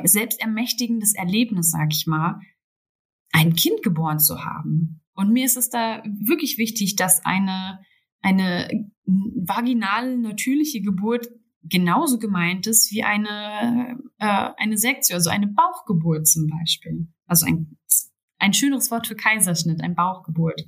selbstermächtigendes 0.03 1.15
Erlebnis, 1.15 1.71
sag 1.71 1.93
ich 1.93 2.05
mal, 2.05 2.41
ein 3.31 3.55
Kind 3.55 3.81
geboren 3.81 4.19
zu 4.19 4.43
haben. 4.43 5.01
Und 5.13 5.31
mir 5.31 5.45
ist 5.45 5.55
es 5.55 5.69
da 5.69 6.03
wirklich 6.05 6.57
wichtig, 6.57 6.97
dass 6.97 7.23
eine, 7.23 7.79
eine 8.21 8.89
vaginale, 9.05 10.17
natürliche 10.17 10.81
Geburt 10.81 11.29
genauso 11.63 12.19
gemeint 12.19 12.67
ist 12.67 12.91
wie 12.91 13.03
eine, 13.03 13.97
äh, 14.17 14.49
eine 14.57 14.77
Sektion, 14.77 15.15
also 15.15 15.29
eine 15.29 15.47
Bauchgeburt 15.47 16.27
zum 16.27 16.47
Beispiel. 16.47 17.07
Also 17.25 17.45
ein, 17.45 17.77
ein 18.37 18.53
schöneres 18.53 18.91
Wort 18.91 19.07
für 19.07 19.15
Kaiserschnitt, 19.15 19.81
ein 19.81 19.95
Bauchgeburt. 19.95 20.61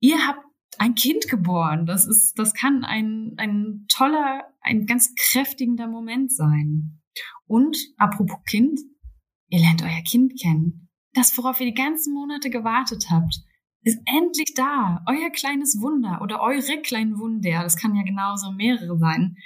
Ihr 0.00 0.26
habt 0.26 0.44
ein 0.78 0.94
Kind 0.94 1.28
geboren. 1.28 1.86
Das 1.86 2.06
ist, 2.06 2.38
das 2.38 2.54
kann 2.54 2.84
ein, 2.84 3.34
ein 3.36 3.86
toller, 3.88 4.44
ein 4.60 4.86
ganz 4.86 5.14
kräftigender 5.14 5.86
Moment 5.86 6.32
sein. 6.32 7.00
Und 7.46 7.76
apropos 7.98 8.38
Kind, 8.48 8.80
ihr 9.48 9.60
lernt 9.60 9.82
euer 9.82 10.02
Kind 10.02 10.40
kennen. 10.40 10.88
Das, 11.14 11.36
worauf 11.36 11.60
ihr 11.60 11.66
die 11.66 11.74
ganzen 11.74 12.14
Monate 12.14 12.48
gewartet 12.50 13.06
habt, 13.10 13.42
ist 13.82 14.00
endlich 14.06 14.54
da. 14.54 15.04
Euer 15.06 15.30
kleines 15.30 15.80
Wunder 15.80 16.20
oder 16.22 16.40
eure 16.40 16.80
kleinen 16.82 17.18
Wunder. 17.18 17.62
Das 17.62 17.76
kann 17.76 17.94
ja 17.94 18.02
genauso 18.02 18.52
mehrere 18.52 18.96
sein. 18.98 19.36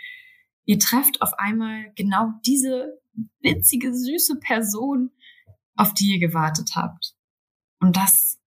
Ihr 0.64 0.78
trefft 0.78 1.22
auf 1.22 1.32
einmal 1.38 1.92
genau 1.96 2.32
diese 2.44 3.00
witzige, 3.40 3.94
süße 3.94 4.38
Person, 4.40 5.10
auf 5.74 5.94
die 5.94 6.14
ihr 6.14 6.20
gewartet 6.20 6.72
habt. 6.74 7.14
Und 7.80 7.96
das 7.96 8.38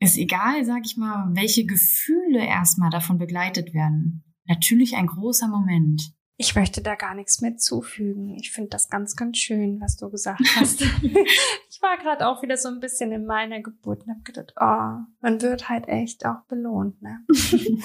ist 0.00 0.16
egal, 0.16 0.64
sag 0.64 0.84
ich 0.84 0.96
mal, 0.96 1.28
welche 1.34 1.66
Gefühle 1.66 2.44
erstmal 2.44 2.90
davon 2.90 3.18
begleitet 3.18 3.74
werden. 3.74 4.24
Natürlich 4.46 4.96
ein 4.96 5.06
großer 5.06 5.46
Moment. 5.46 6.12
Ich 6.38 6.54
möchte 6.54 6.80
da 6.80 6.94
gar 6.94 7.14
nichts 7.14 7.42
mehr 7.42 7.58
zufügen. 7.58 8.34
Ich 8.34 8.50
finde 8.50 8.70
das 8.70 8.88
ganz, 8.88 9.14
ganz 9.14 9.36
schön, 9.36 9.78
was 9.78 9.98
du 9.98 10.08
gesagt 10.08 10.40
hast. 10.56 10.80
ich 10.80 11.82
war 11.82 11.98
gerade 11.98 12.26
auch 12.26 12.42
wieder 12.42 12.56
so 12.56 12.68
ein 12.70 12.80
bisschen 12.80 13.12
in 13.12 13.26
meiner 13.26 13.60
Geburt 13.60 14.04
und 14.04 14.10
habe 14.10 14.22
gedacht, 14.22 14.54
oh, 14.58 15.04
man 15.20 15.42
wird 15.42 15.68
halt 15.68 15.86
echt 15.86 16.24
auch 16.24 16.46
belohnt. 16.48 17.00
Ne? 17.02 17.22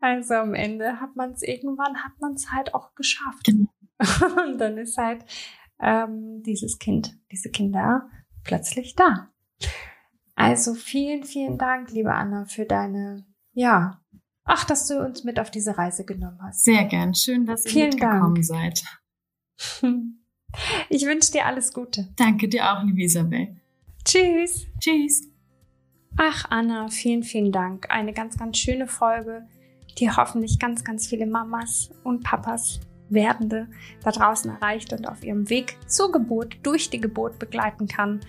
also 0.00 0.34
am 0.34 0.54
Ende 0.54 1.00
hat 1.00 1.16
man 1.16 1.32
es 1.32 1.42
irgendwann, 1.42 2.04
hat 2.04 2.12
man 2.20 2.34
es 2.34 2.52
halt 2.52 2.74
auch 2.74 2.94
geschafft. 2.94 3.44
Genau. 3.44 3.70
und 4.46 4.58
dann 4.58 4.78
ist 4.78 4.96
halt 4.96 5.24
ähm, 5.80 6.44
dieses 6.44 6.78
Kind, 6.78 7.18
diese 7.32 7.50
Kinder 7.50 8.08
plötzlich 8.44 8.94
da. 8.94 9.32
Also 10.36 10.74
vielen, 10.74 11.24
vielen 11.24 11.58
Dank, 11.58 11.90
liebe 11.90 12.12
Anna, 12.14 12.44
für 12.44 12.66
deine, 12.66 13.24
ja, 13.52 14.00
ach, 14.44 14.64
dass 14.64 14.86
du 14.86 15.04
uns 15.04 15.24
mit 15.24 15.40
auf 15.40 15.50
diese 15.50 15.76
Reise 15.76 16.04
genommen 16.04 16.38
hast. 16.42 16.64
Sehr 16.64 16.84
gern. 16.84 17.14
Schön, 17.14 17.46
dass 17.46 17.64
ihr 17.64 17.70
vielen 17.70 17.88
mitgekommen 17.90 18.34
Dank. 18.34 18.44
seid. 18.44 18.84
Ich 20.88 21.04
wünsche 21.04 21.32
dir 21.32 21.44
alles 21.44 21.72
Gute. 21.74 22.08
Danke 22.16 22.48
dir 22.48 22.72
auch, 22.72 22.82
liebe 22.82 23.02
Isabel. 23.02 23.60
Tschüss. 24.04 24.66
Tschüss. 24.78 25.28
Ach, 26.16 26.46
Anna, 26.48 26.88
vielen, 26.88 27.24
vielen 27.24 27.52
Dank. 27.52 27.90
Eine 27.90 28.14
ganz, 28.14 28.38
ganz 28.38 28.56
schöne 28.56 28.86
Folge, 28.86 29.46
die 29.98 30.10
hoffentlich 30.10 30.58
ganz, 30.58 30.82
ganz 30.82 31.08
viele 31.08 31.26
Mamas 31.26 31.90
und 32.04 32.22
Papas 32.22 32.80
Werdende 33.08 33.68
da 34.02 34.10
draußen 34.10 34.50
erreicht 34.50 34.92
und 34.92 35.06
auf 35.08 35.22
ihrem 35.22 35.48
Weg 35.50 35.76
zur 35.86 36.10
Geburt, 36.10 36.56
durch 36.62 36.90
die 36.90 37.00
Geburt 37.00 37.38
begleiten 37.38 37.86
kann. 37.86 38.20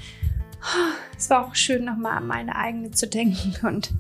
Es 1.18 1.30
war 1.30 1.46
auch 1.46 1.56
schön, 1.56 1.86
nochmal 1.86 2.18
an 2.18 2.28
meine 2.28 2.56
eigene 2.56 2.92
zu 2.92 3.08
denken 3.08 3.56
und 3.66 3.94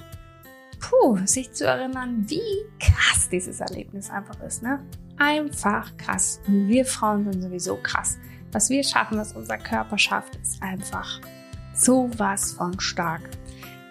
puh, 0.79 1.17
sich 1.25 1.51
zu 1.53 1.65
erinnern, 1.65 2.25
wie 2.27 2.41
krass 2.79 3.29
dieses 3.29 3.59
Erlebnis 3.59 4.09
einfach 4.09 4.39
ist, 4.41 4.63
ne? 4.63 4.83
Einfach 5.17 5.95
krass. 5.97 6.39
Und 6.47 6.67
wir 6.67 6.85
Frauen 6.85 7.31
sind 7.31 7.41
sowieso 7.41 7.77
krass. 7.77 8.17
Was 8.51 8.69
wir 8.69 8.83
schaffen, 8.83 9.17
was 9.17 9.33
unser 9.33 9.57
Körper 9.57 9.97
schafft, 9.97 10.35
ist 10.35 10.61
einfach 10.61 11.19
sowas 11.73 12.53
von 12.53 12.79
stark. 12.79 13.21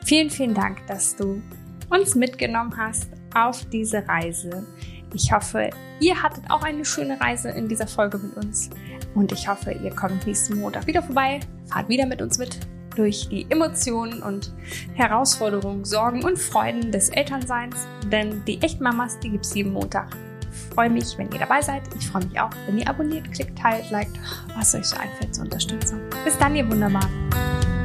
Vielen, 0.05 0.31
vielen 0.31 0.55
Dank, 0.55 0.87
dass 0.87 1.17
du 1.17 1.43
uns 1.91 2.15
mitgenommen 2.15 2.77
hast 2.77 3.11
auf 3.35 3.65
diese 3.67 4.07
Reise 4.09 4.67
Ich 5.15 5.33
hoffe, 5.33 5.71
ihr 6.01 6.23
hattet 6.23 6.51
auch 6.51 6.63
eine 6.63 6.85
schöne 6.85 7.21
Reise 7.21 7.51
in 7.51 7.69
dieser 7.69 7.87
Folge 7.87 8.19
mit 8.19 8.37
uns. 8.37 8.71
Und 9.17 9.33
ich 9.33 9.49
hoffe, 9.49 9.73
ihr 9.73 9.91
kommt 9.91 10.27
nächsten 10.27 10.61
Montag 10.61 10.87
wieder 10.87 11.03
vorbei, 11.03 11.41
fahrt 11.65 11.89
wieder 11.89 12.07
mit 12.07 12.21
uns 12.21 12.39
mit 12.39 12.61
durch 12.95 13.29
die 13.29 13.47
Emotionen 13.51 14.23
und 14.23 14.53
Herausforderungen, 14.95 15.85
Sorgen 15.85 16.23
und 16.23 16.39
Freuden 16.39 16.93
des 16.93 17.09
Elternseins. 17.09 17.87
Denn 18.13 18.43
die 18.47 18.61
Echtmamas, 18.63 19.19
die 19.21 19.31
gibt 19.31 19.45
es 19.45 19.55
jeden 19.55 19.73
Montag. 19.73 20.17
Ich 20.51 20.75
freue 20.75 20.91
mich, 20.91 21.17
wenn 21.17 21.31
ihr 21.33 21.39
dabei 21.39 21.61
seid. 21.63 21.83
Ich 21.99 22.09
freue 22.09 22.25
mich 22.25 22.39
auch, 22.39 22.51
wenn 22.67 22.79
ihr 22.79 22.89
abonniert, 22.89 23.31
klickt, 23.33 23.59
teilt, 23.59 23.91
liked, 23.91 24.19
was 24.55 24.75
euch 24.75 24.85
so 24.85 24.97
einfällt 24.97 25.35
zur 25.35 25.45
Unterstützung. 25.45 26.01
Bis 26.25 26.37
dann, 26.39 26.55
ihr 26.55 26.71
Wunderbaren. 26.71 27.76